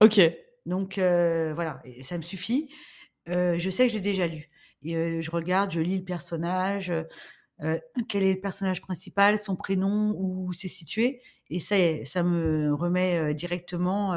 Ok. 0.00 0.20
Donc, 0.66 0.94
voilà, 0.98 1.80
et 1.84 2.02
ça 2.02 2.16
me 2.16 2.22
suffit. 2.22 2.70
je 3.26 3.70
sais 3.70 3.86
que 3.86 3.92
j'ai 3.92 4.00
déjà 4.00 4.26
lu. 4.26 4.50
Et 4.82 5.22
je 5.22 5.30
regarde, 5.30 5.70
je 5.70 5.80
lis 5.80 5.98
le 5.98 6.04
personnage, 6.04 6.92
quel 8.08 8.22
est 8.22 8.34
le 8.34 8.40
personnage 8.40 8.82
principal, 8.82 9.38
son 9.38 9.56
prénom, 9.56 10.14
où 10.16 10.52
c'est 10.52 10.68
situé. 10.68 11.22
Et 11.50 11.60
ça, 11.60 11.76
ça 12.04 12.22
me 12.22 12.74
remet 12.74 13.34
directement, 13.34 14.14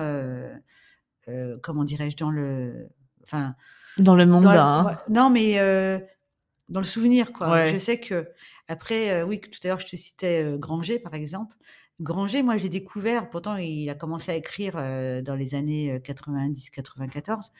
comment 1.62 1.84
dirais-je, 1.84 2.18
dans 2.18 2.32
le. 2.32 2.90
Enfin. 3.24 3.56
Dans 3.98 4.16
le 4.16 4.26
monde. 4.26 4.46
Hein. 4.46 4.98
non, 5.10 5.30
mais 5.30 5.56
dans 6.70 6.80
le 6.80 6.86
souvenir, 6.86 7.32
quoi. 7.32 7.66
Je 7.66 7.78
sais 7.78 8.00
que. 8.00 8.30
Après, 8.68 9.24
oui, 9.24 9.40
tout 9.40 9.60
à 9.64 9.68
l'heure, 9.70 9.80
je 9.80 9.88
te 9.88 9.96
citais 9.96 10.56
Granger, 10.58 11.00
par 11.00 11.14
exemple. 11.14 11.56
Granger, 12.00 12.44
moi, 12.44 12.58
j'ai 12.58 12.70
découvert, 12.70 13.30
pourtant, 13.30 13.56
il 13.56 13.90
a 13.90 13.96
commencé 13.96 14.32
à 14.32 14.36
écrire 14.36 14.74
dans 15.24 15.36
les 15.36 15.56
années 15.56 15.98
90-94, 16.00 17.52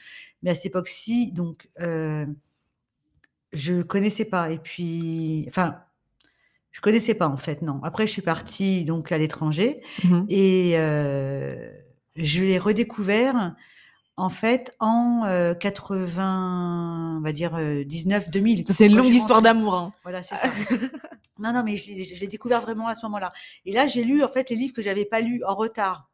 mais 0.42 0.50
à 0.50 0.54
cette 0.54 0.66
époque-ci, 0.66 1.32
donc, 1.32 1.68
je 3.52 3.82
connaissais 3.82 4.26
pas. 4.26 4.50
Et 4.50 4.58
puis, 4.58 5.46
enfin, 5.48 5.80
je 6.70 6.80
connaissais 6.80 7.14
pas 7.14 7.26
en 7.26 7.36
fait, 7.36 7.62
non. 7.62 7.80
Après, 7.82 8.06
je 8.06 8.12
suis 8.12 8.22
partie 8.22 8.84
donc 8.84 9.10
à 9.10 9.18
l'étranger 9.18 9.80
mmh 10.04 10.24
et 10.28 10.74
je 12.14 12.44
l'ai 12.44 12.58
redécouvert 12.58 13.56
en 14.18 14.28
fait 14.28 14.74
en 14.80 15.22
80, 15.58 17.18
on 17.18 17.20
va 17.22 17.32
dire 17.32 17.56
19-2000. 17.56 18.70
C'est 18.72 18.86
une 18.86 18.96
longue 18.96 19.06
histoire 19.06 19.40
d'amour. 19.40 19.74
Hein. 19.74 19.92
Voilà, 20.02 20.22
c'est 20.22 20.34
ça. 20.36 20.48
non, 21.38 21.52
non, 21.52 21.62
mais 21.64 21.76
je 21.76 22.20
l'ai 22.20 22.26
découvert 22.26 22.60
vraiment 22.60 22.88
à 22.88 22.94
ce 22.94 23.06
moment-là. 23.06 23.32
Et 23.64 23.72
là, 23.72 23.86
j'ai 23.86 24.04
lu 24.04 24.22
en 24.22 24.28
fait 24.28 24.50
les 24.50 24.56
livres 24.56 24.74
que 24.74 24.82
j'avais 24.82 25.04
pas 25.04 25.20
lus 25.20 25.42
en 25.44 25.54
retard. 25.54 26.10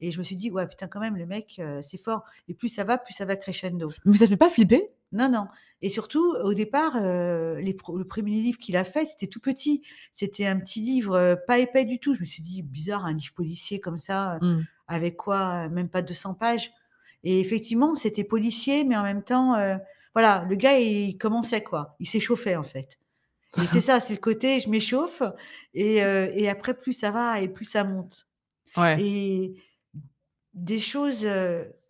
Et 0.00 0.12
je 0.12 0.18
me 0.18 0.22
suis 0.22 0.36
dit, 0.36 0.52
ouais, 0.52 0.68
putain, 0.68 0.86
quand 0.86 1.00
même, 1.00 1.16
le 1.16 1.26
mec, 1.26 1.60
c'est 1.82 1.98
fort. 1.98 2.22
Et 2.46 2.54
plus 2.54 2.68
ça 2.68 2.84
va, 2.84 2.96
plus 2.96 3.12
ça 3.12 3.24
va 3.24 3.34
crescendo. 3.34 3.90
Mais 4.04 4.16
ça 4.16 4.24
ne 4.24 4.30
fait 4.30 4.36
pas 4.36 4.48
flipper? 4.48 4.90
Non, 5.10 5.28
non. 5.28 5.48
Et 5.82 5.88
surtout, 5.88 6.36
au 6.44 6.54
départ, 6.54 6.94
les 7.00 7.76
le 7.94 8.04
premier 8.04 8.40
livre 8.40 8.58
qu'il 8.58 8.76
a 8.76 8.84
fait, 8.84 9.04
c'était 9.04 9.26
tout 9.26 9.40
petit. 9.40 9.82
C'était 10.12 10.46
un 10.46 10.60
petit 10.60 10.80
livre, 10.80 11.36
pas 11.48 11.58
épais 11.58 11.84
du 11.84 11.98
tout. 11.98 12.14
Je 12.14 12.20
me 12.20 12.24
suis 12.24 12.42
dit, 12.42 12.62
bizarre, 12.62 13.04
un 13.04 13.14
livre 13.14 13.34
policier 13.34 13.80
comme 13.80 13.98
ça, 13.98 14.38
mmh. 14.40 14.62
avec 14.86 15.16
quoi 15.16 15.68
Même 15.70 15.88
pas 15.88 16.02
200 16.02 16.34
pages. 16.34 16.70
Et 17.24 17.40
effectivement, 17.40 17.94
c'était 17.94 18.24
policier, 18.24 18.84
mais 18.84 18.96
en 18.96 19.02
même 19.02 19.22
temps, 19.22 19.54
voilà, 20.14 20.44
le 20.48 20.56
gars, 20.56 20.78
il, 20.78 21.16
commençait 21.18 21.62
quoi. 21.62 21.96
Il 22.00 22.06
s'échauffait, 22.06 22.56
en 22.56 22.62
fait. 22.62 22.98
Et 23.62 23.66
c'est 23.66 23.80
ça, 23.80 23.98
c'est 23.98 24.12
le 24.12 24.20
côté, 24.20 24.60
je 24.60 24.68
m'échauffe, 24.68 25.22
et, 25.74 25.96
et, 25.96 26.48
après, 26.48 26.74
plus 26.74 26.92
ça 26.92 27.10
va 27.10 27.40
et 27.40 27.48
plus 27.48 27.64
ça 27.64 27.84
monte. 27.84 28.26
Ouais. 28.76 29.02
Et 29.02 29.54
des 30.54 30.80
choses 30.80 31.26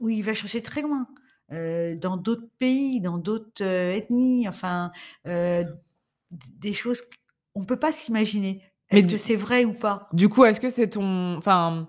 où 0.01 0.09
il 0.09 0.23
va 0.23 0.35
chercher 0.35 0.63
très 0.63 0.83
loin, 0.83 1.07
dans 1.51 2.17
d'autres 2.17 2.49
pays, 2.59 3.01
dans 3.01 3.19
d'autres 3.19 3.63
ethnies, 3.63 4.49
enfin, 4.49 4.93
des 5.25 6.73
choses 6.73 7.03
on 7.59 7.63
ne 7.63 7.67
peut 7.67 7.79
pas 7.79 7.91
s'imaginer. 7.93 8.63
Est-ce 8.91 9.09
que 9.09 9.19
c'est 9.19 9.37
vrai 9.37 9.65
ou 9.65 9.75
pas? 9.75 10.09
Du 10.13 10.29
coup, 10.29 10.45
est-ce 10.45 10.61
que 10.61 10.71
c'est 10.71 10.89
ton. 10.89 11.37
Enfin, 11.37 11.89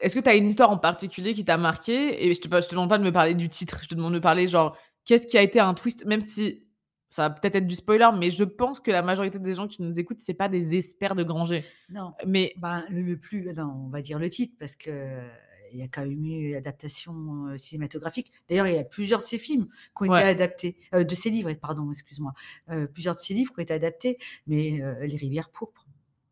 est-ce 0.00 0.14
que 0.14 0.20
tu 0.20 0.28
as 0.28 0.34
une 0.34 0.48
histoire 0.48 0.70
en 0.70 0.78
particulier 0.78 1.34
qui 1.34 1.44
t'a 1.44 1.56
marqué? 1.56 2.26
Et 2.26 2.34
je 2.34 2.40
te, 2.40 2.48
te 2.48 2.70
demande 2.70 2.88
pas 2.88 2.98
de 2.98 3.04
me 3.04 3.12
parler 3.12 3.34
du 3.34 3.48
titre, 3.48 3.80
je 3.82 3.88
te 3.88 3.94
demande 3.94 4.14
de 4.14 4.18
parler, 4.18 4.46
genre, 4.46 4.76
qu'est-ce 5.04 5.26
qui 5.26 5.38
a 5.38 5.42
été 5.42 5.60
un 5.60 5.74
twist, 5.74 6.04
même 6.06 6.20
si 6.20 6.66
ça 7.10 7.28
va 7.28 7.34
peut-être 7.34 7.56
être 7.56 7.66
du 7.66 7.74
spoiler, 7.74 8.08
mais 8.18 8.30
je 8.30 8.44
pense 8.44 8.80
que 8.80 8.90
la 8.90 9.02
majorité 9.02 9.38
des 9.38 9.54
gens 9.54 9.66
qui 9.66 9.82
nous 9.82 9.98
écoutent, 9.98 10.20
c'est 10.20 10.34
pas 10.34 10.48
des 10.48 10.76
experts 10.76 11.14
de 11.14 11.22
Granger. 11.22 11.64
Non. 11.88 12.12
Mais 12.26 12.52
bah, 12.58 12.84
le, 12.90 13.16
plus, 13.16 13.42
non, 13.54 13.86
on 13.86 13.88
va 13.88 14.02
dire 14.02 14.18
le 14.18 14.28
titre 14.28 14.54
parce 14.58 14.76
que 14.76 15.22
il 15.72 15.78
y 15.78 15.82
a 15.82 15.88
quand 15.88 16.00
même 16.00 16.24
eu 16.24 16.54
adaptation 16.54 17.54
cinématographique. 17.56 18.32
D'ailleurs, 18.48 18.66
il 18.66 18.74
y 18.74 18.78
a 18.78 18.84
plusieurs 18.84 19.20
de 19.20 19.24
ces 19.24 19.38
films 19.38 19.68
qui 19.96 20.08
ont 20.08 20.14
été 20.14 20.24
adaptés, 20.24 20.76
de 20.92 21.14
ces 21.14 21.28
livres, 21.28 21.52
pardon, 21.54 21.90
excuse-moi, 21.90 22.32
plusieurs 22.94 23.14
de 23.14 23.20
ces 23.20 23.34
livres 23.34 23.52
qui 23.52 23.60
ont 23.60 23.62
été 23.64 23.74
adaptés, 23.74 24.16
mais 24.46 24.80
Les 25.02 25.16
Rivières 25.16 25.50
pourpres. 25.50 25.86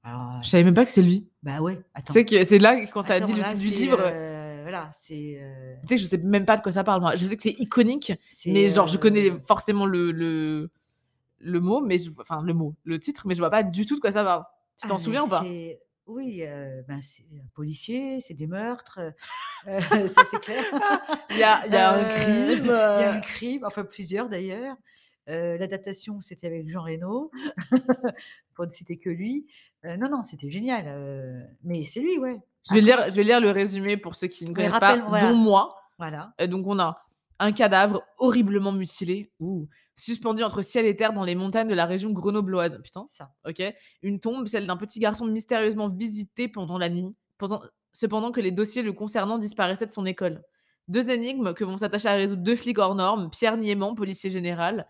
Alors, 0.07 0.41
je 0.41 0.49
savais 0.49 0.63
même 0.63 0.73
pas 0.73 0.85
que 0.85 0.91
c'est 0.93 1.03
lui. 1.03 1.27
Bah 1.43 1.61
ouais, 1.61 1.81
attends. 1.93 2.15
Tu 2.15 2.25
sais 2.29 2.45
c'est 2.45 2.59
là 2.61 2.81
quand 2.87 3.03
tu 3.03 3.11
as 3.11 3.19
dit 3.19 3.33
le 3.33 3.43
titre 3.43 3.59
du 3.59 3.71
livre. 3.71 3.97
voilà, 3.97 4.89
c'est. 4.93 5.43
Tu 5.83 5.89
sais, 5.89 5.99
je 5.99 6.05
sais 6.05 6.19
même 6.19 6.47
pas 6.47 6.57
de 6.57 6.63
quoi 6.63 6.71
ça 6.71 6.85
parle. 6.85 7.01
Moi. 7.01 7.17
Je 7.17 7.27
sais 7.27 7.37
que 7.37 7.43
c'est 7.43 7.57
iconique, 7.59 8.13
mais 8.47 8.69
genre, 8.69 8.87
je 8.87 8.99
connais 8.99 9.33
forcément 9.47 9.85
le, 9.85 10.13
le, 10.13 10.71
le 11.41 11.61
mot, 11.61 11.81
mais 11.81 11.97
enfin, 12.21 12.41
le 12.41 12.55
mot, 12.55 12.77
le 12.85 13.01
titre, 13.01 13.27
mais 13.27 13.35
je 13.35 13.41
vois 13.41 13.51
pas 13.51 13.65
du 13.65 13.85
tout 13.85 13.97
de 13.97 14.01
quoi 14.01 14.13
ça 14.13 14.23
parle. 14.23 14.45
Tu 14.81 14.87
t'en 14.87 14.95
ah, 14.95 14.99
souviens 14.99 15.25
ou 15.25 15.29
pas? 15.29 15.43
oui, 16.07 16.45
ben 16.87 17.01
c'est 17.01 17.25
un 17.35 17.49
policier, 17.53 18.21
c'est 18.21 18.35
des 18.35 18.47
meurtres, 18.47 19.01
ça 19.67 20.23
c'est 20.31 20.39
clair. 20.41 20.63
Il 21.31 21.39
y 21.39 21.43
a, 21.43 21.67
y 21.67 21.75
a 21.75 21.91
un 21.91 22.05
crime. 22.05 22.65
Il 22.65 22.67
y 22.67 22.71
a 22.71 23.13
un 23.13 23.21
crime, 23.21 23.65
enfin 23.65 23.83
plusieurs 23.83 24.29
d'ailleurs. 24.29 24.77
L'adaptation, 25.27 26.21
c'était 26.21 26.47
avec 26.47 26.69
Jean 26.69 26.83
Reno, 26.83 27.31
pour 28.55 28.67
ne 28.67 28.71
citer 28.71 28.97
que 28.97 29.11
lui. 29.11 29.47
non, 29.85 30.09
non, 30.11 30.23
c'était 30.25 30.51
génial. 30.51 31.49
mais 31.65 31.85
c'est 31.85 32.01
lui, 32.01 32.19
ouais. 32.19 32.39
Je 32.69 32.75
vais, 32.75 32.81
lire, 32.81 33.05
je 33.09 33.15
vais 33.15 33.25
lire 33.25 33.41
le 33.41 33.51
résumé 33.51 33.97
pour 33.97 34.17
ceux 34.17 34.27
qui 34.27 34.45
ne 34.45 34.53
connaissent 34.53 34.79
pas, 34.79 34.99
dont 34.99 35.37
moi. 35.37 35.77
Voilà. 35.99 36.35
donc 36.49 36.67
on 36.67 36.79
a 36.79 37.03
un 37.39 37.53
cadavre 37.53 38.03
horriblement 38.19 38.73
mutilé. 38.73 39.31
Ouh 39.41 39.69
suspendu 39.97 40.43
entre 40.43 40.63
ciel 40.63 40.87
et 40.87 40.95
terre 40.95 41.13
dans 41.13 41.25
les 41.25 41.35
montagnes 41.35 41.69
de 41.69 41.75
la 41.75 41.87
région 41.87 42.11
grenobloise. 42.11 42.79
Putain, 42.83 43.05
ça, 43.09 43.33
ok. 43.47 43.63
Une 44.03 44.21
tombe, 44.21 44.47
celle 44.47 44.67
d'un 44.67 44.77
petit 44.77 45.01
garçon 45.01 45.27
mystérieusement 45.27 45.89
visité 45.89 46.49
pendant 46.49 46.79
la 46.79 46.89
nuit, 46.89 47.15
cependant 47.93 48.31
que 48.31 48.41
les 48.41 48.51
dossiers 48.51 48.83
le 48.83 48.93
concernant 48.93 49.39
disparaissaient 49.39 49.87
de 49.87 49.93
son 49.93 50.07
école. 50.07 50.43
Deux 50.89 51.11
énigmes 51.11 51.55
que 51.55 51.65
vont 51.65 51.79
s'attacher 51.79 52.09
à 52.09 52.13
résoudre 52.13 52.43
deux 52.43 52.57
flics 52.57 52.79
hors 52.79 52.95
normes, 52.95 53.31
Pierre 53.31 53.57
Niéman, 53.57 53.95
policier 53.95 54.31
général, 54.31 54.87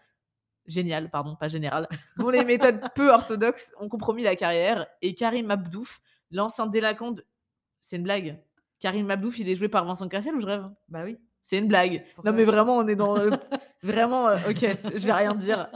génial, 0.66 1.11
pardon, 1.11 1.37
pas 1.37 1.48
général, 1.48 1.88
dont 2.18 2.31
les 2.31 2.44
méthodes 2.44 2.81
peu 2.94 3.11
orthodoxes 3.11 3.74
ont 3.79 3.88
compromis 3.88 4.22
la 4.22 4.37
carrière, 4.37 4.87
et 5.02 5.14
Karim 5.14 5.50
Abdouf, 5.50 6.00
l'ancien 6.31 6.66
délinquant 6.66 7.12
de... 7.12 7.24
C'est 7.81 7.96
une 7.96 8.02
blague. 8.02 8.38
Karim 8.81 9.11
Abdouf, 9.11 9.38
il 9.38 9.48
est 9.48 9.55
joué 9.55 9.68
par 9.68 9.85
Vincent 9.85 10.09
Cassel 10.09 10.35
ou 10.35 10.40
je 10.40 10.46
rêve? 10.46 10.68
Bah 10.88 11.05
oui. 11.05 11.18
C'est 11.40 11.59
une 11.59 11.68
blague. 11.68 12.05
non, 12.24 12.33
mais 12.33 12.42
vraiment, 12.42 12.76
on 12.76 12.88
est 12.88 12.96
dans. 12.96 13.14
vraiment, 13.83 14.29
euh, 14.29 14.37
ok, 14.50 14.66
je 14.96 15.07
vais 15.07 15.12
rien 15.12 15.33
dire. 15.33 15.68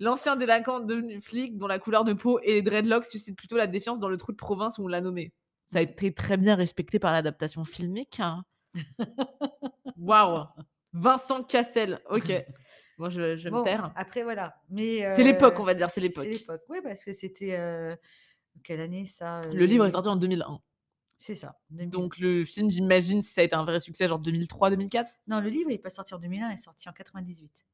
L'ancien 0.00 0.34
délinquant 0.34 0.80
devenu 0.80 1.20
flic, 1.20 1.56
dont 1.56 1.68
la 1.68 1.78
couleur 1.78 2.04
de 2.04 2.12
peau 2.12 2.40
et 2.42 2.54
les 2.54 2.62
dreadlocks 2.62 3.04
suscitent 3.04 3.38
plutôt 3.38 3.56
la 3.56 3.68
défiance 3.68 4.00
dans 4.00 4.08
le 4.08 4.16
trou 4.16 4.32
de 4.32 4.36
province 4.36 4.78
où 4.78 4.84
on 4.84 4.88
l'a 4.88 5.00
nommé. 5.00 5.32
Ça 5.64 5.78
a 5.78 5.82
été 5.82 6.12
très 6.12 6.36
bien 6.36 6.56
respecté 6.56 6.98
par 6.98 7.12
l'adaptation 7.12 7.64
filmique. 7.64 8.18
Hein. 8.20 8.44
Waouh! 9.96 10.44
Vincent 10.92 11.42
Cassel, 11.44 12.00
ok. 12.10 12.44
Moi, 12.98 13.10
je, 13.10 13.20
vais 13.20 13.50
me 13.50 13.62
taire. 13.62 13.92
Après, 13.94 14.22
voilà. 14.22 14.60
Mais 14.70 15.08
C'est 15.10 15.22
l'époque, 15.22 15.58
on 15.60 15.64
va 15.64 15.74
dire, 15.74 15.90
c'est 15.90 16.00
l'époque. 16.00 16.24
C'est 16.24 16.30
l'époque, 16.30 16.62
oui, 16.68 16.78
parce 16.82 17.04
que 17.04 17.12
c'était. 17.12 17.56
Euh, 17.58 17.94
quelle 18.62 18.80
année 18.80 19.04
ça 19.04 19.42
Le 19.52 19.66
livre 19.66 19.84
est 19.84 19.90
sorti 19.90 20.08
en 20.08 20.16
2001. 20.16 20.60
C'est 21.18 21.34
ça. 21.34 21.58
Donc 21.70 22.18
le 22.18 22.44
film, 22.44 22.70
j'imagine, 22.70 23.20
ça 23.20 23.40
a 23.40 23.44
été 23.44 23.54
un 23.54 23.64
vrai 23.64 23.80
succès, 23.80 24.06
genre 24.06 24.20
2003-2004 24.20 25.06
Non, 25.28 25.40
le 25.40 25.48
livre, 25.48 25.70
il 25.70 25.74
n'est 25.74 25.78
pas 25.78 25.90
sorti 25.90 26.14
en 26.14 26.18
2001, 26.18 26.50
il 26.50 26.54
est 26.54 26.56
sorti 26.56 26.88
en 26.88 26.92
98. 26.92 27.66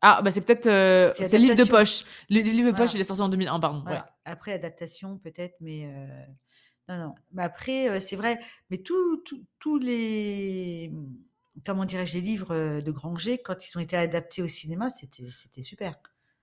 Ah, 0.00 0.22
bah 0.22 0.30
c'est 0.30 0.42
peut-être. 0.42 0.66
Euh, 0.66 1.12
c'est 1.14 1.38
le 1.38 1.44
livre 1.44 1.56
de 1.56 1.68
poche. 1.68 2.04
Le, 2.30 2.40
livre 2.40 2.70
de 2.70 2.76
poche, 2.76 2.94
il 2.94 3.00
est 3.00 3.04
sorti 3.04 3.22
en 3.22 3.28
2001, 3.28 3.58
pardon. 3.58 3.84
Après, 4.24 4.52
adaptation, 4.52 5.18
peut-être, 5.18 5.56
mais. 5.60 5.86
Euh, 5.86 6.24
non, 6.88 6.98
non. 6.98 7.14
Mais 7.32 7.42
après, 7.42 7.88
euh, 7.88 8.00
c'est 8.00 8.16
vrai. 8.16 8.38
Mais 8.70 8.78
tous 8.78 9.78
les. 9.80 10.92
Comment 11.64 11.84
dirais-je, 11.84 12.14
les 12.14 12.20
livres 12.20 12.80
de 12.80 12.90
Granger, 12.90 13.38
quand 13.38 13.66
ils 13.66 13.76
ont 13.76 13.80
été 13.80 13.96
adaptés 13.96 14.42
au 14.42 14.48
cinéma, 14.48 14.90
c'était 14.90 15.62
super. 15.62 15.94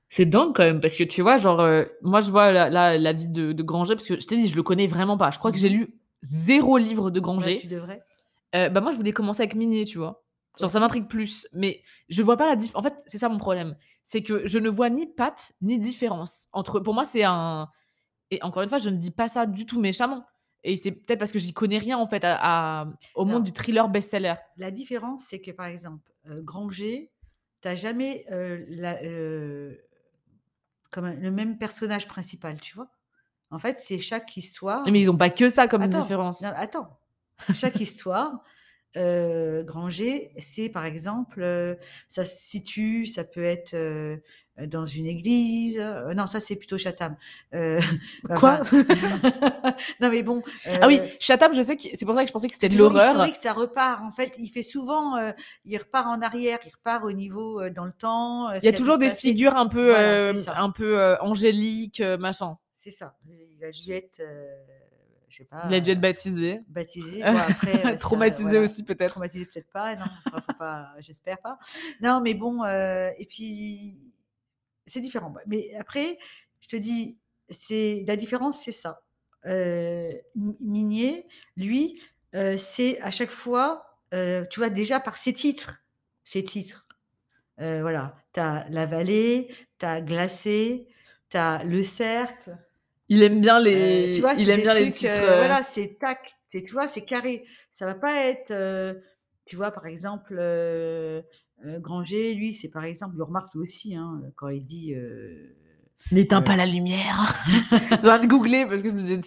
C'est 0.10 0.26
dingue 0.26 0.54
quand 0.56 0.64
même, 0.64 0.82
parce 0.82 0.96
que 0.96 1.04
tu 1.04 1.22
vois, 1.22 1.38
genre, 1.38 1.60
euh, 1.60 1.84
moi 2.02 2.22
je 2.22 2.32
vois 2.32 2.52
la, 2.52 2.98
la, 2.98 3.14
vie 3.14 3.28
de, 3.28 3.52
de, 3.52 3.64
Granger, 3.64 3.96
parce 3.96 4.08
que 4.08 4.20
je 4.20 4.26
t'ai 4.26 4.38
dit, 4.38 4.48
je 4.48 4.56
le 4.56 4.64
connais 4.64 4.88
vraiment 4.88 5.18
pas. 5.18 5.32
Je 5.32 5.40
crois 5.40 5.52
que 5.52 5.58
j'ai 5.58 5.70
mmh 5.70 5.74
lu 5.74 6.00
zéro 6.22 6.78
livre 6.78 7.12
de 7.12 7.20
Granger. 7.20 7.60
tu 7.60 7.68
devrais. 7.68 8.02
Euh, 8.56 8.70
bah 8.70 8.82
moi 8.82 8.92
je 8.92 8.98
voulais 8.98 9.12
commencer 9.12 9.42
avec 9.42 9.56
Minier, 9.56 9.84
tu 9.86 9.98
vois. 9.98 10.24
Genre 10.58 10.72
ça 10.72 10.80
m'intrigue 10.80 11.08
plus, 11.08 11.48
mais 11.52 11.82
je 12.08 12.24
vois 12.24 12.38
pas 12.38 12.46
la 12.46 12.56
différence. 12.56 12.80
En 12.80 12.90
fait, 12.90 12.96
c'est 13.08 13.18
ça 13.18 13.28
mon 13.28 13.38
problème. 13.38 13.76
C'est 14.04 14.24
que 14.24 14.48
je 14.48 14.58
ne 14.58 14.70
vois 14.70 14.90
ni 14.90 15.06
patte 15.06 15.52
ni 15.62 15.80
différence. 15.80 16.48
entre 16.54 16.80
Pour 16.80 16.94
moi, 16.94 17.04
c'est 17.04 17.24
un. 17.24 17.68
Et 18.32 18.42
encore 18.42 18.64
une 18.64 18.70
fois, 18.70 18.78
je 18.78 18.90
ne 18.90 18.96
dis 18.96 19.12
pas 19.12 19.28
ça 19.28 19.46
du 19.46 19.66
tout 19.66 19.82
méchamment. 19.82 20.26
Et 20.68 20.78
c'est 20.78 20.92
peut-être 20.92 21.20
parce 21.20 21.32
que 21.32 21.38
j'y 21.38 21.54
connais 21.54 21.78
rien 21.78 21.98
en 21.98 22.08
fait 22.08 22.24
à, 22.24 22.88
au 23.14 23.24
monde 23.24 23.44
du 23.44 23.52
thriller 23.52 23.88
best-seller. 23.88 24.34
La 24.58 24.72
différence, 24.72 25.26
c'est 25.30 25.40
que 25.40 25.52
par 25.52 25.68
exemple, 25.68 26.12
euh, 26.28 26.42
Granger, 26.42 27.12
tu 27.62 27.78
jamais 27.78 28.26
la, 28.30 29.00
comme 30.92 31.08
le 31.08 31.32
même 31.32 31.58
personnage 31.58 32.08
principal, 32.08 32.60
tu 32.60 32.76
vois? 32.76 32.90
En 33.52 33.60
fait, 33.60 33.80
c'est 33.80 34.00
chaque 34.00 34.36
histoire. 34.38 34.84
Mais 34.90 35.02
ils 35.02 35.06
n'ont 35.06 35.18
pas 35.18 35.30
que 35.30 35.50
ça 35.50 35.68
comme 35.68 35.88
différence. 35.88 36.44
attends, 36.44 37.00
chaque 37.54 37.80
histoire, 37.80 38.44
Granger, 38.96 40.32
c'est 40.38 40.70
par 40.70 40.86
exemple, 40.86 41.78
ça 42.10 42.26
se 42.26 42.38
situe, 42.38 43.06
ça 43.06 43.24
peut 43.24 43.44
être 43.44 43.76
dans 44.58 44.86
une 44.86 45.06
église. 45.06 45.80
non, 46.16 46.28
ça 46.28 46.40
c'est 46.40 46.56
plutôt 46.56 46.78
Chatham. 46.78 47.16
Quoi 48.38 48.62
Non 50.02 50.10
mais 50.10 50.24
bon. 50.24 50.42
ah 50.82 50.88
oui, 50.88 51.02
Chatham, 51.20 51.54
je 51.54 51.62
sais 51.62 51.76
que 51.76 51.84
c'est 51.94 52.06
pour 52.06 52.16
ça 52.16 52.22
que 52.22 52.28
je 52.28 52.34
pensais 52.34 52.48
que 52.48 52.54
c'était 52.54 52.70
de 52.70 52.78
l'horreur. 52.78 53.12
historique, 53.12 53.36
ça 53.36 53.54
repart. 53.54 54.02
En 54.02 54.12
fait, 54.12 54.36
il 54.38 54.50
fait 54.50 54.64
souvent, 54.64 55.18
il 55.66 55.78
repart 55.78 56.08
en 56.08 56.22
arrière, 56.22 56.60
il 56.66 56.72
repart 56.72 57.04
au 57.04 57.12
niveau 57.12 57.70
dans 57.70 57.86
le 57.86 57.92
temps. 57.92 58.52
Il 58.54 58.64
y 58.64 58.68
a 58.68 58.74
toujours 58.74 58.98
des 58.98 59.10
figures 59.10 59.56
un 59.56 59.68
peu, 59.68 59.96
un 59.96 60.72
peu 60.72 61.18
angéliques, 61.20 62.02
machin. 62.20 62.58
C'est 62.72 62.92
ça. 62.92 63.16
La 63.60 63.72
Juliette 63.72 64.22
je 65.36 65.42
sais 65.42 65.46
pas. 65.46 65.64
Il 65.68 65.74
a 65.74 65.80
dû 65.82 65.92
être 65.92 66.00
baptisé. 66.00 66.62
Baptisé. 66.70 67.22
Bon, 67.26 67.38
après, 67.38 67.98
traumatisé 67.98 68.58
aussi 68.58 68.84
peut-être. 68.84 69.12
Traumatisé 69.12 69.46
peut-être 69.46 69.70
pas. 69.70 69.96
Non, 69.96 70.06
faut 70.32 70.54
pas. 70.58 70.94
J'espère 71.00 71.40
pas. 71.40 71.58
Non, 72.02 72.22
mais 72.22 72.34
bon. 72.34 72.64
et 72.64 73.28
puis 73.30 74.02
c'est 74.86 75.02
différent. 75.02 75.34
Mais 75.48 75.74
après, 75.80 76.18
je 76.62 76.68
te 76.68 76.76
dis, 76.76 77.18
c'est 77.50 78.04
la 78.08 78.16
différence, 78.16 78.64
c'est 78.64 78.72
ça. 78.72 79.02
Euh, 79.46 80.12
Minier, 80.36 81.28
lui, 81.56 82.02
euh, 82.34 82.58
c'est 82.58 83.00
à 83.02 83.12
chaque 83.12 83.30
fois, 83.30 83.86
euh, 84.14 84.44
tu 84.50 84.60
vois, 84.60 84.70
déjà 84.70 85.00
par 85.00 85.18
ses 85.18 85.34
titres, 85.34 85.84
ses 86.24 86.44
titres. 86.44 86.88
voilà, 87.58 88.16
tu 88.34 88.40
as 88.40 88.66
La 88.70 88.86
Vallée, 88.86 89.54
tu 89.80 89.86
as 89.86 90.02
Glacé, 90.02 90.88
tu 91.30 91.38
as 91.38 91.64
Le 91.64 91.84
Cercle. 91.84 92.58
Il 93.08 93.22
aime 93.22 93.40
bien 93.40 93.60
les, 93.60 94.14
tu 94.16 94.22
vois, 94.22 94.34
il 94.34 94.50
aime 94.50 94.62
bien 94.62 94.74
les 94.74 94.90
titres. 94.92 95.16
voilà, 95.16 95.62
c'est 95.62 96.00
tac, 96.00 96.36
tu 96.50 96.66
vois, 96.72 96.88
c'est 96.88 97.06
carré. 97.06 97.46
Ça 97.70 97.86
va 97.86 97.94
pas 97.94 98.14
être, 98.26 98.54
tu 99.46 99.56
vois, 99.56 99.72
par 99.72 99.86
exemple, 99.86 100.36
euh, 101.64 101.80
Granger, 101.80 102.34
lui, 102.34 102.56
c'est 102.56 102.70
par 102.70 102.84
exemple, 102.84 103.16
il 103.18 103.22
remarque 103.22 103.56
aussi, 103.56 103.96
hein, 103.96 104.22
quand 104.36 104.50
il 104.50 104.66
dit. 104.66 104.94
Euh, 104.94 105.56
N'éteins 106.12 106.42
pas 106.42 106.56
la 106.56 106.66
lumière. 106.66 107.34
J'ai 108.02 108.10
envie 108.10 108.28
de 108.28 108.32
googler 108.32 108.66
parce 108.66 108.84
que 108.84 108.90
je 108.90 108.94
me 108.94 109.00
disais. 109.00 109.20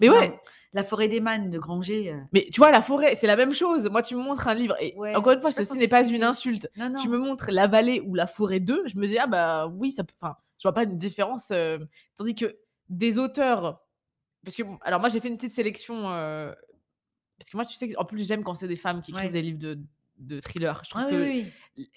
Mais 0.00 0.08
ouais. 0.08 0.38
la 0.72 0.82
forêt 0.82 1.08
des 1.08 1.20
mannes 1.20 1.50
de 1.50 1.58
Granger. 1.58 2.12
Euh. 2.12 2.20
Mais 2.32 2.48
tu 2.52 2.60
vois, 2.60 2.70
la 2.70 2.80
forêt, 2.80 3.14
c'est 3.16 3.26
la 3.26 3.36
même 3.36 3.52
chose. 3.52 3.88
Moi, 3.90 4.02
tu 4.02 4.14
me 4.14 4.22
montres 4.22 4.48
un 4.48 4.54
livre. 4.54 4.76
Et 4.80 4.94
encore 5.14 5.32
une 5.32 5.40
fois, 5.40 5.52
ceci 5.52 5.76
n'est 5.76 5.88
pas 5.88 6.06
une 6.06 6.24
insulte. 6.24 6.70
Tu 7.02 7.08
me 7.08 7.18
montres 7.18 7.50
la 7.50 7.66
vallée 7.66 8.00
ou 8.00 8.14
la 8.14 8.26
forêt 8.26 8.60
2. 8.60 8.84
Je 8.86 8.96
me 8.96 9.06
dis, 9.06 9.18
ah 9.18 9.26
bah 9.26 9.66
oui, 9.66 9.92
ça 9.92 10.04
peut. 10.04 10.14
Enfin, 10.20 10.36
je 10.58 10.68
vois 10.68 10.74
pas 10.74 10.84
une 10.84 10.98
différence. 10.98 11.52
Tandis 12.16 12.34
que 12.34 12.56
des 12.88 13.18
auteurs. 13.18 13.82
Parce 14.44 14.56
que, 14.56 14.62
alors 14.80 15.00
moi, 15.00 15.08
j'ai 15.08 15.20
fait 15.20 15.28
une 15.28 15.36
petite 15.36 15.52
sélection. 15.52 16.02
Parce 16.02 17.50
que 17.50 17.56
moi, 17.56 17.66
tu 17.66 17.74
sais, 17.74 17.94
en 17.98 18.04
plus, 18.04 18.26
j'aime 18.26 18.42
quand 18.42 18.54
c'est 18.54 18.68
des 18.68 18.76
femmes 18.76 19.02
qui 19.02 19.10
écrivent 19.10 19.32
des 19.32 19.42
livres 19.42 19.58
de, 19.58 19.78
de 20.22 20.40
thriller. 20.40 20.82
Je 20.84 20.90
trouve 20.90 21.10
que 21.10 21.44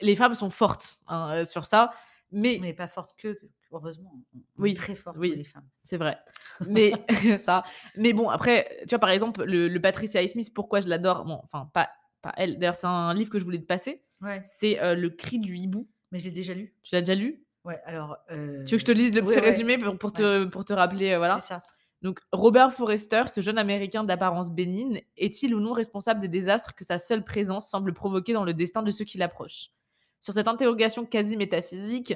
les 0.01 0.15
femmes 0.15 0.35
sont 0.35 0.49
fortes 0.49 0.99
hein, 1.07 1.31
euh, 1.33 1.45
sur 1.45 1.65
ça. 1.65 1.91
Mais... 2.31 2.57
mais 2.61 2.73
pas 2.73 2.87
fortes 2.87 3.15
que, 3.17 3.39
heureusement. 3.71 4.13
Oui, 4.57 4.73
très 4.73 4.95
fortes 4.95 5.17
oui, 5.17 5.33
les 5.35 5.43
femmes. 5.43 5.67
C'est 5.83 5.97
vrai. 5.97 6.17
Mais 6.67 6.91
ça. 7.37 7.63
Mais 7.95 8.13
bon, 8.13 8.29
après, 8.29 8.77
tu 8.81 8.89
vois, 8.89 8.99
par 8.99 9.09
exemple, 9.09 9.43
le, 9.43 9.77
Patricia 9.79 10.25
Smith, 10.27 10.53
pourquoi 10.53 10.81
je 10.81 10.87
l'adore? 10.87 11.25
Bon, 11.25 11.39
enfin, 11.43 11.69
pas, 11.73 11.89
pas 12.21 12.33
elle. 12.37 12.57
D'ailleurs, 12.57 12.75
c'est 12.75 12.87
un 12.87 13.13
livre 13.13 13.29
que 13.29 13.39
je 13.39 13.43
voulais 13.43 13.59
te 13.59 13.65
passer. 13.65 14.03
Ouais. 14.21 14.41
C'est 14.43 14.81
euh, 14.81 14.95
Le 14.95 15.09
cri 15.09 15.39
du 15.39 15.55
hibou. 15.55 15.87
Mais 16.11 16.19
je 16.19 16.25
l'ai 16.25 16.31
déjà 16.31 16.53
lu. 16.53 16.73
Tu 16.83 16.95
l'as 16.95 17.01
déjà 17.01 17.15
lu? 17.15 17.43
Ouais, 17.63 17.79
alors. 17.85 18.17
Tu 18.29 18.35
veux 18.35 18.63
que 18.63 18.79
je 18.79 18.85
te 18.85 18.91
lise 18.91 19.13
le 19.13 19.23
petit 19.23 19.39
résumé 19.39 19.77
pour, 19.77 20.13
te, 20.13 20.45
pour 20.45 20.65
te 20.65 20.73
rappeler 20.73 21.11
euh, 21.13 21.17
voilà? 21.17 21.39
C'est 21.39 21.49
ça. 21.49 21.63
Donc, 22.05 22.19
Robert 22.31 22.71
Forrester, 22.71 23.23
ce 23.29 23.41
jeune 23.41 23.57
Américain 23.57 24.03
d'apparence 24.03 24.51
bénigne, 24.51 25.01
est-il 25.17 25.55
ou 25.55 25.59
non 25.59 25.73
responsable 25.73 26.21
des 26.21 26.27
désastres 26.27 26.75
que 26.75 26.83
sa 26.83 26.99
seule 26.99 27.23
présence 27.23 27.67
semble 27.67 27.95
provoquer 27.95 28.31
dans 28.31 28.43
le 28.43 28.53
destin 28.53 28.83
de 28.83 28.91
ceux 28.91 29.05
qui 29.05 29.17
l'approchent? 29.17 29.71
Sur 30.19 30.31
cette 30.31 30.47
interrogation 30.47 31.03
quasi 31.03 31.35
métaphysique, 31.35 32.13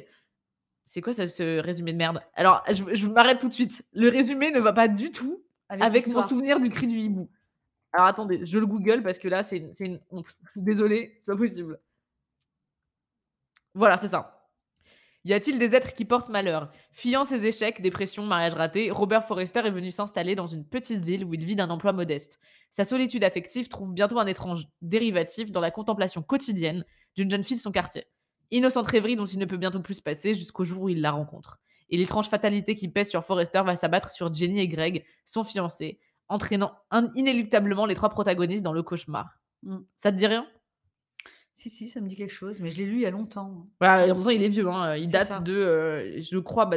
c'est 0.86 1.02
quoi 1.02 1.12
ce 1.14 1.60
résumé 1.60 1.92
de 1.92 1.98
merde? 1.98 2.22
Alors, 2.36 2.64
je, 2.70 3.08
m'arrête 3.08 3.40
tout 3.40 3.48
de 3.48 3.54
suite. 3.54 3.84
Le 3.92 4.10
résumé 4.10 4.52
ne 4.52 4.60
va 4.60 4.74
pas 4.74 4.88
du 4.88 5.10
tout 5.10 5.44
avec, 5.70 6.06
mon 6.06 6.22
souvenir 6.22 6.60
du 6.60 6.70
cri 6.70 6.86
du 6.86 7.00
hibou. 7.00 7.28
Alors 7.92 8.06
attendez, 8.06 8.46
je 8.46 8.60
le 8.60 8.68
google 8.68 9.02
parce 9.02 9.18
que 9.18 9.28
là, 9.28 9.42
c'est 9.42 9.58
une 9.80 10.00
honte. 10.12 10.38
Désolée, 10.56 11.16
c'est 11.18 11.32
pas 11.32 11.38
possible. 11.40 11.80
Voilà, 13.74 13.98
c'est 13.98 14.10
ça. 14.10 14.39
Y 15.26 15.34
a-t-il 15.34 15.60
des 15.60 15.76
êtres 15.76 15.94
qui 15.94 16.06
portent 16.06 16.30
malheur? 16.30 16.72
Fuyant 16.92 17.26
ses 17.26 17.46
échecs, 17.46 17.82
dépression, 17.82 18.26
mariage 18.26 18.54
raté, 18.54 18.90
Robert 18.90 19.26
Forrester 19.26 19.60
est 19.60 19.72
venu 19.72 19.92
s'installer 19.92 20.34
dans 20.34 20.48
une 20.48 20.66
petite 20.66 21.04
ville 21.04 21.26
où 21.26 21.34
il 21.34 21.44
vit 21.44 21.58
d'un 21.58 21.70
emploi 21.70 21.92
modeste. 21.92 22.40
Sa 22.70 22.86
solitude 22.86 23.26
affective 23.26 23.68
trouve 23.68 23.94
bientôt 23.94 24.20
un 24.20 24.28
étrange 24.28 24.68
dérivatif 24.82 25.52
dans 25.52 25.60
la 25.60 25.72
contemplation 25.72 26.22
quotidienne 26.22 26.86
d'une 27.16 27.30
jeune 27.30 27.44
fille 27.44 27.58
de 27.58 27.62
son 27.62 27.74
quartier. 27.74 28.06
Innocente 28.52 28.88
rêverie 28.88 29.18
dont 29.18 29.26
il 29.26 29.40
ne 29.40 29.46
peut 29.46 29.58
bientôt 29.58 29.82
plus 29.82 29.96
se 29.96 30.02
passer 30.02 30.34
jusqu'au 30.34 30.64
jour 30.64 30.84
où 30.84 30.90
il 30.90 31.02
la 31.02 31.12
rencontre. 31.12 31.60
Et 31.90 31.98
l'étrange 31.98 32.30
fatalité 32.30 32.74
qui 32.76 32.88
pèse 32.88 33.10
sur 33.10 33.26
Forrester 33.26 33.62
va 33.66 33.76
s'abattre 33.76 34.12
sur 34.12 34.34
Jenny 34.34 34.62
et 34.62 34.68
Greg, 34.68 35.06
son 35.26 35.44
fiancé, 35.44 36.00
entraînant 36.30 36.74
inéluctablement 37.16 37.86
les 37.86 37.96
trois 37.96 38.10
protagonistes 38.10 38.64
dans 38.64 38.74
le 38.74 38.84
cauchemar. 38.84 39.40
Mm. 39.64 39.80
Ça 39.98 40.12
te 40.12 40.18
dit 40.18 40.28
rien? 40.28 40.48
Si, 41.60 41.70
si, 41.70 41.90
ça 41.90 42.00
me 42.00 42.08
dit 42.08 42.16
quelque 42.16 42.34
chose, 42.34 42.62
mais 42.62 42.72
je 42.72 42.78
l'ai 42.78 42.86
lu 42.86 42.94
il 42.94 43.02
y 43.02 43.06
a 43.06 43.12
longtemps. 43.12 43.68
Hein. 43.82 44.06
il 44.08 44.34
il 44.36 44.44
est 44.44 44.50
vieux. 44.50 44.70
Hein. 44.70 44.96
Il 44.96 45.12
date 45.12 45.44
de, 45.44 45.54
euh, 45.54 46.22
je 46.22 46.38
crois, 46.38 46.70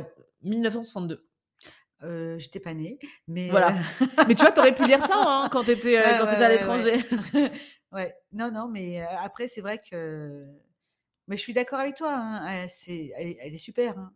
1962. 0.42 1.14
Bah, 1.14 2.06
euh, 2.08 2.36
j'étais 2.36 2.58
pas 2.58 2.74
née, 2.74 2.98
mais 3.28 3.48
voilà. 3.50 3.76
Euh, 3.76 4.06
mais 4.28 4.34
tu 4.34 4.42
vois, 4.42 4.50
tu 4.50 4.58
aurais 4.58 4.74
pu 4.74 4.84
lire 4.84 5.00
ça 5.00 5.14
hein, 5.14 5.48
quand 5.52 5.62
tu 5.62 5.70
étais, 5.70 5.96
à 5.96 6.48
l'étranger. 6.48 7.00
Ouais. 7.92 8.16
non, 8.32 8.50
non, 8.50 8.68
mais 8.68 9.02
après, 9.02 9.48
c'est 9.48 9.60
vrai 9.60 9.78
que. 9.78 10.46
Mais 11.28 11.36
je 11.36 11.42
suis 11.42 11.52
d'accord 11.52 11.78
avec 11.78 11.94
toi. 11.94 12.40
C'est, 12.66 13.12
elle, 13.16 13.54
est 13.54 13.58
super. 13.58 13.98
Hein. 13.98 14.12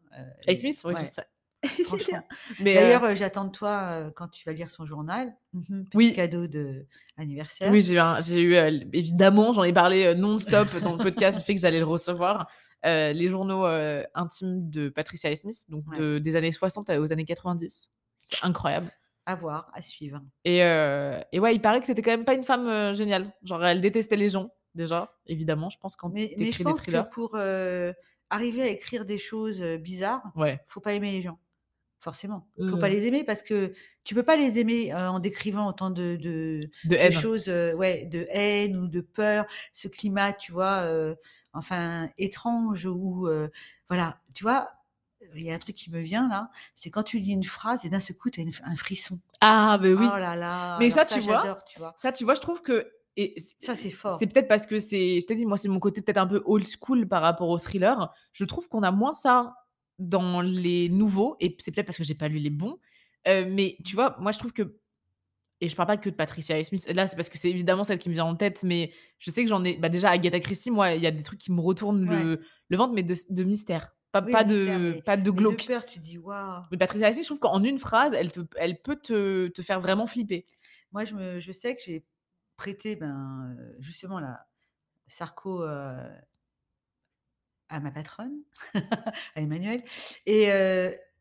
Smith, 0.54 0.80
oui, 0.84 0.94
je 0.98 1.04
sais. 1.04 1.22
D'ailleurs, 2.60 3.04
euh, 3.04 3.14
j'attends 3.14 3.44
de 3.44 3.50
toi 3.50 3.70
euh, 3.70 4.10
quand 4.14 4.28
tu 4.28 4.44
vas 4.44 4.52
lire 4.52 4.70
son 4.70 4.86
journal. 4.86 5.34
Mmh 5.52 5.82
oui. 5.94 6.12
Cadeau 6.14 6.46
de 6.46 6.86
anniversaire. 7.16 7.70
Oui, 7.70 7.82
j'ai 7.82 8.40
eu, 8.40 8.56
euh, 8.56 8.80
évidemment, 8.92 9.52
j'en 9.52 9.64
ai 9.64 9.72
parlé 9.72 10.14
non-stop 10.14 10.68
dans 10.82 10.92
le 10.92 10.98
podcast, 10.98 11.38
le 11.38 11.42
fait 11.42 11.54
que 11.54 11.60
j'allais 11.60 11.78
le 11.78 11.86
recevoir. 11.86 12.48
les 12.84 13.28
journaux 13.28 13.64
intimes 14.14 14.70
de 14.70 14.88
Patricia 14.88 15.34
Smith, 15.34 15.64
donc 15.68 15.84
des 15.98 16.36
années 16.36 16.52
60 16.52 16.90
aux 16.90 17.12
années 17.12 17.24
90. 17.24 17.90
C'est 18.18 18.36
incroyable. 18.42 18.90
À 19.28 19.34
voir, 19.34 19.68
à 19.74 19.82
suivre. 19.82 20.20
Et, 20.44 20.58
et 20.58 21.40
ouais, 21.40 21.54
il 21.54 21.60
paraît 21.60 21.80
que 21.80 21.86
c'était 21.86 22.02
quand 22.02 22.12
même 22.12 22.24
pas 22.24 22.34
une 22.34 22.44
femme 22.44 22.94
géniale. 22.94 23.32
Genre, 23.42 23.64
elle 23.64 23.80
détestait 23.80 24.16
les 24.16 24.28
gens, 24.28 24.50
déjà, 24.74 25.14
évidemment, 25.26 25.70
je 25.70 25.78
pense, 25.78 25.96
quand 25.96 26.10
Mais, 26.10 26.34
mais 26.38 26.52
je 26.52 26.62
pense 26.62 26.82
que 26.82 27.08
pour 27.14 27.36
arriver 28.28 28.62
à 28.62 28.66
écrire 28.66 29.04
des 29.04 29.18
choses 29.18 29.62
bizarres, 29.80 30.22
ouais. 30.36 30.60
faut 30.66 30.80
pas 30.80 30.92
aimer 30.92 31.12
les 31.12 31.22
gens 31.22 31.38
forcément. 32.06 32.46
Il 32.56 32.68
faut 32.68 32.78
pas 32.78 32.88
les 32.88 33.04
aimer 33.06 33.24
parce 33.24 33.42
que 33.42 33.72
tu 34.04 34.14
peux 34.14 34.22
pas 34.22 34.36
les 34.36 34.60
aimer 34.60 34.94
en 34.94 35.18
décrivant 35.18 35.66
autant 35.66 35.90
de, 35.90 36.16
de, 36.16 37.10
choses, 37.10 37.48
ouais, 37.48 38.04
de 38.04 38.26
haine 38.30 38.76
ou 38.76 38.86
de 38.86 39.00
peur, 39.00 39.44
ce 39.72 39.88
climat, 39.88 40.32
tu 40.32 40.52
vois, 40.52 40.88
enfin 41.52 42.08
étrange 42.16 42.86
ou 42.86 43.28
voilà, 43.88 44.20
tu 44.34 44.44
vois. 44.44 44.70
Il 45.34 45.42
y 45.42 45.50
a 45.50 45.54
un 45.54 45.58
truc 45.58 45.74
qui 45.74 45.90
me 45.90 45.98
vient 45.98 46.28
là, 46.28 46.50
c'est 46.76 46.90
quand 46.90 47.02
tu 47.02 47.20
dis 47.20 47.32
une 47.32 47.42
phrase 47.42 47.84
et 47.84 47.88
d'un 47.88 47.98
seul 47.98 48.16
coup 48.16 48.30
tu 48.30 48.40
as 48.40 48.44
un 48.64 48.76
frisson. 48.76 49.18
Ah 49.40 49.76
ben 49.82 49.94
oui. 49.94 50.06
Oh 50.08 50.16
là 50.16 50.36
là. 50.36 50.78
Mais 50.78 50.88
ça, 50.90 51.04
tu 51.04 51.18
vois, 51.18 51.58
tu 51.66 51.80
vois. 51.80 51.92
Ça 51.96 52.12
tu 52.12 52.22
vois, 52.22 52.36
je 52.36 52.40
trouve 52.40 52.62
que 52.62 52.88
et 53.16 53.34
ça 53.58 53.74
c'est 53.74 53.90
fort. 53.90 54.18
C'est 54.18 54.26
peut-être 54.26 54.46
parce 54.46 54.66
que 54.66 54.78
c'est, 54.78 55.20
je 55.20 55.26
t'ai 55.26 55.34
dit, 55.34 55.46
moi 55.46 55.56
c'est 55.56 55.68
mon 55.68 55.80
côté 55.80 56.00
peut-être 56.02 56.18
un 56.18 56.26
peu 56.26 56.42
old 56.44 56.66
school 56.66 57.08
par 57.08 57.22
rapport 57.22 57.48
au 57.48 57.58
thriller. 57.58 58.12
Je 58.32 58.44
trouve 58.44 58.68
qu'on 58.68 58.82
a 58.82 58.92
moins 58.92 59.14
ça 59.14 59.54
dans 59.98 60.40
les 60.40 60.88
nouveaux, 60.88 61.36
et 61.40 61.56
c'est 61.58 61.70
peut-être 61.70 61.86
parce 61.86 61.98
que 61.98 62.04
j'ai 62.04 62.14
pas 62.14 62.28
lu 62.28 62.38
les 62.38 62.50
bons, 62.50 62.78
euh, 63.28 63.46
mais 63.48 63.76
tu 63.84 63.94
vois, 63.94 64.16
moi 64.20 64.32
je 64.32 64.38
trouve 64.38 64.52
que, 64.52 64.76
et 65.60 65.68
je 65.68 65.76
parle 65.76 65.86
pas 65.86 65.96
que 65.96 66.10
de 66.10 66.14
Patricia 66.14 66.62
Smith, 66.62 66.86
là 66.92 67.06
c'est 67.06 67.16
parce 67.16 67.28
que 67.28 67.38
c'est 67.38 67.50
évidemment 67.50 67.84
celle 67.84 67.98
qui 67.98 68.08
me 68.08 68.14
vient 68.14 68.24
en 68.24 68.36
tête, 68.36 68.62
mais 68.62 68.92
je 69.18 69.30
sais 69.30 69.42
que 69.42 69.48
j'en 69.48 69.64
ai, 69.64 69.76
bah 69.76 69.88
déjà 69.88 70.10
Agatha 70.10 70.38
Christie, 70.40 70.70
moi 70.70 70.92
il 70.92 71.02
y 71.02 71.06
a 71.06 71.10
des 71.10 71.22
trucs 71.22 71.38
qui 71.38 71.52
me 71.52 71.60
retournent 71.60 72.04
le, 72.04 72.40
le, 72.68 72.76
ventre, 72.76 72.92
mais 72.94 73.02
de, 73.02 73.14
de 73.30 73.44
mystère. 73.44 73.92
Pas, 74.12 74.22
pas, 74.22 74.44
de, 74.44 75.00
pas 75.02 75.16
de 75.18 75.30
glauque. 75.30 75.66
peur, 75.66 75.84
tu 75.84 75.98
dis 75.98 76.16
waouh. 76.16 76.62
Mais 76.70 76.78
Patricia 76.78 77.12
Smith, 77.12 77.24
je 77.24 77.28
trouve 77.28 77.38
qu'en 77.38 77.62
une 77.62 77.78
phrase, 77.78 78.14
elle, 78.14 78.32
te, 78.32 78.40
elle 78.56 78.80
peut 78.80 78.96
te, 78.96 79.48
te, 79.48 79.60
faire 79.60 79.78
vraiment 79.78 80.06
flipper. 80.06 80.46
Moi, 80.92 81.04
je, 81.04 81.14
me, 81.14 81.38
je 81.38 81.52
sais 81.52 81.74
que 81.74 81.82
j'ai 81.84 82.06
prêté 82.56 82.96
ben, 82.96 83.56
euh, 83.58 83.74
justement 83.78 84.18
la 84.18 84.46
Sarko 85.06 85.62
euh, 85.62 86.08
à 87.68 87.80
ma 87.80 87.90
patronne, 87.90 88.38
à 88.74 89.40
Emmanuel. 89.40 89.82
Et 90.26 90.50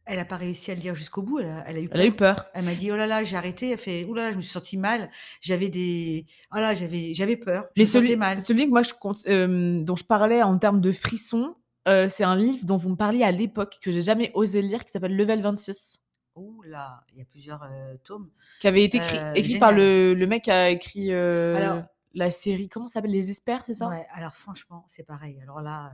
elle 0.06 0.18
n'a 0.18 0.26
pas 0.26 0.38
réussi 0.38 0.72
à 0.72 0.76
le 0.76 0.82
lire 0.82 0.96
jusqu'au 0.96 1.24
bout. 1.24 1.40
Elle 1.40 1.48
a, 1.48 1.80
eu 1.80 1.90
peur. 1.90 1.98
Elle 1.98 2.02
a 2.02 2.06
eu 2.06 2.12
peur. 2.12 2.46
Elle 2.54 2.66
m'a 2.66 2.76
dit 2.76 2.92
oh 2.92 2.96
là 2.96 3.08
là, 3.08 3.24
j'ai 3.24 3.38
arrêté. 3.38 3.72
Elle 3.72 3.78
fait 3.78 4.06
oh 4.08 4.14
là 4.14 4.26
là, 4.26 4.32
je 4.32 4.38
me 4.38 4.42
suis 4.42 4.52
sentie 4.52 4.78
mal. 4.78 5.10
J'avais 5.42 5.70
des 5.70 6.26
oh 6.54 6.58
là, 6.58 6.74
j'avais 6.76 7.14
j'avais 7.14 7.38
peur. 7.38 7.66
Je 7.76 7.82
Mais 7.82 7.86
celui, 7.86 8.16
mal. 8.16 8.40
celui 8.40 8.66
que 8.66 8.70
moi 8.70 8.84
je 8.84 8.94
euh, 9.30 9.82
dont 9.84 9.96
je 9.96 10.04
parlais 10.04 10.44
en 10.44 10.58
termes 10.60 10.80
de 10.80 10.92
frissons, 10.92 11.56
euh, 11.88 12.08
c'est 12.08 12.24
un 12.24 12.36
livre 12.36 12.66
dont 12.66 12.78
vous 12.78 12.90
me 12.90 12.96
parliez 12.96 13.24
à 13.24 13.32
l'époque 13.32 13.78
que 13.82 13.92
j'ai 13.92 14.04
jamais 14.04 14.32
osé 14.36 14.62
lire 14.62 14.86
qui 14.86 14.92
s'appelle 14.92 15.16
Level 15.16 15.42
26. 15.42 16.02
Oh 16.36 16.62
là, 16.66 17.02
il 17.12 17.20
y 17.20 17.22
a 17.22 17.26
plusieurs 17.26 17.68
tomes. 18.04 18.30
Qui 18.60 18.68
avait 18.68 18.84
été 18.84 18.98
écrit, 18.98 19.18
écrit 19.36 19.58
par 19.58 19.72
le, 19.72 20.14
le, 20.14 20.28
mec 20.28 20.44
qui 20.44 20.52
a 20.52 20.70
écrit 20.70 21.10
la 21.10 22.32
série. 22.32 22.70
Comment 22.70 22.88
ça 22.88 22.96
s'appelle 22.96 23.12
Les 23.12 23.32
Espères, 23.32 23.64
c'est 23.66 23.74
ça? 23.74 23.88
Ouais. 23.88 24.06
Alors 24.14 24.36
franchement, 24.36 24.86
c'est 24.88 25.04
pareil. 25.04 25.40
Alors 25.42 25.62
là. 25.62 25.94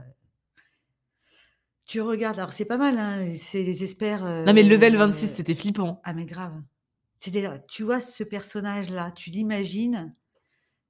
Tu 1.84 2.00
regardes, 2.00 2.38
alors 2.38 2.52
c'est 2.52 2.64
pas 2.64 2.76
mal, 2.76 2.98
hein, 2.98 3.32
c'est 3.34 3.62
les 3.62 3.82
espères. 3.82 4.24
non, 4.24 4.52
mais 4.52 4.62
level 4.62 4.96
26, 4.96 5.28
c'était 5.28 5.54
flippant. 5.54 6.00
Ah, 6.04 6.12
mais 6.12 6.26
grave. 6.26 6.52
C'est-à-dire, 7.16 7.60
tu 7.68 7.82
vois 7.82 8.00
ce 8.00 8.24
personnage-là, 8.24 9.12
tu 9.14 9.30
l'imagines 9.30 10.14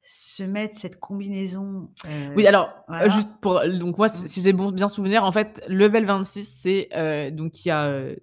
se 0.02 0.42
mettre 0.42 0.78
cette 0.78 0.98
combinaison. 0.98 1.90
oui, 2.36 2.46
alors, 2.46 2.70
juste 3.08 3.28
pour. 3.40 3.60
Donc, 3.68 3.98
moi, 3.98 4.06
mmh. 4.06 4.26
si 4.26 4.42
j'ai 4.42 4.52
bon, 4.52 4.72
bien 4.72 4.88
souvenir, 4.88 5.24
en 5.24 5.32
fait, 5.32 5.62
level 5.68 6.04
26, 6.04 6.58
c'est. 6.60 7.30
donc, 7.32 7.64
il 7.64 7.68
y 7.68 7.70
a. 7.70 8.14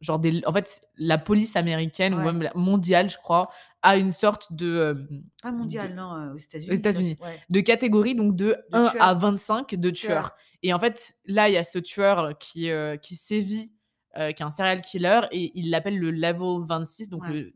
genre, 0.00 0.18
des, 0.18 0.42
en 0.46 0.52
fait, 0.52 0.82
la 0.96 1.18
police 1.18 1.56
américaine, 1.56 2.14
ou 2.14 2.18
même 2.18 2.48
mondiale, 2.54 3.10
je 3.10 3.18
crois, 3.18 3.48
a 3.82 3.96
une 3.96 4.10
sorte 4.10 4.52
de. 4.52 5.08
Pas 5.42 5.50
mondiale, 5.50 5.94
non, 5.94 6.32
aux 6.32 6.38
États-Unis. 6.38 6.70
Aux 6.70 6.74
États-Unis. 6.74 7.16
De 7.50 7.60
catégorie, 7.60 8.14
donc 8.14 8.34
de, 8.36 8.56
1 8.72 8.92
à 8.98 9.14
25 9.14 9.74
de 9.74 9.90
tueurs. 9.90 10.34
Et 10.62 10.72
en 10.72 10.78
fait, 10.78 11.14
là, 11.24 11.48
il 11.48 11.54
y 11.54 11.56
a 11.56 11.64
ce 11.64 11.78
tueur 11.78 12.36
qui, 12.38 12.70
euh, 12.70 12.96
qui 12.96 13.16
sévit, 13.16 13.72
euh, 14.16 14.32
qui 14.32 14.42
est 14.42 14.46
un 14.46 14.50
serial 14.50 14.80
killer, 14.80 15.20
et 15.30 15.52
il 15.54 15.70
l'appelle 15.70 15.98
le 15.98 16.10
level 16.10 16.66
26, 16.66 17.08
donc 17.08 17.22
le, 17.28 17.52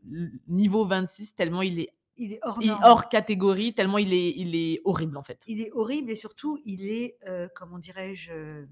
niveau 0.47 0.85
26, 0.85 1.35
tellement 1.35 1.61
il 1.61 1.79
est, 1.79 1.89
il 2.15 2.33
est 2.33 2.39
hors, 2.43 3.09
catégorie, 3.09 3.73
tellement 3.73 3.97
il 3.97 4.13
est, 4.13 4.33
il 4.37 4.55
est 4.55 4.81
horrible, 4.85 5.17
en 5.17 5.23
fait. 5.23 5.43
Il 5.47 5.61
est 5.61 5.71
horrible, 5.73 6.11
et 6.11 6.15
surtout, 6.15 6.59
il 6.63 6.87
est, 6.89 7.17
euh, 7.27 7.47
comment 7.55 7.79
dirais-je, 7.79 8.65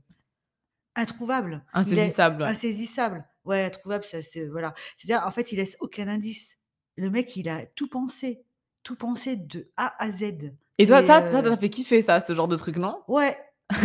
introuvable. 0.95 1.65
Insaisissable. 1.73 2.43
Insaisissable. 2.43 3.25
Ouais, 3.43 3.63
introuvable, 3.65 4.03
ça, 4.03 4.21
c'est, 4.21 4.45
voilà. 4.45 4.73
C'est-à-dire, 4.95 5.25
en 5.25 5.31
fait, 5.31 5.51
il 5.51 5.57
laisse 5.57 5.75
aucun 5.79 6.07
indice. 6.07 6.59
Le 6.95 7.09
mec, 7.09 7.35
il 7.35 7.49
a 7.49 7.65
tout 7.65 7.87
pensé. 7.87 8.43
Tout 8.83 8.95
pensé 8.95 9.35
de 9.35 9.69
A 9.77 9.93
à 10.03 10.09
Z. 10.09 10.53
Et 10.77 10.87
toi, 10.87 11.01
ça, 11.01 11.27
ça 11.29 11.43
t'a 11.43 11.57
fait 11.57 11.69
kiffer, 11.69 12.01
ça, 12.01 12.19
ce 12.19 12.33
genre 12.33 12.47
de 12.47 12.55
truc, 12.55 12.77
non? 12.77 13.01
Ouais, 13.07 13.37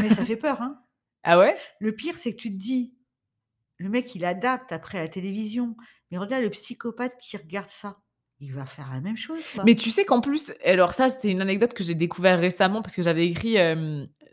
mais 0.03 0.11
ça 0.11 0.25
fait 0.25 0.37
peur, 0.37 0.61
hein. 0.63 0.83
Ah 1.23 1.39
ouais? 1.39 1.57
Le 1.81 1.93
pire, 1.93 2.17
c'est 2.17 2.33
que 2.33 2.37
tu 2.37 2.51
te 2.51 2.57
dis, 2.57 2.95
le 3.79 3.89
mec, 3.89 4.15
il 4.15 4.25
adapte 4.25 4.73
après 4.73 4.99
à 4.99 5.03
la 5.03 5.09
télévision. 5.09 5.77
Mais 6.11 6.19
regarde 6.19 6.43
le 6.43 6.51
psychopathe 6.51 7.17
qui 7.19 7.37
regarde 7.37 7.69
ça. 7.69 7.99
Il 8.39 8.53
va 8.53 8.67
faire 8.67 8.91
la 8.93 9.01
même 9.01 9.17
chose. 9.17 9.41
Mais 9.65 9.75
tu 9.75 9.91
sais 9.91 10.05
qu'en 10.05 10.21
plus, 10.21 10.53
alors 10.65 10.93
ça, 10.93 11.09
c'était 11.09 11.31
une 11.31 11.41
anecdote 11.41 11.73
que 11.73 11.83
j'ai 11.83 11.95
découvert 11.95 12.39
récemment 12.39 12.83
parce 12.83 12.95
que 12.95 13.03
j'avais 13.03 13.27
écrit, 13.27 13.57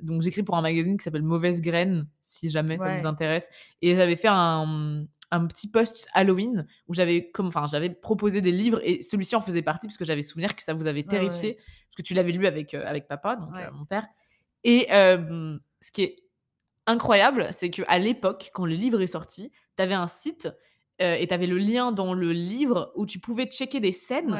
donc 0.01 0.21
j'écris 0.21 0.43
pour 0.43 0.57
un 0.57 0.61
magazine 0.61 0.97
qui 0.97 1.03
s'appelle 1.03 1.23
Mauvaise 1.23 1.61
Graine, 1.61 2.07
si 2.21 2.49
jamais 2.49 2.77
ça 2.77 2.97
vous 2.97 3.05
intéresse. 3.05 3.49
Et 3.81 3.95
j'avais 3.95 4.17
fait 4.17 4.27
un, 4.29 5.05
un, 5.31 5.47
petit 5.47 5.71
post 5.71 6.07
Halloween 6.13 6.67
où 6.87 6.93
j'avais, 6.93 7.31
comme, 7.31 7.47
enfin, 7.47 7.65
j'avais 7.65 7.89
proposé 7.89 8.41
des 8.41 8.51
livres 8.51 8.81
et 8.83 9.01
celui-ci 9.01 9.37
en 9.37 9.41
faisait 9.41 9.61
partie 9.61 9.87
parce 9.87 9.97
que 9.97 10.05
j'avais 10.05 10.21
souvenir 10.21 10.53
que 10.53 10.63
ça 10.63 10.73
vous 10.73 10.87
avait 10.87 11.03
terrifié 11.03 11.55
parce 11.55 11.95
que 11.97 12.01
tu 12.01 12.13
l'avais 12.13 12.33
lu 12.33 12.45
avec, 12.45 12.73
avec 12.73 13.07
papa, 13.07 13.37
donc 13.37 13.51
mon 13.73 13.85
père. 13.85 14.05
Et 14.63 14.87
ce 14.89 15.91
qui 15.91 16.03
est 16.03 16.15
incroyable, 16.85 17.47
c'est 17.51 17.69
qu'à 17.69 17.99
l'époque, 17.99 18.51
quand 18.53 18.65
le 18.65 18.75
livre 18.75 19.01
est 19.01 19.07
sorti, 19.07 19.51
tu 19.75 19.83
avais 19.83 19.93
un 19.93 20.07
site 20.07 20.49
et 20.99 21.25
tu 21.27 21.33
avais 21.33 21.47
le 21.47 21.57
lien 21.57 21.91
dans 21.91 22.13
le 22.13 22.31
livre 22.31 22.91
où 22.95 23.05
tu 23.05 23.19
pouvais 23.19 23.45
checker 23.45 23.79
des 23.79 23.91
scènes 23.91 24.37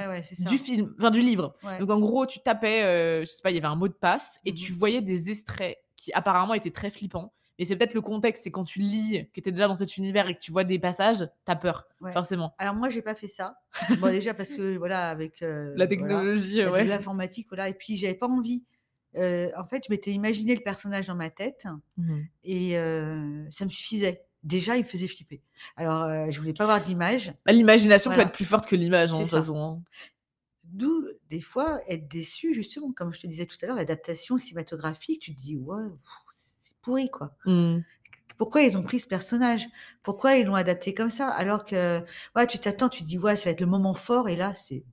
du 0.48 0.58
film, 0.58 0.94
enfin 1.00 1.12
du 1.12 1.22
livre. 1.22 1.54
Donc 1.80 1.90
en 1.90 2.00
gros, 2.00 2.26
tu 2.26 2.40
tapais, 2.40 3.22
je 3.22 3.30
sais 3.30 3.42
pas, 3.42 3.52
il 3.52 3.56
y 3.56 3.58
avait 3.58 3.68
un 3.68 3.76
mot 3.76 3.88
de 3.88 3.94
passe 3.94 4.40
et 4.46 4.54
tu 4.54 4.74
mmh 4.74 4.76
voyais 4.76 5.02
des 5.02 5.30
extraits 5.30 5.78
qui 5.96 6.14
apparemment 6.14 6.54
étaient 6.54 6.72
très 6.72 6.90
flippants. 6.90 7.34
Mais 7.60 7.66
c'est 7.66 7.76
peut-être 7.76 7.94
le 7.94 8.02
contexte, 8.02 8.44
c'est 8.44 8.52
quand 8.52 8.64
tu 8.64 8.80
lis, 8.80 9.30
que 9.32 9.40
tu 9.40 9.50
es 9.50 9.52
déjà 9.52 9.68
dans 9.68 9.76
cet 9.76 9.98
univers 9.98 10.28
et 10.28 10.34
que 10.34 10.40
tu 10.40 10.52
vois 10.52 10.64
des 10.64 10.80
passages, 10.80 11.30
t'as 11.46 11.56
peur, 11.56 11.88
forcément. 12.12 12.56
Alors 12.58 12.74
moi, 12.74 12.90
j'ai 12.90 13.02
pas 13.02 13.14
fait 13.14 13.28
ça. 13.28 13.58
Bon, 14.00 14.08
déjà 14.08 14.34
parce 14.34 14.54
que 14.54 14.76
voilà, 14.78 15.10
avec 15.10 15.42
la 15.42 15.88
technologie, 15.88 16.66
ouais. 16.66 16.84
l'informatique, 16.84 17.48
voilà, 17.50 17.70
et 17.70 17.74
puis 17.74 17.98
j'avais 17.98 18.16
pas 18.16 18.28
envie 18.28 18.64
en 19.16 19.66
fait, 19.66 19.84
je 19.88 19.92
m'étais 19.92 20.12
imaginé 20.12 20.56
le 20.56 20.62
personnage 20.62 21.08
dans 21.08 21.16
ma 21.16 21.30
tête 21.30 21.68
mmh 21.98 22.22
et 22.44 22.76
ça 23.50 23.66
me 23.66 23.70
suffisait. 23.70 24.24
Déjà, 24.44 24.76
il 24.76 24.84
me 24.84 24.88
faisait 24.88 25.08
flipper. 25.08 25.42
Alors, 25.78 26.30
je 26.30 26.38
voulais 26.38 26.54
pas 26.54 26.66
avoir 26.66 26.82
d'image. 26.82 27.34
Bah, 27.46 27.54
l'imagination 27.54 28.12
peut 28.12 28.20
être 28.20 28.34
plus 28.34 28.44
forte 28.44 28.68
que 28.68 28.76
l'image, 28.76 29.14
en 29.14 29.22
hein, 29.22 29.26
façon. 29.26 29.56
Hein. 29.58 29.82
D'où, 30.66 31.06
des 31.30 31.40
fois, 31.40 31.80
être 31.88 32.10
déçu, 32.10 32.54
justement, 32.54 32.92
comme 32.92 33.14
je 33.14 33.22
te 33.22 33.28
disais 33.28 33.46
tout 33.46 33.56
à 33.62 33.68
l'heure, 33.68 33.76
l'adaptation 33.76 34.38
cinématographique, 34.38 35.22
tu 35.22 35.34
te 35.34 35.40
dis, 35.40 35.56
ouais, 35.56 35.84
c'est 36.34 36.76
pourri, 36.82 37.10
quoi. 37.10 37.36
Mmh. 37.46 37.80
Pourquoi 38.36 38.64
ils 38.64 38.76
ont 38.76 38.82
pris 38.82 39.00
ce 39.00 39.08
personnage? 39.08 39.68
Pourquoi 40.02 40.36
ils 40.36 40.46
l'ont 40.46 40.56
adapté 40.56 40.94
comme 40.94 41.12
ça? 41.12 41.30
Alors 41.30 41.64
que, 41.64 42.02
ouais, 42.36 42.48
tu 42.48 42.58
t'attends, 42.58 42.90
tu 42.90 43.04
te 43.04 43.08
dis, 43.08 43.20
ouais, 43.20 43.36
ça 43.36 43.46
va 43.46 43.52
être 43.52 43.62
le 43.62 43.68
moment 43.68 43.94
fort, 43.94 44.28
et 44.28 44.36
là, 44.36 44.54
c'est 44.56 44.84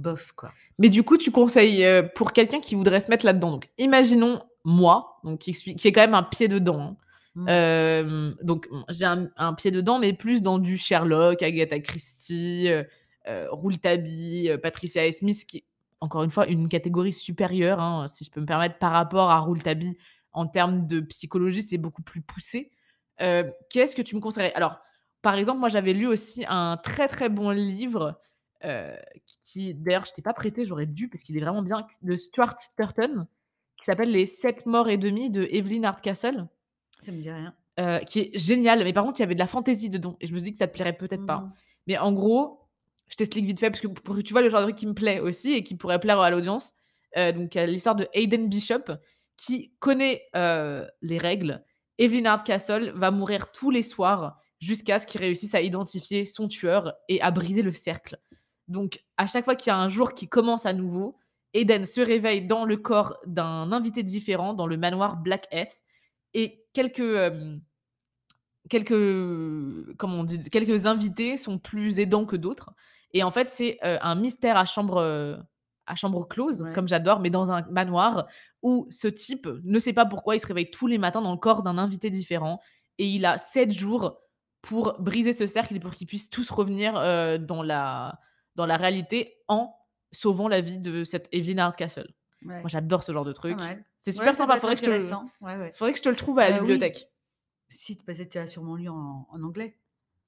bof, 0.00 0.32
quoi. 0.32 0.52
Mais 0.78 0.88
du 0.88 1.02
coup, 1.02 1.16
tu 1.16 1.30
conseilles 1.30 1.84
euh, 1.84 2.02
pour 2.02 2.32
quelqu'un 2.32 2.60
qui 2.60 2.74
voudrait 2.74 3.00
se 3.00 3.08
mettre 3.10 3.24
là-dedans. 3.24 3.52
Donc, 3.52 3.68
imaginons 3.78 4.42
moi, 4.64 5.20
donc 5.24 5.40
qui, 5.40 5.54
suis, 5.54 5.74
qui 5.76 5.88
est 5.88 5.92
quand 5.92 6.00
même 6.00 6.14
un 6.14 6.22
pied 6.22 6.48
dedans. 6.48 6.80
Hein. 6.80 6.96
Mmh. 7.36 7.46
Euh, 7.48 8.34
donc, 8.42 8.68
j'ai 8.88 9.04
un, 9.04 9.54
pied 9.54 9.70
dedans, 9.70 9.98
mais 9.98 10.12
plus 10.12 10.42
dans 10.42 10.58
du 10.58 10.76
Sherlock, 10.76 11.42
Agatha 11.42 11.78
Christie, 11.80 12.68
euh, 12.68 13.46
Rouletabille, 13.50 14.58
Patricia 14.62 15.02
A. 15.02 15.12
Smith, 15.12 15.44
qui 15.46 15.58
est 15.58 15.64
encore 16.00 16.22
une 16.22 16.30
fois 16.30 16.46
une 16.46 16.68
catégorie 16.68 17.12
supérieure, 17.12 17.80
hein, 17.80 18.08
si 18.08 18.24
je 18.24 18.30
peux 18.30 18.40
me 18.40 18.46
permettre, 18.46 18.78
par 18.78 18.92
rapport 18.92 19.30
à 19.30 19.38
Rouletabille 19.38 19.96
en 20.32 20.46
termes 20.46 20.86
de 20.86 21.00
psychologie, 21.00 21.62
c'est 21.62 21.78
beaucoup 21.78 22.02
plus 22.02 22.20
poussé. 22.20 22.70
Qu'est-ce 23.18 23.94
que 23.94 24.00
tu 24.00 24.16
me 24.16 24.20
conseillerais? 24.20 24.54
Alors, 24.54 24.78
par 25.22 25.34
exemple, 25.34 25.60
moi, 25.60 25.68
j'avais 25.68 25.92
lu 25.92 26.06
aussi 26.06 26.44
un 26.48 26.78
très 26.78 27.06
très 27.06 27.28
bon 27.28 27.50
livre 27.50 28.18
euh, 28.64 28.94
qui, 29.40 29.74
d'ailleurs, 29.74 30.04
je 30.04 30.12
t'ai 30.12 30.22
pas 30.22 30.34
prêté, 30.34 30.64
j'aurais 30.64 30.86
dû, 30.86 31.08
parce 31.08 31.22
qu'il 31.22 31.36
est 31.36 31.40
vraiment 31.40 31.62
bien, 31.62 31.86
de 32.02 32.16
Stuart 32.16 32.56
Turton, 32.76 33.26
qui 33.78 33.84
s'appelle 33.84 34.10
Les 34.10 34.26
sept 34.26 34.66
morts 34.66 34.88
et 34.88 34.98
demi 34.98 35.30
de 35.30 35.48
Evelyn 35.50 35.84
Hardcastle. 35.84 36.46
Ça 37.00 37.12
me 37.12 37.20
dit 37.20 37.30
rien. 37.30 37.54
Euh, 37.78 37.98
qui 38.00 38.20
est 38.20 38.38
génial, 38.38 38.84
mais 38.84 38.92
par 38.92 39.04
contre, 39.04 39.20
il 39.20 39.22
y 39.22 39.24
avait 39.24 39.34
de 39.34 39.40
la 39.40 39.46
fantaisie 39.46 39.88
dedans, 39.88 40.16
et 40.20 40.26
je 40.26 40.32
me 40.32 40.38
suis 40.38 40.46
dit 40.46 40.52
que 40.52 40.58
ça 40.58 40.66
te 40.66 40.74
plairait 40.74 40.96
peut-être 40.96 41.24
pas. 41.24 41.38
Mmh. 41.38 41.50
Mais 41.86 41.98
en 41.98 42.12
gros, 42.12 42.60
je 43.08 43.16
t'explique 43.16 43.46
vite 43.46 43.58
fait, 43.58 43.70
parce 43.70 43.80
que 43.80 43.88
pour, 43.88 44.22
tu 44.22 44.32
vois 44.32 44.42
le 44.42 44.50
genre 44.50 44.60
de 44.60 44.66
truc 44.66 44.76
qui 44.76 44.86
me 44.86 44.94
plaît 44.94 45.20
aussi, 45.20 45.52
et 45.52 45.62
qui 45.62 45.74
pourrait 45.76 46.00
plaire 46.00 46.20
à 46.20 46.30
l'audience. 46.30 46.74
Euh, 47.16 47.32
donc, 47.32 47.54
l'histoire 47.54 47.96
de 47.96 48.08
Hayden 48.12 48.48
Bishop, 48.48 48.92
qui 49.36 49.72
connaît 49.78 50.22
les 50.34 51.18
règles. 51.18 51.64
Evelyn 51.96 52.26
Hardcastle 52.26 52.92
va 52.94 53.10
mourir 53.10 53.52
tous 53.52 53.70
les 53.70 53.82
soirs 53.82 54.38
jusqu'à 54.58 54.98
ce 54.98 55.06
qu'il 55.06 55.20
réussisse 55.20 55.54
à 55.54 55.62
identifier 55.62 56.24
son 56.24 56.48
tueur 56.48 56.94
et 57.08 57.20
à 57.20 57.30
briser 57.30 57.62
le 57.62 57.72
cercle. 57.72 58.18
Donc, 58.70 59.02
à 59.16 59.26
chaque 59.26 59.44
fois 59.44 59.56
qu'il 59.56 59.70
y 59.70 59.74
a 59.74 59.78
un 59.78 59.88
jour 59.88 60.14
qui 60.14 60.28
commence 60.28 60.64
à 60.64 60.72
nouveau, 60.72 61.16
Eden 61.54 61.84
se 61.84 62.00
réveille 62.00 62.46
dans 62.46 62.64
le 62.64 62.76
corps 62.76 63.18
d'un 63.26 63.72
invité 63.72 64.04
différent 64.04 64.54
dans 64.54 64.68
le 64.68 64.76
manoir 64.76 65.16
Black 65.16 65.48
F 65.52 65.80
et 66.34 66.64
quelques 66.72 67.00
euh, 67.00 67.56
quelques 68.68 69.96
comment 69.96 70.20
on 70.20 70.24
dit 70.24 70.38
quelques 70.50 70.86
invités 70.86 71.36
sont 71.36 71.58
plus 71.58 71.98
aidants 71.98 72.26
que 72.26 72.36
d'autres. 72.36 72.70
Et 73.12 73.24
en 73.24 73.32
fait 73.32 73.50
c'est 73.50 73.78
euh, 73.84 73.98
un 74.02 74.14
mystère 74.14 74.56
à 74.56 74.64
chambre 74.64 74.98
euh, 74.98 75.36
à 75.86 75.96
chambre 75.96 76.28
close 76.28 76.64
comme 76.72 76.86
j'adore 76.86 77.18
mais 77.18 77.30
dans 77.30 77.50
un 77.50 77.62
manoir 77.70 78.28
où 78.62 78.86
ce 78.90 79.08
type 79.08 79.48
ne 79.64 79.78
sait 79.80 79.92
pas 79.92 80.06
pourquoi 80.06 80.36
il 80.36 80.40
se 80.40 80.46
réveille 80.46 80.70
tous 80.70 80.86
les 80.86 80.98
matins 80.98 81.20
dans 81.20 81.32
le 81.32 81.38
corps 81.38 81.64
d'un 81.64 81.78
invité 81.78 82.10
différent. 82.10 82.60
Et 82.98 83.08
il 83.08 83.26
a 83.26 83.36
sept 83.38 83.72
jours 83.72 84.20
pour 84.62 84.96
briser 85.00 85.32
ce 85.32 85.46
cercle 85.46 85.74
et 85.74 85.80
pour 85.80 85.94
qu'ils 85.94 86.06
puissent 86.06 86.30
tous 86.30 86.48
revenir 86.50 86.92
dans 87.40 87.62
la 87.62 88.20
dans 88.56 88.66
la 88.66 88.76
réalité 88.76 89.36
en 89.48 89.74
sauvant 90.12 90.48
la 90.48 90.60
vie 90.60 90.78
de 90.78 91.04
cette 91.04 91.28
Evelyn 91.32 91.58
Hardcastle. 91.58 92.12
Moi, 92.42 92.62
j'adore 92.66 93.02
ce 93.02 93.12
genre 93.12 93.24
de 93.24 93.32
truc. 93.32 93.58
C'est 93.98 94.12
super 94.12 94.34
sympa. 94.34 94.58
Faudrait 94.58 94.76
que, 94.76 94.84
je 94.84 94.90
te... 94.90 95.74
Faudrait 95.74 95.92
que 95.92 95.98
je 95.98 96.02
te 96.02 96.08
le 96.08 96.16
trouve 96.16 96.38
à 96.38 96.48
la 96.48 96.56
euh, 96.56 96.60
bibliothèque. 96.60 97.10
Si, 97.68 97.96
parce 97.96 98.18
que 98.18 98.24
tu 98.24 98.38
as 98.38 98.46
sûrement 98.46 98.76
lu 98.76 98.88
en, 98.88 99.26
en 99.30 99.42
anglais. 99.42 99.76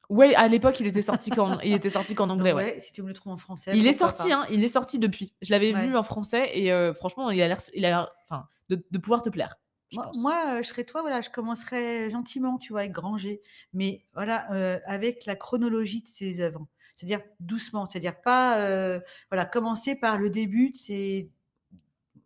Oui, 0.08 0.34
à 0.34 0.46
l'époque, 0.46 0.78
il 0.80 0.86
était 0.86 1.00
sorti 1.00 1.30
qu'en 1.30 1.58
il 1.60 1.72
était 1.72 1.88
sorti 1.88 2.14
qu'en 2.14 2.28
anglais. 2.28 2.52
ouais. 2.52 2.78
Si 2.80 2.92
tu 2.92 3.02
me 3.02 3.08
le 3.08 3.14
trouves 3.14 3.32
en 3.32 3.38
français. 3.38 3.72
Il 3.74 3.86
est 3.86 3.94
sorti, 3.94 4.30
hein, 4.30 4.44
il 4.50 4.62
est 4.62 4.68
sorti 4.68 4.98
depuis. 4.98 5.32
Je 5.40 5.50
l'avais 5.50 5.72
vu 5.72 5.96
en 5.96 6.02
français 6.02 6.50
et 6.58 6.70
euh, 6.70 6.92
franchement, 6.92 7.30
il 7.30 7.40
a 7.40 7.48
l'air, 7.48 7.58
il 7.72 7.86
a 7.86 8.12
enfin, 8.24 8.46
de, 8.68 8.84
de, 8.90 8.98
pouvoir 8.98 9.22
te 9.22 9.30
plaire. 9.30 9.56
Moi, 10.16 10.34
euh, 10.48 10.62
je 10.62 10.68
serais 10.68 10.84
toi, 10.84 11.00
voilà, 11.00 11.20
je 11.20 11.30
commencerais 11.30 12.10
gentiment, 12.10 12.58
tu 12.58 12.72
vois, 12.72 12.80
avec 12.80 12.92
Granger, 12.92 13.40
mais 13.72 14.04
voilà, 14.14 14.36
avec 14.86 15.24
la 15.24 15.36
chronologie 15.36 16.02
de 16.02 16.08
ses 16.08 16.40
œuvres 16.40 16.66
c'est-à-dire 16.92 17.20
doucement, 17.40 17.88
c'est-à-dire 17.88 18.20
pas 18.20 18.58
euh, 18.58 19.00
voilà, 19.30 19.44
commencer 19.44 19.96
par 19.96 20.18
le 20.18 20.30
début 20.30 20.70
de 20.70 20.76
ses, 20.76 21.30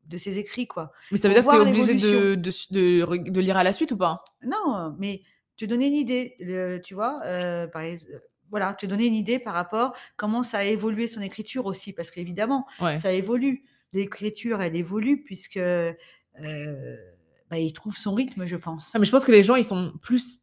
de 0.07 0.17
ses 0.17 0.39
écrits. 0.39 0.67
Quoi, 0.67 0.93
mais 1.11 1.19
ça 1.19 1.29
veut 1.29 1.35
dire 1.35 1.45
que 1.45 1.51
tu 1.51 1.57
es 1.57 1.61
obligé 1.61 1.95
de, 1.95 2.35
de, 2.35 3.31
de, 3.31 3.41
lire 3.41 3.57
à 3.57 3.65
la 3.65 3.73
suite 3.73 3.93
ou 3.93 3.97
pas? 3.97 4.25
Non, 4.43 4.95
mais 4.99 5.23
te 5.57 5.65
donner 5.65 5.87
une 5.87 5.95
idée, 5.95 6.37
tu 6.85 6.95
vois, 6.95 7.21
par 7.73 7.83
exemple 7.83 8.21
voilà, 8.51 8.75
te 8.75 8.87
donner 8.87 9.07
une 9.07 9.15
idée 9.15 9.39
par 9.39 9.55
rapport 9.55 9.97
comment 10.17 10.43
ça 10.43 10.59
a 10.59 10.65
évolué 10.65 11.07
son 11.07 11.21
écriture 11.21 11.67
aussi, 11.67 11.93
parce 11.93 12.11
qu'évidemment, 12.11 12.67
ça 12.99 13.13
évolue. 13.13 13.65
L'écriture, 13.93 14.61
elle 14.61 14.77
évolue 14.77 15.23
puisque 15.23 15.57
euh, 15.57 15.93
bah, 17.51 17.59
il 17.59 17.73
trouve 17.73 17.97
son 17.97 18.15
rythme, 18.15 18.45
je 18.47 18.57
pense. 18.57 18.95
mais 18.99 19.07
je 19.07 19.11
pense 19.11 19.25
que 19.25 19.33
les 19.33 19.43
gens, 19.43 19.57
ils 19.57 19.65
sont 19.65 19.93
plus 20.03 20.41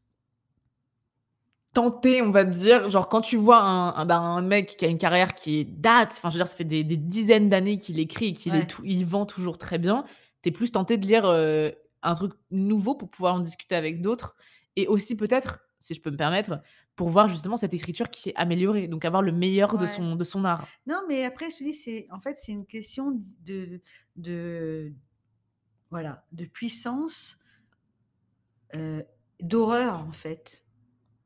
tentés, 1.74 2.22
on 2.22 2.32
va 2.32 2.44
dire. 2.44 2.90
Genre, 2.90 3.10
quand 3.10 3.22
tu 3.22 3.38
vois 3.38 3.62
un, 3.62 4.06
bah, 4.06 4.18
un, 4.18 4.42
mec 4.42 4.78
qui 4.78 4.86
a 4.86 4.88
une 4.88 4.98
carrière 4.98 5.34
qui 5.34 5.60
est 5.60 5.64
date, 5.64 6.12
enfin, 6.12 6.30
je 6.30 6.36
veux 6.36 6.40
dire, 6.40 6.48
ça 6.48 6.56
fait 6.56 6.64
des, 6.64 6.84
dizaines 6.84 7.50
d'années 7.50 7.78
qu'il 7.78 8.00
écrit 8.00 8.28
et 8.28 8.34
qu'il 8.34 8.68
il 8.84 9.06
vend 9.06 9.26
toujours 9.26 9.58
très 9.58 9.80
bien, 9.80 10.06
tu 10.42 10.50
es 10.50 10.52
plus 10.52 10.72
tenté 10.72 10.98
de 10.98 11.06
lire 11.06 11.26
euh, 11.26 11.72
un 12.04 12.14
truc 12.14 12.34
nouveau 12.52 12.96
pour 12.96 13.10
pouvoir 13.10 13.36
en 13.36 13.40
discuter 13.40 13.76
avec 13.76 14.02
d'autres. 14.02 14.36
Et 14.76 14.88
aussi, 14.88 15.16
peut-être, 15.16 15.60
si 15.80 15.94
je 15.94 16.02
peux 16.02 16.12
me 16.12 16.18
permettre, 16.18 16.62
pour 16.96 17.10
voir 17.10 17.28
justement 17.28 17.58
cette 17.58 17.74
écriture 17.74 18.10
qui 18.10 18.30
est 18.30 18.36
améliorée, 18.36 18.88
donc 18.88 19.06
avoir 19.06 19.22
le 19.22 19.32
meilleur 19.32 19.78
de, 19.78 19.88
son, 19.88 20.16
de 20.16 20.24
son 20.24 20.46
art. 20.46 20.68
Non, 20.86 21.02
mais 21.08 21.26
après, 21.26 21.50
je 21.50 21.58
te 21.58 21.64
dis, 21.64 21.74
c'est 21.74 22.08
en 22.12 22.20
fait, 22.20 22.38
c'est 22.38 22.52
une 22.52 22.66
question 22.66 23.20
de, 23.42 23.82
de, 24.16 24.94
voilà, 25.90 26.24
de 26.32 26.46
puissance, 26.46 27.38
euh, 28.76 29.02
d'horreur, 29.40 30.00
en 30.08 30.12
fait. 30.12 30.64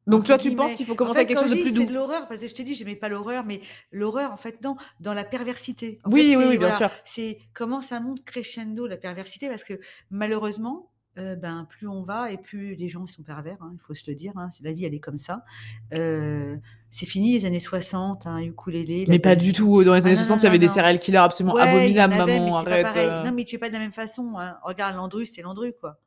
Donc, 0.08 0.26
toi, 0.26 0.38
tu 0.38 0.56
penses 0.56 0.76
qu'il 0.76 0.86
faut 0.86 0.96
commencer 0.96 1.20
avec 1.20 1.30
quelque 1.30 1.42
chose 1.42 1.52
de 1.52 1.62
plus 1.62 1.72
doux 1.72 1.82
C'est 1.82 1.88
de 1.88 1.94
l'horreur, 1.94 2.28
parce 2.28 2.42
que 2.42 2.48
je 2.48 2.56
t'ai 2.56 2.64
dit, 2.64 2.76
j'aimais 2.76 2.96
pas 2.96 3.10
l'horreur, 3.10 3.46
mais 3.46 3.62
l'horreur, 3.92 4.32
en 4.32 4.38
fait, 4.38 4.64
non, 4.64 4.76
dans 5.00 5.14
la 5.14 5.24
perversité. 5.24 6.00
oui, 6.06 6.36
oui, 6.38 6.46
oui, 6.48 6.58
bien 6.58 6.72
sûr. 6.72 6.90
C'est 7.04 7.38
comment 7.54 7.82
ça 7.82 8.00
monte 8.00 8.24
crescendo, 8.24 8.88
la 8.88 8.98
perversité, 8.98 9.50
parce 9.50 9.64
que 9.64 9.80
malheureusement, 10.10 10.90
ben, 11.18 11.66
plus 11.68 11.88
on 11.88 12.04
va 12.04 12.32
et 12.32 12.38
plus 12.38 12.76
les 12.76 12.90
gens 12.90 13.08
sont 13.08 13.24
pervers, 13.24 13.58
hein, 13.62 13.72
il 13.74 13.80
faut 13.80 13.96
se 13.96 14.04
le 14.08 14.16
dire. 14.16 14.34
Hein, 14.36 14.50
la 14.62 14.72
vie, 14.72 14.86
elle 14.86 14.94
est 14.94 15.00
comme 15.00 15.18
ça. 15.18 15.44
c'est 15.92 17.06
fini 17.06 17.34
les 17.34 17.46
années 17.46 17.60
60, 17.60 18.28
hein, 18.28 18.40
ukulélé. 18.40 19.06
Mais 19.08 19.20
pas 19.20 19.36
du 19.36 19.54
tout. 19.54 19.84
Dans 19.84 19.94
les 19.94 20.06
ah 20.06 20.08
années 20.08 20.16
60, 20.16 20.42
il 20.42 20.44
y 20.44 20.48
avait 20.48 20.60
des 20.60 20.68
serial 20.68 21.00
killers 21.00 21.18
absolument 21.18 21.56
abominables, 21.56 22.16
maman. 22.16 22.58
arrête. 22.58 23.26
Non, 23.26 23.32
mais 23.34 23.46
tu 23.46 23.56
es 23.56 23.58
pas 23.58 23.70
de 23.70 23.74
la 23.74 23.80
même 23.80 23.92
façon. 23.92 24.36
Regarde, 24.64 24.96
Landru, 24.96 25.26
c'est 25.26 25.42
Landru, 25.42 25.74
quoi. 25.80 26.00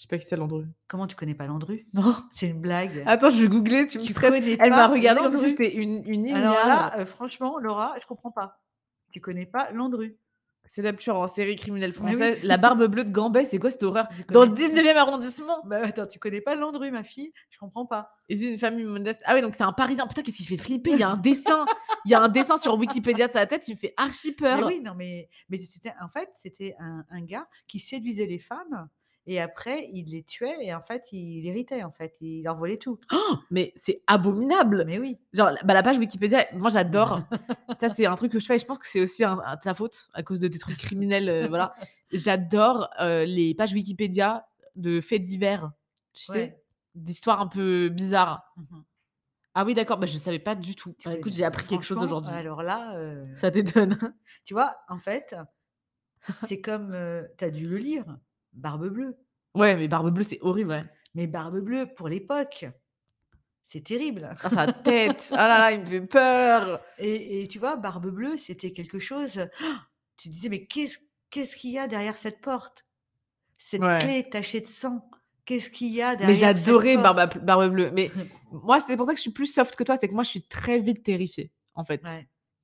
Je 0.00 0.04
sais 0.04 0.08
pas 0.08 0.16
qui 0.16 0.24
c'est 0.26 0.36
Landru. 0.36 0.64
Comment 0.88 1.06
tu 1.06 1.14
connais 1.14 1.34
pas 1.34 1.46
Landru? 1.46 1.84
Non. 1.92 2.16
C'est 2.32 2.46
une 2.46 2.62
blague. 2.62 3.04
Attends, 3.04 3.28
je 3.28 3.42
vais 3.42 3.48
googler. 3.48 3.86
Tu, 3.86 4.00
tu 4.00 4.14
connais 4.14 4.56
Elle 4.58 4.70
m'a 4.70 4.88
regardé 4.88 5.20
comme 5.20 5.36
si 5.36 5.50
j'étais 5.50 5.74
une, 5.74 6.02
une 6.06 6.26
Alors 6.30 6.54
là, 6.66 7.04
franchement, 7.04 7.58
Laura, 7.58 7.94
je 8.00 8.06
comprends 8.06 8.30
pas. 8.30 8.62
Tu 9.12 9.20
connais 9.20 9.44
pas 9.44 9.70
Landru? 9.72 10.16
Célèbre 10.64 10.98
tueur 10.98 11.18
en 11.18 11.26
série 11.26 11.54
criminelle 11.54 11.92
française, 11.92 12.38
la 12.42 12.56
barbe 12.56 12.86
bleue 12.86 13.04
de 13.04 13.10
Gambet, 13.10 13.44
c'est 13.44 13.58
quoi 13.58 13.70
cette 13.70 13.82
horreur? 13.82 14.08
Dans 14.30 14.42
le 14.42 14.50
19e 14.50 14.96
arrondissement 14.96 15.62
Bah 15.64 15.80
attends, 15.82 16.06
tu 16.06 16.18
connais 16.18 16.40
pas 16.40 16.54
Landru, 16.54 16.90
ma 16.90 17.02
fille? 17.02 17.32
Je 17.50 17.58
comprends 17.58 17.84
pas. 17.84 18.10
Et 18.30 18.36
c'est 18.36 18.52
une 18.52 18.58
famille 18.58 18.84
modeste. 18.84 19.20
Ah 19.26 19.34
ouais, 19.34 19.42
donc 19.42 19.54
c'est 19.54 19.64
un 19.64 19.72
Parisien. 19.72 20.06
Putain, 20.06 20.22
qu'est-ce 20.22 20.38
qui 20.38 20.44
fait 20.44 20.56
flipper? 20.56 20.92
Il 20.92 20.98
y 20.98 21.02
a 21.02 21.10
un 21.10 21.16
dessin, 21.18 21.66
il 22.06 22.10
y 22.10 22.14
a 22.14 22.22
un 22.22 22.28
dessin 22.28 22.56
sur 22.56 22.78
Wikipédia 22.78 23.26
de 23.26 23.32
sa 23.32 23.46
tête, 23.46 23.68
il 23.68 23.74
me 23.74 23.78
fait 23.78 23.92
archi 23.98 24.32
peur. 24.32 24.58
Mais 24.58 24.64
oui, 24.64 24.80
non 24.80 24.94
mais, 24.96 25.28
mais 25.50 25.58
c'était 25.58 25.92
en 26.00 26.08
fait, 26.08 26.30
c'était 26.32 26.74
un, 26.78 27.04
un, 27.10 27.22
gars 27.22 27.46
qui 27.66 27.78
séduisait 27.78 28.26
les 28.26 28.38
femmes 28.38 28.88
et 29.26 29.40
après, 29.40 29.88
il 29.92 30.10
les 30.10 30.22
tuait 30.22 30.56
et 30.60 30.74
en 30.74 30.80
fait, 30.80 31.08
il 31.12 31.46
héritait, 31.46 31.82
en 31.82 31.92
fait. 31.92 32.16
Il 32.20 32.42
leur 32.42 32.56
volait 32.56 32.78
tout. 32.78 32.98
Oh, 33.12 33.36
mais 33.50 33.72
c'est 33.76 34.02
abominable. 34.06 34.84
Mais 34.86 34.98
oui. 34.98 35.18
Genre, 35.32 35.52
bah, 35.64 35.74
la 35.74 35.82
page 35.82 35.98
Wikipédia, 35.98 36.46
moi 36.54 36.70
j'adore. 36.70 37.20
ça, 37.80 37.88
c'est 37.88 38.06
un 38.06 38.14
truc 38.14 38.32
que 38.32 38.40
je 38.40 38.46
fais 38.46 38.56
et 38.56 38.58
je 38.58 38.64
pense 38.64 38.78
que 38.78 38.86
c'est 38.86 39.00
aussi 39.00 39.22
un, 39.24 39.38
ta 39.62 39.74
faute 39.74 40.08
à 40.14 40.22
cause 40.22 40.40
de 40.40 40.48
tes 40.48 40.58
trucs 40.58 40.78
criminels. 40.78 41.28
Euh, 41.28 41.48
voilà. 41.48 41.74
J'adore 42.12 42.88
euh, 43.00 43.24
les 43.24 43.54
pages 43.54 43.72
Wikipédia 43.72 44.46
de 44.76 45.00
faits 45.00 45.22
divers. 45.22 45.70
Tu 46.12 46.24
sais, 46.24 46.60
d'histoires 46.94 47.40
un 47.40 47.48
peu 47.48 47.88
bizarres. 47.88 48.52
Mmh 48.56 48.80
ah 49.52 49.64
oui, 49.64 49.74
d'accord, 49.74 49.98
bah, 49.98 50.06
je 50.06 50.14
ne 50.14 50.20
savais 50.20 50.38
pas 50.38 50.54
du 50.54 50.76
tout. 50.76 50.94
Bah, 51.04 51.12
écoute, 51.12 51.32
j'ai 51.32 51.42
appris 51.42 51.66
quelque 51.66 51.84
chose 51.84 52.00
aujourd'hui. 52.00 52.32
Alors 52.32 52.62
là. 52.62 52.94
Euh, 52.94 53.26
ça 53.34 53.50
t'étonne. 53.50 53.98
tu 54.44 54.54
vois, 54.54 54.76
en 54.88 54.96
fait, 54.96 55.34
c'est 56.46 56.60
comme. 56.60 56.96
tu 57.36 57.44
as 57.44 57.50
dû 57.50 57.66
le 57.66 57.76
lire. 57.76 58.04
Barbe 58.52 58.88
Bleue. 58.88 59.16
Ouais, 59.54 59.76
mais 59.76 59.88
Barbe 59.88 60.10
Bleue, 60.10 60.22
c'est 60.22 60.38
horrible, 60.42 60.88
Mais 61.14 61.26
Barbe 61.26 61.60
Bleue, 61.60 61.86
pour 61.94 62.08
l'époque, 62.08 62.66
c'est 63.62 63.84
terrible. 63.84 64.34
Ah, 64.42 64.48
sa 64.48 64.72
tête, 64.72 65.32
ah 65.36 65.48
là 65.48 65.58
là, 65.58 65.72
il 65.72 65.80
me 65.80 65.84
fait 65.84 66.00
peur. 66.00 66.80
Et, 66.98 67.46
tu 67.48 67.58
vois, 67.58 67.76
Barbe 67.76 68.10
Bleue, 68.10 68.36
c'était 68.36 68.72
quelque 68.72 68.98
chose. 68.98 69.46
tu 70.16 70.28
disais, 70.28 70.48
mais 70.48 70.66
qu'est-ce 70.66 70.98
qu'est-ce 71.30 71.56
qu'il 71.56 71.70
y 71.70 71.78
a 71.78 71.88
derrière 71.88 72.16
cette 72.16 72.40
porte? 72.40 72.86
Cette 73.58 73.82
clé 74.00 74.28
tachée 74.28 74.60
de 74.60 74.66
sang. 74.66 75.08
Qu'est-ce 75.44 75.70
qu'il 75.70 75.92
y 75.92 76.02
a 76.02 76.16
derrière 76.16 76.28
Mais 76.28 76.34
j'adorais 76.34 76.96
Barbe, 76.96 77.38
Barbe 77.42 77.68
Bleue. 77.70 77.90
Mais 77.92 78.10
moi, 78.50 78.80
c'est 78.80 78.96
pour 78.96 79.06
ça 79.06 79.12
que 79.12 79.18
je 79.18 79.22
suis 79.22 79.32
plus 79.32 79.46
soft 79.46 79.76
que 79.76 79.84
toi. 79.84 79.96
C'est 79.96 80.08
que 80.08 80.14
moi, 80.14 80.22
je 80.22 80.30
suis 80.30 80.42
très 80.42 80.80
vite 80.80 81.02
terrifiée, 81.02 81.50
en 81.74 81.84
fait. 81.84 82.02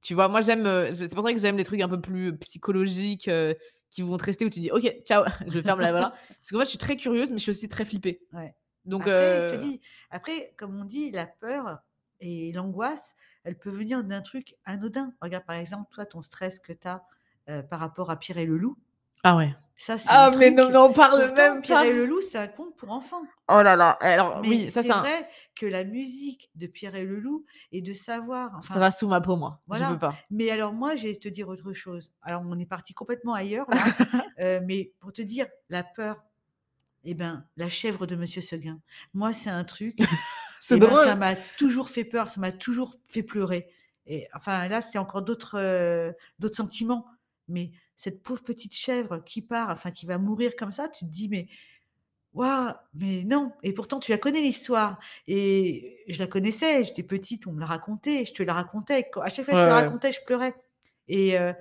Tu 0.02 0.14
vois, 0.14 0.28
moi, 0.28 0.40
j'aime. 0.40 0.66
Euh, 0.66 0.92
c'est 0.94 1.14
pour 1.14 1.24
ça 1.24 1.32
que 1.32 1.38
j'aime 1.38 1.56
les 1.56 1.64
trucs 1.64 1.80
un 1.80 1.88
peu 1.88 2.00
plus 2.00 2.36
psychologiques. 2.38 3.28
Euh, 3.28 3.54
qui 3.96 4.02
vont 4.02 4.18
te 4.18 4.24
rester 4.24 4.44
où 4.44 4.50
tu 4.50 4.60
dis 4.60 4.70
ok 4.70 5.02
ciao 5.04 5.24
je 5.48 5.58
ferme 5.60 5.80
la 5.80 5.90
voilà. 5.90 6.10
Parce 6.10 6.50
que 6.50 6.54
moi 6.54 6.64
je 6.64 6.68
suis 6.68 6.78
très 6.78 6.96
curieuse 6.96 7.30
mais 7.30 7.38
je 7.38 7.42
suis 7.44 7.50
aussi 7.50 7.68
très 7.68 7.86
flippée. 7.86 8.20
Ouais. 8.34 8.54
donc 8.84 9.02
après, 9.02 9.48
je 9.48 9.52
te 9.52 9.56
euh 9.56 9.56
dis, 9.56 9.80
après 10.10 10.54
comme 10.58 10.78
on 10.78 10.84
dit 10.84 11.10
la 11.10 11.26
peur 11.26 11.78
et 12.20 12.52
l'angoisse 12.52 13.16
elle 13.44 13.56
peut 13.56 13.70
venir 13.70 14.04
d'un 14.04 14.20
truc 14.20 14.54
anodin. 14.66 15.14
Regarde 15.22 15.46
par 15.46 15.56
exemple 15.56 15.90
toi 15.90 16.04
ton 16.04 16.20
stress 16.20 16.58
que 16.58 16.74
tu 16.74 16.86
as 16.86 17.04
euh, 17.48 17.62
par 17.62 17.80
rapport 17.80 18.10
à 18.10 18.18
Pierre 18.18 18.36
et 18.36 18.44
le 18.44 18.58
loup 18.58 18.76
ah 19.24 19.36
ouais 19.36 19.54
ça, 19.78 19.96
ah, 20.08 20.30
mais 20.38 20.50
non, 20.50 20.70
on 20.74 20.92
parle 20.92 21.30
même 21.34 21.60
Pierre 21.60 21.82
et 21.82 21.92
le 21.92 22.06
loup, 22.06 22.22
c'est 22.22 22.38
un 22.38 22.48
conte 22.48 22.74
pour 22.76 22.90
enfants. 22.90 23.20
Oh 23.48 23.60
là 23.60 23.76
là. 23.76 23.90
Alors, 24.00 24.40
oui, 24.42 24.70
ça, 24.70 24.82
c'est 24.82 24.88
vrai 24.88 25.28
que 25.54 25.66
la 25.66 25.84
musique 25.84 26.50
de 26.54 26.66
Pierre 26.66 26.94
et 26.94 27.04
le 27.04 27.20
loup 27.20 27.44
et 27.72 27.82
de 27.82 27.92
savoir. 27.92 28.62
ça 28.62 28.78
va 28.78 28.90
sous 28.90 29.06
ma 29.06 29.20
peau, 29.20 29.36
moi. 29.36 29.60
Voilà. 29.66 29.88
Je 29.88 29.92
veux 29.92 29.98
pas. 29.98 30.14
Mais 30.30 30.50
alors, 30.50 30.72
moi, 30.72 30.96
je 30.96 31.06
vais 31.06 31.14
te 31.14 31.28
dire 31.28 31.48
autre 31.48 31.74
chose. 31.74 32.12
Alors, 32.22 32.42
on 32.46 32.58
est 32.58 32.66
parti 32.66 32.94
complètement 32.94 33.34
ailleurs, 33.34 33.66
là. 33.70 33.84
Euh, 34.38 34.60
mais 34.66 34.92
pour 35.00 35.14
te 35.14 35.22
dire, 35.22 35.46
la 35.70 35.82
peur, 35.82 36.22
eh 37.04 37.14
ben, 37.14 37.46
la 37.56 37.70
chèvre 37.70 38.06
de 38.06 38.16
Monsieur 38.16 38.42
Seguin. 38.42 38.80
Moi, 39.14 39.32
c'est 39.32 39.48
un 39.48 39.64
truc. 39.64 39.96
c'est 40.60 40.76
eh 40.76 40.78
ben, 40.78 40.94
ça 40.94 41.14
m'a 41.14 41.36
toujours 41.56 41.88
fait 41.88 42.04
peur, 42.04 42.28
ça 42.28 42.38
m'a 42.38 42.52
toujours 42.52 42.94
fait 43.10 43.22
pleurer. 43.22 43.66
Et 44.04 44.28
enfin, 44.34 44.68
là, 44.68 44.82
c'est 44.82 44.98
encore 44.98 45.22
d'autres 45.22 45.58
euh, 45.58 46.12
d'autres 46.38 46.56
sentiments. 46.56 47.06
Mais 47.48 47.70
cette 47.96 48.22
pauvre 48.22 48.42
petite 48.42 48.74
chèvre 48.74 49.24
qui 49.24 49.42
part, 49.42 49.70
enfin 49.70 49.90
qui 49.90 50.06
va 50.06 50.18
mourir 50.18 50.54
comme 50.56 50.72
ça, 50.72 50.88
tu 50.88 51.04
te 51.04 51.10
dis 51.10 51.28
mais 51.28 51.48
waouh, 52.34 52.72
mais 52.94 53.24
non. 53.24 53.52
Et 53.62 53.72
pourtant 53.72 53.98
tu 53.98 54.12
la 54.12 54.18
connais 54.18 54.40
l'histoire. 54.40 55.00
Et 55.26 56.04
je 56.06 56.18
la 56.18 56.26
connaissais, 56.26 56.84
j'étais 56.84 57.02
petite, 57.02 57.46
on 57.46 57.52
me 57.52 57.60
la 57.60 57.66
racontait, 57.66 58.24
je 58.24 58.34
te 58.34 58.42
la 58.42 58.52
racontais. 58.52 59.10
À 59.22 59.30
chaque 59.30 59.46
fois 59.46 59.54
que 59.54 59.60
je 59.60 59.64
te 59.64 59.70
la 59.70 59.80
racontais, 59.80 60.12
je 60.12 60.20
pleurais. 60.24 60.54
Et 61.08 61.38
euh, 61.38 61.52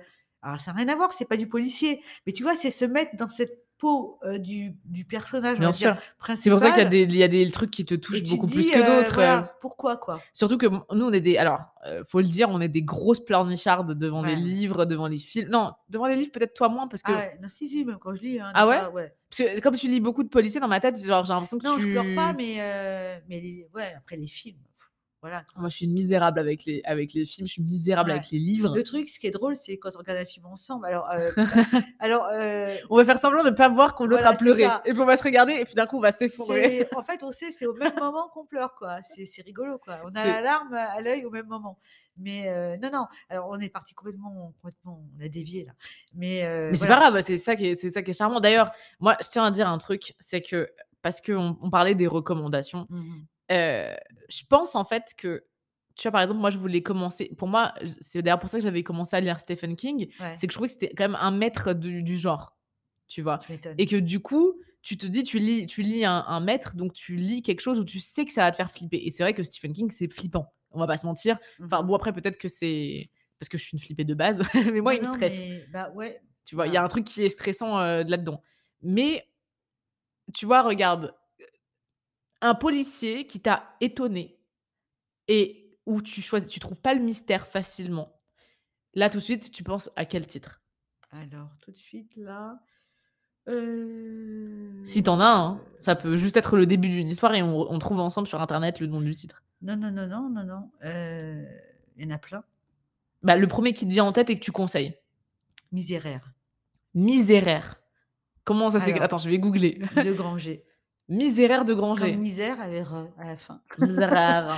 alors 0.42 0.60
ça 0.60 0.72
n'a 0.72 0.78
rien 0.78 0.88
à 0.88 0.94
voir, 0.94 1.12
c'est 1.12 1.24
pas 1.24 1.36
du 1.36 1.48
policier, 1.48 2.02
mais 2.26 2.32
tu 2.32 2.42
vois, 2.42 2.54
c'est 2.54 2.70
se 2.70 2.84
mettre 2.84 3.16
dans 3.16 3.28
cette 3.28 3.65
peau 3.78 4.18
du, 4.38 4.74
du, 4.84 5.04
personnage 5.04 5.58
Bien 5.58 5.72
sûr. 5.72 5.96
C'est 6.34 6.50
pour 6.50 6.58
ça 6.58 6.70
qu'il 6.70 6.82
y, 6.82 6.86
a 6.86 6.88
des, 6.88 7.02
il 7.02 7.16
y 7.16 7.22
a 7.22 7.28
des 7.28 7.50
trucs 7.50 7.70
qui 7.70 7.84
te 7.84 7.94
touchent 7.94 8.22
beaucoup 8.24 8.46
plus 8.46 8.70
que 8.70 8.78
d'autres. 8.78 9.54
pourquoi 9.60 9.96
quoi? 9.96 10.20
Surtout 10.32 10.58
que 10.58 10.66
nous, 10.66 10.82
on 10.90 11.12
est 11.12 11.20
des. 11.20 11.36
Alors, 11.36 11.60
faut 12.08 12.20
le 12.20 12.26
dire, 12.26 12.48
on 12.50 12.60
est 12.60 12.68
des 12.68 12.82
grosses 12.82 13.24
pleurnichardes 13.24 13.92
devant 13.92 14.22
les 14.22 14.36
livres, 14.36 14.84
devant 14.84 15.08
les 15.08 15.18
films. 15.18 15.48
Non, 15.50 15.72
devant 15.88 16.06
les 16.06 16.16
livres, 16.16 16.32
peut-être 16.32 16.54
toi 16.54 16.68
moins, 16.68 16.88
parce 16.88 17.02
que. 17.02 17.12
Ah 17.12 17.28
non, 17.40 17.48
si, 17.48 17.68
si, 17.68 17.84
même 17.84 17.98
quand 17.98 18.14
je 18.14 18.22
lis. 18.22 18.40
Hein, 18.40 18.50
ah 18.54 18.66
ouais, 18.66 18.86
ouais 18.92 19.14
Parce 19.30 19.50
que 19.50 19.60
comme 19.60 19.76
tu 19.76 19.88
lis 19.88 20.00
beaucoup 20.00 20.22
de 20.22 20.28
policiers 20.28 20.60
dans 20.60 20.68
ma 20.68 20.80
tête, 20.80 20.96
genre, 21.04 21.24
j'ai 21.24 21.32
l'impression 21.32 21.58
que 21.58 21.64
non, 21.64 21.76
tu. 21.76 21.92
Non, 21.92 22.02
je 22.02 22.12
pleure 22.12 22.14
pas, 22.14 22.32
mais, 22.32 23.22
mais 23.28 23.68
ouais, 23.74 23.94
après 23.96 24.16
les 24.16 24.26
films. 24.26 24.58
Moi, 25.56 25.68
je 25.68 25.76
suis 25.76 25.86
misérable 25.88 26.38
avec 26.38 26.64
les, 26.64 26.82
avec 26.84 27.12
les 27.12 27.24
films, 27.24 27.46
je 27.46 27.52
suis 27.52 27.62
misérable 27.62 28.10
avec 28.10 28.30
les 28.30 28.38
livres. 28.38 28.74
Le 28.74 28.82
truc, 28.82 29.08
ce 29.08 29.18
qui 29.18 29.26
est 29.26 29.30
drôle, 29.30 29.56
c'est 29.56 29.78
quand 29.78 29.90
on 29.94 29.98
regarde 29.98 30.20
un 30.20 30.24
film 30.24 30.46
ensemble. 30.46 30.86
Alors, 30.86 31.10
euh, 31.10 31.30
alors 31.98 32.26
euh, 32.32 32.74
on 32.90 32.96
va 32.96 33.04
faire 33.04 33.18
semblant 33.18 33.44
de 33.44 33.50
ne 33.50 33.54
pas 33.54 33.68
voir 33.68 33.94
qu'on 33.94 34.06
l'autre 34.06 34.26
a 34.26 34.34
pleuré. 34.34 34.64
Et 34.84 34.92
puis 34.92 35.00
on 35.00 35.06
va 35.06 35.16
se 35.16 35.22
regarder 35.22 35.54
et 35.54 35.64
puis 35.64 35.74
d'un 35.74 35.86
coup, 35.86 35.98
on 35.98 36.00
va 36.02 36.12
s'effondrer. 36.12 36.86
En 36.96 37.02
fait, 37.02 37.22
on 37.22 37.30
sait, 37.30 37.50
c'est 37.50 37.66
au 37.66 37.74
même 37.74 37.94
moment 37.98 38.28
qu'on 38.32 38.46
pleure, 38.46 38.74
quoi. 38.74 38.98
C'est 39.02 39.42
rigolo, 39.42 39.78
quoi. 39.78 39.98
On 40.04 40.14
a 40.16 40.26
la 40.26 40.40
larme 40.40 40.74
à 40.74 41.00
l'œil 41.00 41.24
au 41.24 41.30
même 41.30 41.46
moment. 41.46 41.78
Mais 42.16 42.48
euh, 42.48 42.76
non, 42.78 42.90
non. 42.90 43.06
Alors, 43.28 43.48
on 43.50 43.58
est 43.60 43.68
parti 43.68 43.94
complètement, 43.94 44.54
complètement, 44.62 45.04
on 45.18 45.24
a 45.24 45.28
dévié 45.28 45.64
là. 45.64 45.72
Mais, 46.14 46.42
Mais 46.70 46.76
c'est 46.76 46.88
pas 46.88 46.98
grave, 46.98 47.20
c'est 47.22 47.36
ça 47.36 47.56
qui 47.56 47.66
est, 47.66 47.74
c'est 47.74 47.90
ça 47.90 48.02
qui 48.02 48.12
est 48.12 48.14
charmant. 48.14 48.40
D'ailleurs, 48.40 48.70
moi, 49.00 49.16
je 49.22 49.28
tiens 49.28 49.44
à 49.44 49.50
dire 49.50 49.68
un 49.68 49.78
truc, 49.78 50.14
c'est 50.20 50.40
que 50.40 50.70
parce 51.02 51.20
qu'on 51.20 51.56
on 51.60 51.70
parlait 51.70 51.94
des 51.94 52.06
recommandations. 52.06 52.88
Je 53.50 54.42
pense 54.48 54.74
en 54.74 54.84
fait 54.84 55.14
que, 55.16 55.44
tu 55.96 56.02
vois, 56.02 56.12
par 56.12 56.22
exemple, 56.22 56.40
moi, 56.40 56.50
je 56.50 56.58
voulais 56.58 56.82
commencer. 56.82 57.32
Pour 57.38 57.48
moi, 57.48 57.72
c'est 58.00 58.20
d'ailleurs 58.22 58.38
pour 58.38 58.50
ça 58.50 58.58
que 58.58 58.64
j'avais 58.64 58.82
commencé 58.82 59.16
à 59.16 59.20
lire 59.20 59.40
Stephen 59.40 59.76
King. 59.76 60.08
C'est 60.36 60.46
que 60.46 60.52
je 60.52 60.56
trouvais 60.56 60.68
que 60.68 60.74
c'était 60.74 60.94
quand 60.94 61.04
même 61.04 61.18
un 61.20 61.30
maître 61.30 61.72
du, 61.72 62.18
genre, 62.18 62.56
tu 63.08 63.22
vois? 63.22 63.38
Et 63.78 63.86
que 63.86 63.96
du 63.96 64.20
coup, 64.20 64.60
tu 64.82 64.96
te 64.96 65.06
dis, 65.06 65.24
tu 65.24 65.38
lis, 65.38 65.66
tu 65.66 65.82
lis 65.82 66.04
un, 66.04 66.40
maître, 66.40 66.76
donc 66.76 66.92
tu 66.92 67.16
lis 67.16 67.42
quelque 67.42 67.60
chose 67.60 67.78
où 67.78 67.84
tu 67.84 68.00
sais 68.00 68.24
que 68.24 68.32
ça 68.32 68.42
va 68.42 68.50
te 68.50 68.56
faire 68.56 68.70
flipper. 68.70 68.98
Et 69.04 69.10
c'est 69.10 69.22
vrai 69.22 69.34
que 69.34 69.42
Stephen 69.42 69.72
King, 69.72 69.90
c'est 69.90 70.12
flippant. 70.12 70.52
On 70.70 70.78
va 70.78 70.86
pas 70.86 70.96
se 70.96 71.06
mentir. 71.06 71.38
Enfin, 71.62 71.82
mmh 71.82 71.86
bon, 71.86 71.94
après, 71.94 72.12
peut-être 72.12 72.36
que 72.36 72.48
c'est 72.48 73.10
parce 73.38 73.48
que 73.48 73.58
je 73.58 73.64
suis 73.64 73.72
une 73.74 73.78
flippée 73.78 74.04
de 74.04 74.14
base, 74.14 74.42
mais 74.54 74.80
moi, 74.80 74.94
il 74.94 75.00
me 75.00 75.06
stresse. 75.06 75.44
Bah 75.72 75.90
ouais. 75.94 76.20
Tu 76.44 76.54
vois, 76.54 76.66
il 76.66 76.72
y 76.72 76.76
a 76.76 76.82
un 76.82 76.88
truc 76.88 77.04
qui 77.04 77.22
est 77.24 77.28
stressant 77.28 77.78
là-dedans. 77.78 78.42
Mais 78.82 79.26
tu 80.34 80.46
vois, 80.46 80.62
regarde, 80.62 81.14
un 82.40 82.54
policier 82.54 83.26
qui 83.26 83.40
t'a 83.40 83.76
étonné 83.80 84.38
et 85.28 85.78
où 85.86 86.02
tu 86.02 86.20
choisis, 86.20 86.48
tu 86.48 86.60
trouves 86.60 86.80
pas 86.80 86.94
le 86.94 87.00
mystère 87.00 87.46
facilement. 87.46 88.12
Là, 88.94 89.10
tout 89.10 89.18
de 89.18 89.22
suite, 89.22 89.50
tu 89.50 89.62
penses 89.62 89.90
à 89.96 90.04
quel 90.04 90.26
titre? 90.26 90.62
Alors, 91.10 91.50
tout 91.60 91.70
de 91.70 91.78
suite, 91.78 92.16
là. 92.16 92.58
Si 94.84 95.02
t'en 95.04 95.20
as 95.20 95.28
un, 95.28 95.60
ça 95.78 95.94
peut 95.94 96.16
juste 96.16 96.36
être 96.36 96.56
le 96.56 96.66
début 96.66 96.88
d'une 96.88 97.06
histoire 97.06 97.32
et 97.34 97.42
on, 97.42 97.78
trouve 97.78 98.00
ensemble 98.00 98.26
sur 98.26 98.40
internet 98.40 98.80
le 98.80 98.88
nom 98.88 99.00
du 99.00 99.14
titre. 99.14 99.44
Non, 99.62 99.76
non, 99.76 99.92
non, 99.92 100.06
non, 100.08 100.28
non, 100.30 100.44
non. 100.44 100.70
Il 100.82 102.04
y 102.04 102.06
en 102.06 102.10
a 102.10 102.18
plein. 102.18 102.42
Bah, 103.22 103.36
le 103.36 103.46
premier 103.46 103.72
qui 103.72 103.86
te 103.86 103.92
vient 103.92 104.04
en 104.04 104.12
tête 104.12 104.30
et 104.30 104.34
que 104.34 104.40
tu 104.40 104.50
conseilles. 104.50 104.94
Miséraire. 105.70 106.32
Miséraire. 106.94 107.80
Comment 108.44 108.70
ça 108.70 108.80
s'écrit? 108.80 109.00
Attends, 109.00 109.18
je 109.18 109.28
vais 109.28 109.38
googler. 109.38 109.80
De 109.96 110.12
Granger. 110.12 110.64
Miséraire 111.08 111.64
de 111.64 111.72
Granger. 111.72 112.12
Comme 112.12 112.20
misère 112.20 112.60
avec 112.60 112.84
à 113.18 113.24
la 113.24 113.36
fin. 113.36 113.60
Miséraire. 113.78 114.56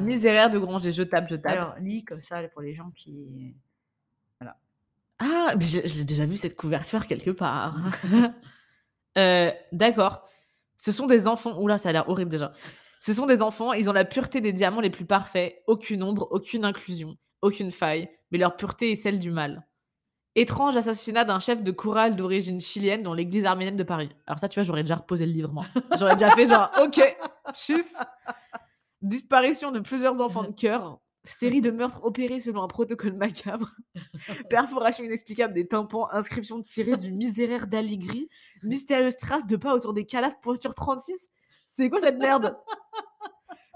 Miséraire 0.00 0.50
de 0.52 0.58
Granger. 0.58 0.90
Je 0.90 1.02
tape, 1.02 1.28
je 1.30 1.36
tape. 1.36 1.52
Alors, 1.52 1.74
lit 1.80 2.04
comme 2.04 2.22
ça 2.22 2.46
pour 2.48 2.62
les 2.62 2.74
gens 2.74 2.90
qui. 2.90 3.54
Voilà. 4.40 4.56
Ah, 5.20 5.54
j'ai 5.60 6.04
déjà 6.04 6.26
vu 6.26 6.36
cette 6.36 6.56
couverture 6.56 7.06
quelque 7.06 7.30
part. 7.30 7.76
Euh, 9.16 9.50
d'accord. 9.72 10.28
Ce 10.76 10.92
sont 10.92 11.08
des 11.08 11.26
enfants. 11.26 11.58
Oula, 11.60 11.76
ça 11.76 11.88
a 11.88 11.92
l'air 11.92 12.08
horrible 12.08 12.30
déjà. 12.30 12.52
Ce 13.00 13.12
sont 13.12 13.26
des 13.26 13.42
enfants, 13.42 13.72
ils 13.72 13.88
ont 13.88 13.92
la 13.92 14.04
pureté 14.04 14.40
des 14.40 14.52
diamants 14.52 14.80
les 14.80 14.90
plus 14.90 15.04
parfaits, 15.04 15.62
aucune 15.66 16.02
ombre, 16.02 16.28
aucune 16.30 16.64
inclusion, 16.64 17.16
aucune 17.42 17.70
faille, 17.70 18.08
mais 18.30 18.38
leur 18.38 18.56
pureté 18.56 18.92
est 18.92 18.96
celle 18.96 19.18
du 19.18 19.30
mal. 19.30 19.66
Étrange 20.34 20.76
assassinat 20.76 21.24
d'un 21.24 21.40
chef 21.40 21.62
de 21.62 21.70
chorale 21.70 22.14
d'origine 22.14 22.60
chilienne 22.60 23.02
dans 23.02 23.14
l'église 23.14 23.44
arménienne 23.44 23.76
de 23.76 23.82
Paris. 23.82 24.10
Alors 24.26 24.38
ça, 24.38 24.48
tu 24.48 24.58
vois, 24.58 24.64
j'aurais 24.64 24.82
déjà 24.82 24.96
reposé 24.96 25.26
le 25.26 25.32
livre, 25.32 25.52
moi. 25.52 25.66
J'aurais 25.98 26.14
déjà 26.14 26.30
fait 26.30 26.46
genre, 26.46 26.70
ok, 26.82 27.16
tchuss. 27.52 27.94
Disparition 29.02 29.72
de 29.72 29.80
plusieurs 29.80 30.20
enfants 30.20 30.44
de 30.44 30.52
cœur. 30.52 31.00
Série 31.24 31.60
de 31.60 31.70
meurtres 31.70 32.04
opérés 32.04 32.40
selon 32.40 32.62
un 32.62 32.68
protocole 32.68 33.12
macabre. 33.12 33.70
Perforation 34.48 35.04
inexplicable 35.04 35.54
des 35.54 35.66
tympans. 35.66 36.08
Inscription 36.12 36.62
tirée 36.62 36.96
du 36.96 37.12
miséraire 37.12 37.66
d'Aligri. 37.66 38.28
Mystérieuse 38.62 39.16
trace 39.16 39.46
de 39.46 39.56
pas 39.56 39.74
autour 39.74 39.92
des 39.92 40.06
calafes 40.06 40.40
pointure 40.40 40.74
36. 40.74 41.30
C'est 41.66 41.90
quoi 41.90 42.00
cette 42.00 42.18
merde? 42.18 42.56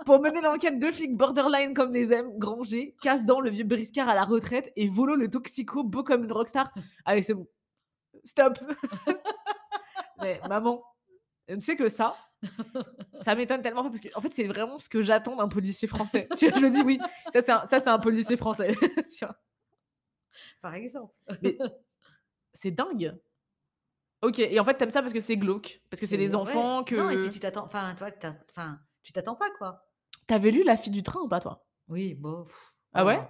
Pour 0.04 0.20
mener 0.20 0.40
l'enquête, 0.40 0.78
deux 0.78 0.92
flics 0.92 1.16
borderline 1.16 1.74
comme 1.74 1.92
les 1.92 2.12
aime, 2.12 2.38
Granger, 2.38 2.96
casse 3.02 3.24
dans 3.24 3.40
le 3.40 3.50
vieux 3.50 3.64
briscard 3.64 4.08
à 4.08 4.14
la 4.14 4.24
retraite 4.24 4.72
et 4.76 4.88
Volo 4.88 5.14
le 5.14 5.28
toxico, 5.28 5.84
beau 5.84 6.02
comme 6.02 6.24
une 6.24 6.32
rockstar. 6.32 6.72
Allez, 7.04 7.22
c'est 7.22 7.34
bon. 7.34 7.48
Stop. 8.24 8.58
Mais 10.20 10.40
maman, 10.48 10.82
tu 11.48 11.60
sais 11.60 11.76
que 11.76 11.88
ça, 11.88 12.16
ça 13.14 13.34
m'étonne 13.34 13.60
tellement 13.60 13.82
parce 13.82 14.00
que 14.00 14.08
en 14.14 14.20
fait 14.20 14.32
c'est 14.32 14.46
vraiment 14.46 14.78
ce 14.78 14.88
que 14.88 15.02
j'attends 15.02 15.36
d'un 15.36 15.48
policier 15.48 15.88
français. 15.88 16.28
tu 16.38 16.48
vois, 16.48 16.58
je 16.58 16.64
me 16.64 16.70
dis 16.70 16.82
oui, 16.82 17.00
ça 17.32 17.40
c'est 17.40 17.50
un, 17.50 17.66
ça 17.66 17.80
c'est 17.80 17.90
un 17.90 17.98
policier 17.98 18.36
français. 18.36 18.76
Par 20.60 20.74
exemple. 20.74 21.12
c'est 22.52 22.70
dingue. 22.70 23.18
Ok, 24.22 24.38
et 24.38 24.60
en 24.60 24.64
fait 24.64 24.74
t'aimes 24.74 24.90
ça 24.90 25.00
parce 25.02 25.12
que 25.12 25.20
c'est 25.20 25.36
glauque, 25.36 25.82
parce 25.90 26.00
que 26.00 26.06
c'est 26.06 26.16
les 26.16 26.36
enfants 26.36 26.84
que. 26.84 26.94
Non, 26.94 27.10
et 27.10 27.16
puis 27.16 27.30
tu 27.30 27.40
t'attends, 27.40 27.64
enfin, 27.64 27.94
toi, 27.96 28.08
enfin, 28.50 28.80
tu 29.02 29.12
t'attends 29.12 29.34
pas 29.34 29.50
quoi. 29.50 29.84
T'avais 30.26 30.50
lu 30.50 30.62
La 30.64 30.76
fille 30.76 30.92
du 30.92 31.02
train 31.02 31.20
ou 31.20 31.28
pas, 31.28 31.40
toi? 31.40 31.66
Oui, 31.88 32.14
bof. 32.14 32.74
Ah 32.92 33.04
ouais? 33.04 33.20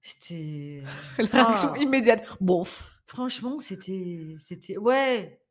C'était. 0.00 0.82
La 1.18 1.44
réaction 1.44 1.72
ah. 1.74 1.78
immédiate. 1.78 2.26
Bof. 2.40 2.88
Franchement, 3.06 3.60
c'était. 3.60 4.36
c'était 4.38 4.76
Ouais. 4.76 5.42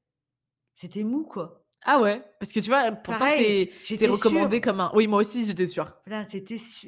C'était 0.75 1.03
mou, 1.03 1.25
quoi. 1.25 1.65
Ah 1.83 1.99
ouais? 1.99 2.21
Parce 2.39 2.51
que 2.51 2.59
tu 2.59 2.69
vois, 2.69 2.91
pourtant, 2.91 3.27
c'est 3.27 4.07
recommandé 4.07 4.61
comme 4.61 4.79
un. 4.79 4.91
Oui, 4.93 5.07
moi 5.07 5.19
aussi, 5.19 5.45
j'étais 5.45 5.67
sûre. 5.67 5.93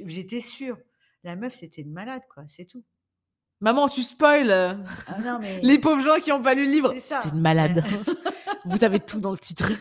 J'étais 0.05 0.41
sûre. 0.41 0.78
La 1.24 1.36
meuf, 1.36 1.55
c'était 1.55 1.82
une 1.82 1.91
malade, 1.91 2.24
quoi. 2.34 2.43
C'est 2.47 2.65
tout. 2.65 2.84
Maman, 3.59 3.88
tu 3.88 4.01
spoil 4.01 4.51
ah 4.51 5.19
non, 5.24 5.38
mais... 5.39 5.59
Les 5.63 5.78
pauvres 5.78 6.01
gens 6.01 6.19
qui 6.19 6.32
n'ont 6.32 6.41
pas 6.41 6.55
lu 6.55 6.65
le 6.65 6.72
livre. 6.72 6.93
C'était 6.97 7.30
une 7.30 7.41
malade. 7.41 7.84
Vous 8.65 8.84
avez 8.84 8.99
tout 8.99 9.19
dans 9.19 9.32
le 9.32 9.38
titre. 9.38 9.72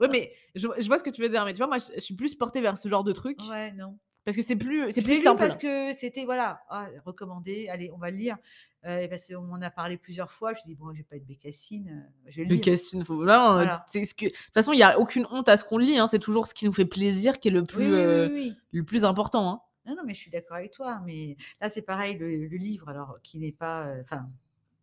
Ouais, 0.00 0.08
mais 0.08 0.32
je, 0.54 0.66
vois 0.66 0.98
ce 0.98 1.04
que 1.04 1.10
tu 1.10 1.20
veux 1.20 1.28
dire. 1.28 1.44
Mais 1.44 1.52
tu 1.52 1.58
vois, 1.58 1.66
moi, 1.66 1.78
je, 1.78 2.00
suis 2.00 2.14
plus 2.14 2.34
portée 2.34 2.60
vers 2.60 2.78
ce 2.78 2.88
genre 2.88 3.04
de 3.04 3.12
truc. 3.12 3.38
Ouais, 3.48 3.72
non. 3.72 3.98
Parce 4.24 4.36
que 4.36 4.42
c'est 4.42 4.56
plus, 4.56 4.92
c'est 4.92 5.00
plus 5.00 5.22
simple. 5.22 5.38
Parce 5.38 5.56
que 5.56 5.94
c'était, 5.94 6.24
voilà, 6.24 6.60
ah, 6.68 6.88
recommandé. 7.06 7.68
Allez, 7.68 7.90
on 7.94 7.98
va 7.98 8.10
le 8.10 8.18
lire. 8.18 8.36
Euh, 8.84 9.08
parce 9.08 9.26
qu'on 9.26 9.42
m'en 9.42 9.60
a 9.60 9.70
parlé 9.70 9.96
plusieurs 9.96 10.30
fois. 10.30 10.52
Je 10.52 10.60
dis, 10.64 10.74
bon, 10.74 10.92
je 10.92 10.98
vais 10.98 11.04
pas 11.04 11.16
être 11.16 11.26
bécassine. 11.26 11.88
Euh, 11.88 12.28
je 12.28 12.42
vais 12.42 12.48
bécassine, 12.48 13.04
faut... 13.04 13.16
voilà. 13.16 13.84
C'est 13.88 14.04
ce 14.04 14.14
que... 14.14 14.26
De 14.26 14.30
toute 14.30 14.54
façon, 14.54 14.72
il 14.72 14.76
n'y 14.76 14.82
a 14.82 14.98
aucune 14.98 15.26
honte 15.30 15.48
à 15.48 15.56
ce 15.56 15.64
qu'on 15.64 15.78
lit. 15.78 15.98
Hein. 15.98 16.06
C'est 16.06 16.18
toujours 16.18 16.46
ce 16.46 16.54
qui 16.54 16.64
nous 16.64 16.72
fait 16.72 16.84
plaisir 16.84 17.40
qui 17.40 17.48
est 17.48 17.50
le 17.50 17.64
plus, 17.64 17.92
euh, 17.92 18.50
le 18.70 18.84
plus 18.84 19.04
important. 19.04 19.50
Hein. 19.50 19.60
Non, 19.86 19.96
non, 19.96 20.02
mais 20.06 20.14
je 20.14 20.20
suis 20.20 20.30
d'accord 20.30 20.58
avec 20.58 20.72
toi. 20.72 21.00
Mais 21.04 21.36
là, 21.60 21.68
c'est 21.68 21.82
pareil, 21.82 22.18
le, 22.18 22.46
livre, 22.46 22.88
alors, 22.88 23.18
qui 23.22 23.38
n'est 23.38 23.52
pas. 23.52 23.94
Enfin. 24.00 24.28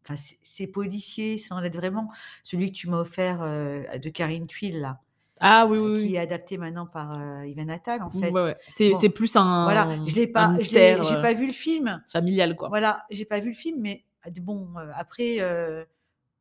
Enfin, 0.08 0.22
c'est 0.44 0.68
policier 0.68 1.40
sans 1.40 1.64
être 1.64 1.78
vraiment 1.78 2.12
celui 2.44 2.72
que 2.72 2.78
tu 2.78 2.88
m'as 2.88 3.00
offert 3.00 3.40
de 3.40 4.10
Karine 4.10 4.46
Tuile 4.46 4.80
là. 4.80 5.02
Ah 5.40 5.68
oui, 5.68 5.78
oui, 5.78 6.08
qui 6.08 6.16
est 6.16 6.20
adapté 6.20 6.58
maintenant 6.58 6.86
par 6.86 7.20
euh, 7.20 7.46
Yvan 7.46 7.68
Attal 7.70 8.02
en 8.02 8.12
fait. 8.12 8.34
C'est 8.68 9.10
plus 9.10 9.36
un 9.36 9.64
voilà, 9.66 9.90
je 10.06 10.16
l'ai 10.16 10.28
pas 10.28 10.56
j'ai 10.60 10.96
pas 10.96 11.34
vu 11.34 11.48
le 11.48 11.54
film 11.54 12.02
familial 12.08 12.56
quoi. 12.56 12.70
Voilà, 12.70 13.06
j'ai 13.10 13.26
pas 13.26 13.40
vu 13.40 13.50
le 13.50 13.56
film 13.56 13.80
mais 13.82 14.06
bon 14.40 14.70
après 14.96 15.38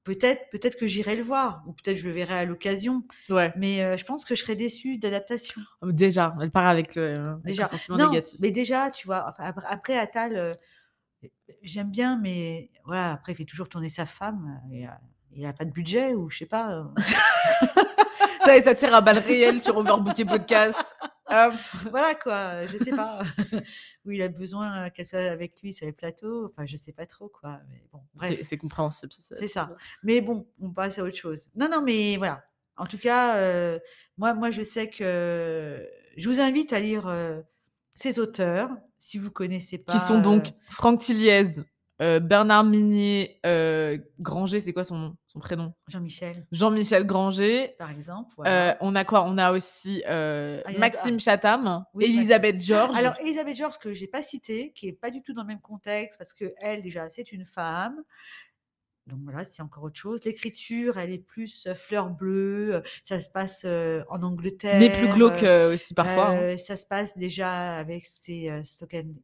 peut-être 0.04 0.42
peut-être 0.50 0.78
que 0.78 0.86
j'irai 0.86 1.16
le 1.16 1.22
voir 1.22 1.64
ou 1.66 1.72
peut-être 1.72 1.96
je 1.96 2.06
le 2.06 2.12
verrai 2.12 2.34
à 2.34 2.44
l'occasion. 2.44 3.04
Ouais. 3.30 3.52
Mais 3.56 3.98
je 3.98 4.04
pense 4.04 4.24
que 4.24 4.34
je 4.34 4.42
serais 4.42 4.56
déçue 4.56 4.98
d'adaptation. 4.98 5.60
Oh, 5.82 5.90
déjà, 5.90 6.34
elle 6.40 6.50
part 6.50 6.66
avec 6.66 6.94
le, 6.94 7.36
déjà. 7.44 7.66
sentiment 7.66 7.96
négatif. 7.96 8.38
Mais 8.40 8.50
déjà, 8.50 8.90
tu 8.90 9.06
vois, 9.06 9.34
après, 9.38 9.98
Attal 9.98 10.54
j'aime 11.62 11.90
bien 11.90 12.18
mais 12.20 12.70
voilà, 12.84 13.12
après 13.12 13.32
il 13.32 13.36
fait 13.36 13.44
toujours 13.44 13.68
tourner 13.68 13.88
sa 13.88 14.06
femme 14.06 14.60
et 14.70 14.86
il 15.32 15.46
a 15.46 15.52
pas 15.52 15.64
de 15.64 15.70
budget 15.70 16.14
ou 16.14 16.30
je 16.30 16.38
sais 16.38 16.46
pas. 16.46 16.86
ça, 18.44 18.60
ça 18.60 18.74
tire 18.74 18.94
à 18.94 19.00
balles 19.00 19.18
réelles 19.18 19.60
sur 19.60 19.76
Overbooké 19.76 20.24
Podcast. 20.24 20.96
Voilà 21.90 22.14
quoi, 22.14 22.66
je 22.66 22.76
sais 22.76 22.90
pas. 22.92 23.20
Où 24.04 24.10
il 24.10 24.22
a 24.22 24.28
besoin 24.28 24.90
qu'elle 24.90 25.06
soit 25.06 25.20
avec 25.20 25.60
lui 25.62 25.72
sur 25.72 25.86
les 25.86 25.92
plateaux. 25.92 26.46
Enfin, 26.46 26.66
je 26.66 26.76
sais 26.76 26.92
pas 26.92 27.06
trop 27.06 27.28
quoi. 27.28 27.60
Mais 27.68 27.82
bon, 27.92 28.00
C'est 28.42 28.58
compréhensible. 28.58 29.12
C'est 29.12 29.46
ça. 29.48 29.70
Mais 30.02 30.20
bon, 30.20 30.46
on 30.60 30.70
passe 30.70 30.98
à 30.98 31.02
autre 31.02 31.16
chose. 31.16 31.48
Non, 31.54 31.68
non, 31.70 31.82
mais 31.82 32.16
voilà. 32.16 32.44
En 32.76 32.86
tout 32.86 32.98
cas, 32.98 33.36
euh, 33.36 33.78
moi, 34.18 34.34
moi, 34.34 34.50
je 34.50 34.62
sais 34.62 34.90
que 34.90 35.88
je 36.16 36.28
vous 36.28 36.40
invite 36.40 36.72
à 36.72 36.80
lire 36.80 37.06
euh, 37.06 37.40
ces 37.94 38.18
auteurs, 38.18 38.70
si 38.98 39.18
vous 39.18 39.30
connaissez 39.30 39.78
pas. 39.78 39.92
Qui 39.92 40.00
sont 40.00 40.20
donc 40.20 40.48
euh, 40.48 40.50
Franck 40.70 41.00
Tilliez, 41.00 41.60
euh, 42.04 42.20
Bernard 42.20 42.64
Minier 42.64 43.40
euh, 43.46 43.96
Granger, 44.20 44.60
c'est 44.60 44.74
quoi 44.74 44.84
son, 44.84 45.16
son 45.26 45.38
prénom? 45.38 45.72
Jean-Michel. 45.88 46.46
Jean-Michel 46.52 47.06
Granger. 47.06 47.74
Par 47.78 47.90
exemple. 47.90 48.34
Euh, 48.46 48.74
on 48.80 48.94
a 48.94 49.04
quoi? 49.04 49.24
On 49.24 49.38
a 49.38 49.52
aussi 49.52 50.02
ah, 50.06 50.60
Maxime 50.78 51.18
Chatham, 51.18 51.84
Elisabeth 51.98 52.62
Georges. 52.62 52.96
Alors, 52.96 53.14
Elisabeth 53.20 53.56
Georges, 53.56 53.78
que 53.78 53.92
j'ai 53.92 54.06
pas 54.06 54.22
citée, 54.22 54.72
qui 54.72 54.88
est 54.88 54.92
pas 54.92 55.10
du 55.10 55.22
tout 55.22 55.32
dans 55.32 55.42
le 55.42 55.48
même 55.48 55.60
contexte, 55.60 56.18
parce 56.18 56.34
que 56.34 56.52
elle, 56.58 56.82
déjà, 56.82 57.08
c'est 57.08 57.32
une 57.32 57.46
femme. 57.46 58.02
Donc 59.06 59.20
voilà, 59.22 59.44
c'est 59.44 59.62
encore 59.62 59.84
autre 59.84 59.98
chose. 59.98 60.24
L'écriture, 60.24 60.98
elle 60.98 61.10
est 61.10 61.18
plus 61.18 61.68
fleur 61.74 62.10
bleue. 62.10 62.82
Ça 63.02 63.20
se 63.20 63.30
passe 63.30 63.64
en 63.64 64.22
Angleterre. 64.22 64.78
Mais 64.78 64.90
plus 64.90 65.08
glauque 65.08 65.42
aussi 65.42 65.94
parfois. 65.94 66.32
Hein. 66.32 66.56
Ça 66.58 66.76
se 66.76 66.86
passe 66.86 67.16
déjà 67.16 67.76
avec 67.76 68.04
ses 68.04 68.62
Stocken 68.62 69.14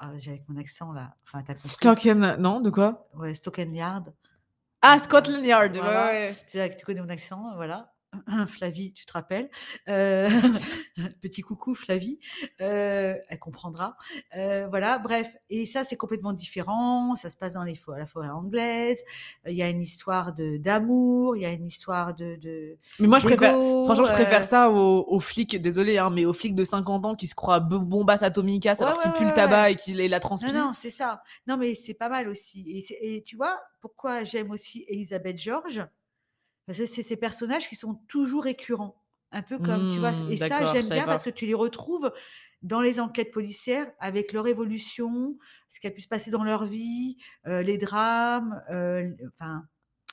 ah, 0.00 0.12
j'ai 0.16 0.30
avec 0.32 0.48
mon 0.48 0.58
accent 0.58 0.92
là. 0.92 1.14
Enfin, 1.24 1.44
Stocken, 1.54 2.36
non, 2.36 2.60
de 2.60 2.70
quoi? 2.70 3.06
Ouais, 3.14 3.34
Stocken 3.34 3.74
Yard. 3.74 4.12
Ah, 4.80 4.98
Scotland 4.98 5.44
Yard, 5.44 5.76
ouais, 5.76 6.34
ouais. 6.54 6.70
Tu 6.76 6.84
connais 6.86 7.02
mon 7.02 7.08
accent, 7.10 7.52
voilà. 7.54 7.92
Flavie, 8.48 8.92
tu 8.92 9.06
te 9.06 9.12
rappelles? 9.12 9.48
Euh, 9.88 10.28
petit 11.22 11.42
coucou 11.42 11.74
Flavie, 11.74 12.18
euh, 12.60 13.14
elle 13.28 13.38
comprendra. 13.38 13.96
Euh, 14.36 14.66
voilà, 14.68 14.98
bref. 14.98 15.36
Et 15.48 15.66
ça, 15.66 15.84
c'est 15.84 15.96
complètement 15.96 16.32
différent. 16.32 17.14
Ça 17.16 17.30
se 17.30 17.36
passe 17.36 17.54
dans 17.54 17.62
les 17.62 17.78
la 17.96 18.06
forêt 18.06 18.28
anglaise. 18.28 19.02
Il 19.46 19.54
y 19.54 19.62
a 19.62 19.68
une 19.68 19.80
histoire 19.80 20.34
de 20.34 20.58
d'amour, 20.58 21.36
il 21.36 21.42
y 21.42 21.46
a 21.46 21.50
une 21.50 21.66
histoire 21.66 22.14
de. 22.14 22.36
de 22.36 22.78
mais 22.98 23.06
moi, 23.06 23.18
je 23.18 23.26
préfère. 23.26 23.52
Franchement, 23.52 24.06
je 24.06 24.12
préfère 24.12 24.44
ça 24.44 24.70
aux, 24.70 25.20
flics. 25.20 25.60
Désolé, 25.60 25.98
hein, 25.98 26.10
mais 26.10 26.24
aux 26.24 26.32
flics 26.32 26.54
de 26.54 26.64
50 26.64 27.06
ans 27.06 27.14
qui 27.14 27.26
se 27.26 27.34
croient 27.34 27.60
bombasse 27.60 28.22
atomica 28.22 28.72
alors 28.80 29.00
qu'ils 29.00 29.12
puent 29.12 29.24
le 29.24 29.34
tabac 29.34 29.70
et 29.70 29.74
qu'il 29.76 29.96
la 29.96 30.20
transpire. 30.20 30.52
Non, 30.52 30.66
non, 30.66 30.72
c'est 30.72 30.90
ça. 30.90 31.22
Non, 31.46 31.56
mais 31.56 31.74
c'est 31.74 31.94
pas 31.94 32.08
mal 32.08 32.28
aussi. 32.28 32.64
Et, 32.68 33.16
et 33.16 33.22
tu 33.22 33.36
vois, 33.36 33.60
pourquoi 33.80 34.24
j'aime 34.24 34.50
aussi 34.50 34.84
Elisabeth 34.88 35.38
C'est 36.68 36.86
ces 36.86 37.16
personnages 37.16 37.68
qui 37.68 37.76
sont 37.76 37.94
toujours 38.08 38.44
récurrents. 38.44 38.96
Un 39.32 39.42
peu 39.42 39.58
comme, 39.58 39.92
tu 39.92 39.98
vois, 39.98 40.10
et 40.10 40.34
mmh, 40.34 40.36
ça, 40.38 40.64
j'aime 40.64 40.88
bien 40.88 41.04
parce 41.04 41.22
que 41.22 41.30
tu 41.30 41.46
les 41.46 41.54
retrouves 41.54 42.12
dans 42.62 42.80
les 42.80 42.98
enquêtes 42.98 43.30
policières 43.30 43.86
avec 44.00 44.32
leur 44.32 44.48
évolution, 44.48 45.38
ce 45.68 45.78
qui 45.78 45.86
a 45.86 45.90
pu 45.90 46.00
se 46.00 46.08
passer 46.08 46.32
dans 46.32 46.42
leur 46.42 46.64
vie, 46.64 47.16
les 47.46 47.78
drames, 47.78 48.60
enfin, 49.28 49.62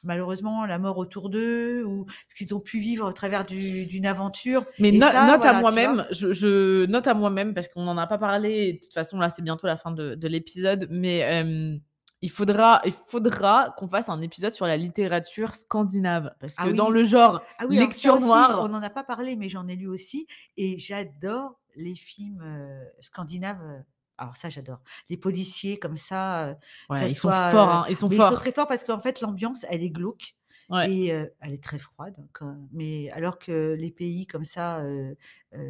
malheureusement 0.04 0.66
la 0.66 0.80
mort 0.80 0.98
autour 0.98 1.30
d'eux 1.30 1.84
ou 1.84 2.06
ce 2.28 2.36
qu'ils 2.36 2.54
ont 2.56 2.60
pu 2.60 2.80
vivre 2.80 3.08
au 3.08 3.14
travers 3.14 3.46
d'une 3.46 4.06
aventure. 4.06 4.64
Mais 4.80 4.92
note 4.92 5.14
à 5.14 5.60
moi-même, 5.60 6.06
je, 6.12 6.86
note 6.86 7.08
à 7.08 7.14
moi-même 7.14 7.54
parce 7.54 7.68
qu'on 7.68 7.84
n'en 7.84 7.98
a 7.98 8.08
pas 8.08 8.18
parlé. 8.18 8.74
de 8.74 8.80
toute 8.80 8.94
façon, 8.94 9.20
là, 9.20 9.30
c'est 9.30 9.42
bientôt 9.42 9.68
la 9.68 9.78
fin 9.78 9.92
de, 9.92 10.28
l'épisode, 10.28 10.88
mais 10.90 11.80
il 12.22 12.32
faudra, 12.32 12.82
il 12.86 12.94
faudra 13.08 13.74
qu'on 13.78 13.88
fasse 13.88 14.10
un 14.10 14.22
épisode 14.22 14.52
sur 14.52 14.66
la 14.68 14.78
littérature 14.78 15.56
scandinave. 15.56 16.34
Parce 16.40 16.56
ah 16.58 16.66
que 16.66 16.72
dans 16.72 16.90
le 16.90 17.04
genre 17.04 17.42
ah 17.60 17.66
lecture 17.68 18.20
noire. 18.20 18.62
On 18.64 18.70
n'en 18.70 18.82
a 18.82 18.90
pas 18.90 19.04
parlé, 19.04 19.36
mais 19.36 19.50
j'en 19.50 19.68
ai 19.68 19.76
lu 19.76 19.88
aussi. 19.88 20.28
Et 20.58 20.78
j'adore 20.78 21.60
les 21.76 21.96
films 21.96 22.44
scandinaves 23.02 23.84
alors 24.20 24.36
ça 24.36 24.50
j'adore. 24.50 24.80
Les 25.10 25.18
policiers 25.18 25.78
comme 25.78 25.96
ça, 25.96 26.58
ils 26.90 27.16
sont 27.16 27.30
forts, 27.30 27.70
hein, 27.70 27.86
ils 27.88 27.96
sont 27.96 28.10
forts. 28.10 28.32
Ils 28.32 28.36
sont 28.36 28.36
très 28.36 28.52
forts 28.52 28.68
parce 28.68 28.84
qu'en 28.84 29.00
fait 29.00 29.22
l'ambiance 29.22 29.64
elle 29.70 29.84
est 29.84 29.92
glauque 29.92 30.36
et 30.88 31.08
elle 31.08 31.54
est 31.54 31.64
très 31.64 31.80
froide. 31.80 32.16
mais 32.72 33.10
alors 33.12 33.40
que 33.40 33.76
les 33.78 33.92
pays 33.92 34.28
comme 34.28 34.44
ça 34.44 34.82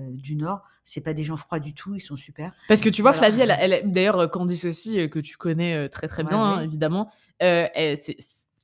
du 0.10 0.36
Nord, 0.36 0.64
c'est 0.84 1.02
pas 1.02 1.14
des 1.14 1.24
gens 1.24 1.38
froids 1.38 1.60
du 1.60 1.74
tout, 1.74 1.96
ils 1.96 2.02
sont 2.02 2.18
super. 2.18 2.54
Parce 2.68 2.82
que 2.82 2.90
tu 2.90 3.02
vois 3.02 3.14
Flavie, 3.14 3.42
elle, 3.42 3.92
d'ailleurs 3.92 4.30
Candice 4.32 4.66
aussi 4.66 5.10
que 5.10 5.20
tu 5.20 5.38
connais 5.38 5.90
très 5.90 6.08
très 6.08 6.24
bien 6.24 6.42
hein, 6.42 6.62
évidemment. 6.62 7.12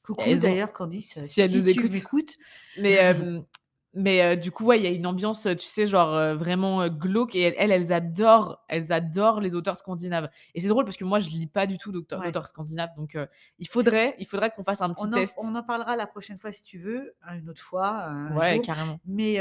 Coucou 0.04 0.24
d'ailleurs 0.36 0.74
Candice, 0.74 1.18
si, 1.20 1.42
elle 1.42 1.52
nous 1.52 1.68
écoute. 1.68 2.38
Mais 2.78 2.98
Mais 3.94 4.36
du 4.38 4.52
coup, 4.52 4.66
ouais, 4.66 4.80
il 4.80 4.84
y 4.84 4.88
a 4.88 4.90
une 4.90 5.06
ambiance, 5.06 5.48
tu 5.58 5.68
sais, 5.68 5.86
genre 5.86 6.36
vraiment 6.36 6.88
glauque. 6.88 7.36
Et 7.36 7.42
elles, 7.42 7.72
elles, 7.72 7.94
adorent, 7.94 8.64
elles 8.68 8.92
adorent 8.92 9.40
les 9.40 9.54
auteurs 9.56 9.78
scandinaves. 9.78 10.30
Et 10.56 10.62
c'est 10.62 10.68
drôle 10.68 10.86
parce 10.86 10.98
que 10.98 11.04
moi, 11.04 11.20
je 11.20 11.30
lis 11.30 11.48
pas 11.48 11.68
du 11.68 11.78
tout 11.78 11.92
d'auteurs 11.92 12.48
scandinaves. 12.48 12.90
Donc, 12.98 13.18
il 13.60 13.68
faudrait, 13.68 14.16
il 14.20 14.26
faudrait 14.26 14.52
qu'on 14.52 14.64
fasse 14.64 14.82
un 14.82 14.92
petit 14.94 15.10
test. 15.10 15.38
on 15.42 15.54
en 15.56 15.64
parlera 15.64 15.96
la 15.96 16.08
prochaine 16.08 16.38
fois 16.38 16.52
si 16.52 16.64
tu 16.64 16.80
veux, 16.80 17.16
une 17.30 17.50
autre 17.50 17.62
fois. 17.62 18.12
ouais, 18.36 18.60
carrément. 18.62 19.00
Mais 19.06 19.40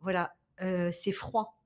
voilà, 0.00 0.34
c'est 0.92 1.12
froid. 1.12 1.61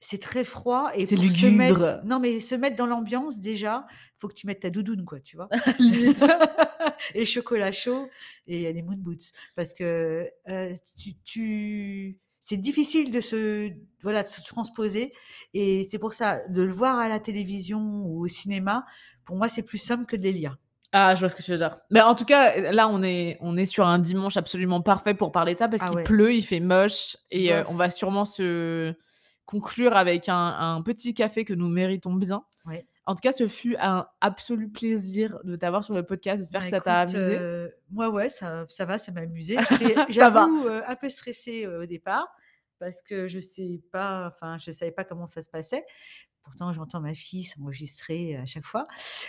C'est 0.00 0.20
très 0.20 0.44
froid 0.44 0.90
et 0.94 1.06
c'est 1.06 1.16
lugubre. 1.16 2.00
non 2.04 2.20
mais 2.20 2.38
se 2.40 2.54
mettre 2.54 2.76
dans 2.76 2.86
l'ambiance 2.86 3.40
déjà, 3.40 3.84
faut 4.16 4.28
que 4.28 4.34
tu 4.34 4.46
mettes 4.46 4.60
ta 4.60 4.70
doudoune 4.70 5.04
quoi, 5.04 5.18
tu 5.20 5.36
vois. 5.36 5.48
et 7.14 7.26
chocolat 7.26 7.72
chaud 7.72 8.08
et 8.46 8.72
les 8.72 8.82
moon 8.82 8.96
boots 8.96 9.32
parce 9.56 9.74
que 9.74 10.30
euh, 10.50 10.74
tu, 10.96 11.14
tu... 11.24 12.18
c'est 12.40 12.56
difficile 12.56 13.10
de 13.10 13.20
se 13.20 13.72
voilà 14.02 14.22
de 14.22 14.28
se 14.28 14.40
transposer 14.42 15.12
et 15.52 15.86
c'est 15.90 15.98
pour 15.98 16.12
ça 16.12 16.46
de 16.48 16.62
le 16.62 16.72
voir 16.72 16.98
à 16.98 17.08
la 17.08 17.18
télévision 17.18 17.80
ou 17.80 18.24
au 18.24 18.28
cinéma 18.28 18.84
pour 19.24 19.36
moi 19.36 19.48
c'est 19.48 19.62
plus 19.64 19.78
simple 19.78 20.06
que 20.06 20.16
de 20.16 20.22
les 20.22 20.32
lire. 20.32 20.58
Ah, 20.92 21.14
je 21.14 21.20
vois 21.20 21.28
ce 21.28 21.36
que 21.36 21.42
tu 21.42 21.50
veux 21.50 21.58
dire. 21.58 21.76
Mais 21.90 22.00
en 22.00 22.14
tout 22.14 22.24
cas, 22.24 22.72
là, 22.72 22.88
on 22.88 23.02
est, 23.02 23.36
on 23.42 23.58
est 23.58 23.66
sur 23.66 23.86
un 23.86 23.98
dimanche 23.98 24.38
absolument 24.38 24.80
parfait 24.80 25.12
pour 25.12 25.32
parler 25.32 25.52
de 25.52 25.58
ça 25.58 25.68
parce 25.68 25.82
ah 25.84 25.90
qu'il 25.90 26.02
pleut, 26.04 26.32
il 26.32 26.42
fait 26.42 26.60
moche 26.60 27.16
et 27.30 27.52
euh, 27.52 27.62
on 27.68 27.74
va 27.74 27.90
sûrement 27.90 28.24
se 28.24 28.94
conclure 29.48 29.96
avec 29.96 30.28
un, 30.28 30.82
petit 30.84 31.14
café 31.14 31.46
que 31.46 31.54
nous 31.54 31.68
méritons 31.68 32.12
bien. 32.12 32.44
En 33.06 33.14
tout 33.14 33.22
cas, 33.22 33.32
ce 33.32 33.48
fut 33.48 33.74
un 33.80 34.06
absolu 34.20 34.68
plaisir 34.68 35.38
de 35.42 35.56
t'avoir 35.56 35.82
sur 35.82 35.94
le 35.94 36.04
podcast. 36.04 36.42
J'espère 36.42 36.60
bah, 36.60 36.66
que 36.66 36.70
ça 36.70 36.80
t'a 36.82 37.00
amusé. 37.00 37.38
Euh, 37.38 37.68
moi, 37.90 38.10
ouais, 38.10 38.28
ça, 38.28 38.66
ça 38.68 38.84
va, 38.84 38.98
ça 38.98 39.10
m'a 39.12 39.22
amusé. 39.22 39.56
J'avoue, 40.10 40.66
euh, 40.66 40.82
un 40.86 40.94
peu 40.94 41.08
stressée 41.08 41.64
euh, 41.64 41.84
au 41.84 41.86
départ 41.86 42.28
parce 42.78 43.00
que 43.00 43.26
je 43.26 43.40
sais 43.40 43.80
pas, 43.90 44.26
enfin, 44.28 44.58
je 44.58 44.70
savais 44.70 44.92
pas 44.92 45.04
comment 45.04 45.26
ça 45.26 45.40
se 45.40 45.48
passait. 45.48 45.86
Pourtant, 46.42 46.74
j'entends 46.74 47.00
ma 47.00 47.14
fille 47.14 47.44
s'enregistrer 47.44 48.36
à 48.36 48.44
chaque 48.44 48.66
fois. 48.66 48.86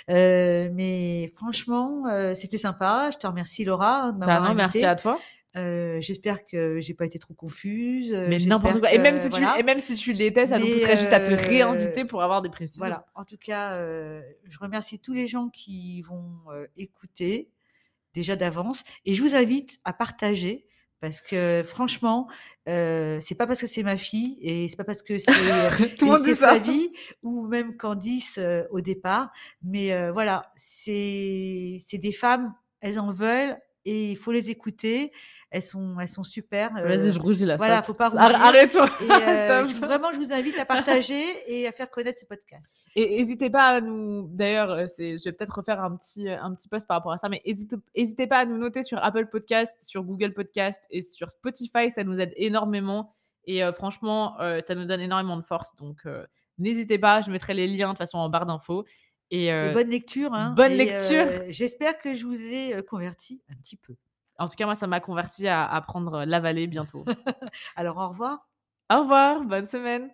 mais 0.09 1.31
franchement, 1.33 2.03
c'était 2.35 2.57
sympa. 2.57 3.09
Je 3.13 3.17
te 3.17 3.25
remercie, 3.25 3.63
Laura, 3.63 4.11
de 4.11 4.19
bah 4.19 4.53
Merci 4.53 4.83
à 4.83 4.95
toi. 4.95 5.17
J'espère 5.55 6.45
que 6.45 6.79
j'ai 6.79 6.93
pas 6.93 7.05
été 7.05 7.19
trop 7.19 7.33
confuse. 7.33 8.13
Mais 8.13 8.37
n'importe 8.37 8.79
quoi. 8.79 8.93
et, 8.93 8.97
même 8.97 9.17
si 9.17 9.29
tu, 9.29 9.43
et 9.57 9.63
même 9.63 9.79
si 9.79 9.95
tu 9.95 10.13
l'étais, 10.13 10.47
ça 10.47 10.59
nous 10.59 10.67
pousserait 10.67 10.97
juste 10.97 11.13
à 11.13 11.19
te 11.19 11.31
réinviter 11.31 12.05
pour 12.05 12.21
avoir 12.21 12.41
des 12.41 12.49
précisions. 12.49 12.81
Voilà. 12.81 13.05
En 13.15 13.25
tout 13.25 13.37
cas, 13.37 13.77
je 13.79 14.59
remercie 14.59 14.99
tous 14.99 15.13
les 15.13 15.27
gens 15.27 15.49
qui 15.49 16.01
vont 16.01 16.39
écouter 16.77 17.49
déjà 18.13 18.35
d'avance. 18.35 18.83
Et 19.05 19.13
je 19.13 19.21
vous 19.21 19.35
invite 19.35 19.79
à 19.83 19.93
partager 19.93 20.65
parce 21.01 21.21
que 21.21 21.63
franchement, 21.65 22.27
euh, 22.67 23.19
c'est 23.21 23.35
pas 23.35 23.47
parce 23.47 23.61
que 23.61 23.67
c'est 23.67 23.83
ma 23.83 23.95
fille 23.95 24.37
et 24.41 24.67
c'est 24.67 24.75
pas 24.75 24.83
parce 24.83 25.01
que 25.01 25.17
c'est 26.23 26.35
sa 26.35 26.57
vie 26.57 26.91
ou 27.23 27.47
même 27.47 27.77
Candice 27.77 28.39
au 28.71 28.81
départ, 28.81 29.31
mais 29.63 30.11
voilà, 30.11 30.51
c'est 30.55 31.77
des 31.93 32.11
femmes, 32.11 32.53
elles 32.81 32.99
en 32.99 33.11
veulent 33.11 33.57
et 33.85 34.11
il 34.11 34.17
faut 34.17 34.31
les 34.31 34.49
écouter 34.49 35.11
elles 35.51 35.63
sont, 35.63 35.99
elles 35.99 36.09
sont 36.09 36.23
super. 36.23 36.73
Vas-y, 36.73 37.07
euh, 37.07 37.11
je 37.11 37.19
rougis 37.19 37.45
là. 37.45 37.55
Voilà, 37.57 37.81
faut 37.81 37.95
pas 37.95 38.09
rougir. 38.09 38.21
Arrête-toi. 38.21 38.89
Euh, 39.29 39.63
vraiment, 39.63 40.11
je 40.13 40.17
vous 40.17 40.31
invite 40.33 40.57
à 40.59 40.65
partager 40.65 41.23
et 41.47 41.67
à 41.67 41.71
faire 41.71 41.89
connaître 41.89 42.19
ce 42.19 42.25
podcast. 42.25 42.75
Et 42.95 43.17
n'hésitez 43.17 43.49
pas 43.49 43.67
à 43.67 43.81
nous. 43.81 44.27
D'ailleurs, 44.31 44.69
euh, 44.71 44.85
je 44.97 45.23
vais 45.23 45.31
peut-être 45.31 45.55
refaire 45.55 45.81
un 45.81 45.95
petit, 45.95 46.29
un 46.29 46.53
petit 46.53 46.67
post 46.67 46.87
par 46.87 46.97
rapport 46.97 47.11
à 47.11 47.17
ça, 47.17 47.29
mais 47.29 47.41
n'hésitez 47.45 48.27
pas 48.27 48.39
à 48.39 48.45
nous 48.45 48.57
noter 48.57 48.83
sur 48.83 49.03
Apple 49.03 49.27
Podcast, 49.27 49.75
sur 49.81 50.03
Google 50.03 50.33
Podcast 50.33 50.83
et 50.89 51.01
sur 51.01 51.29
Spotify. 51.29 51.89
Ça 51.89 52.03
nous 52.03 52.19
aide 52.19 52.33
énormément. 52.35 53.15
Et 53.45 53.61
franchement, 53.73 54.37
ça 54.61 54.75
nous 54.75 54.85
donne 54.85 55.01
énormément 55.01 55.37
de 55.37 55.43
force. 55.43 55.75
Donc, 55.77 56.03
n'hésitez 56.59 56.99
pas. 56.99 57.21
Je 57.21 57.31
mettrai 57.31 57.53
les 57.53 57.67
liens 57.67 57.87
de 57.87 57.91
toute 57.93 57.99
façon 57.99 58.19
en 58.19 58.29
barre 58.29 58.45
d'infos. 58.45 58.85
Et, 59.31 59.51
bonne 59.73 59.89
lecture. 59.89 60.33
Hein, 60.33 60.53
bonne 60.55 60.73
lecture. 60.73 61.25
J'espère 61.49 61.97
que 61.97 62.13
je 62.13 62.25
vous 62.25 62.39
ai 62.39 62.83
converti 62.83 63.41
un 63.49 63.55
petit 63.55 63.75
peu. 63.75 63.95
En 64.39 64.47
tout 64.47 64.55
cas, 64.55 64.65
moi, 64.65 64.75
ça 64.75 64.87
m'a 64.87 64.99
converti 64.99 65.47
à, 65.47 65.65
à 65.69 65.81
prendre 65.81 66.25
la 66.25 66.39
vallée 66.39 66.67
bientôt. 66.67 67.05
Alors, 67.75 67.97
au 67.97 68.09
revoir. 68.09 68.47
Au 68.91 68.99
revoir, 69.01 69.43
bonne 69.45 69.65
semaine. 69.67 70.11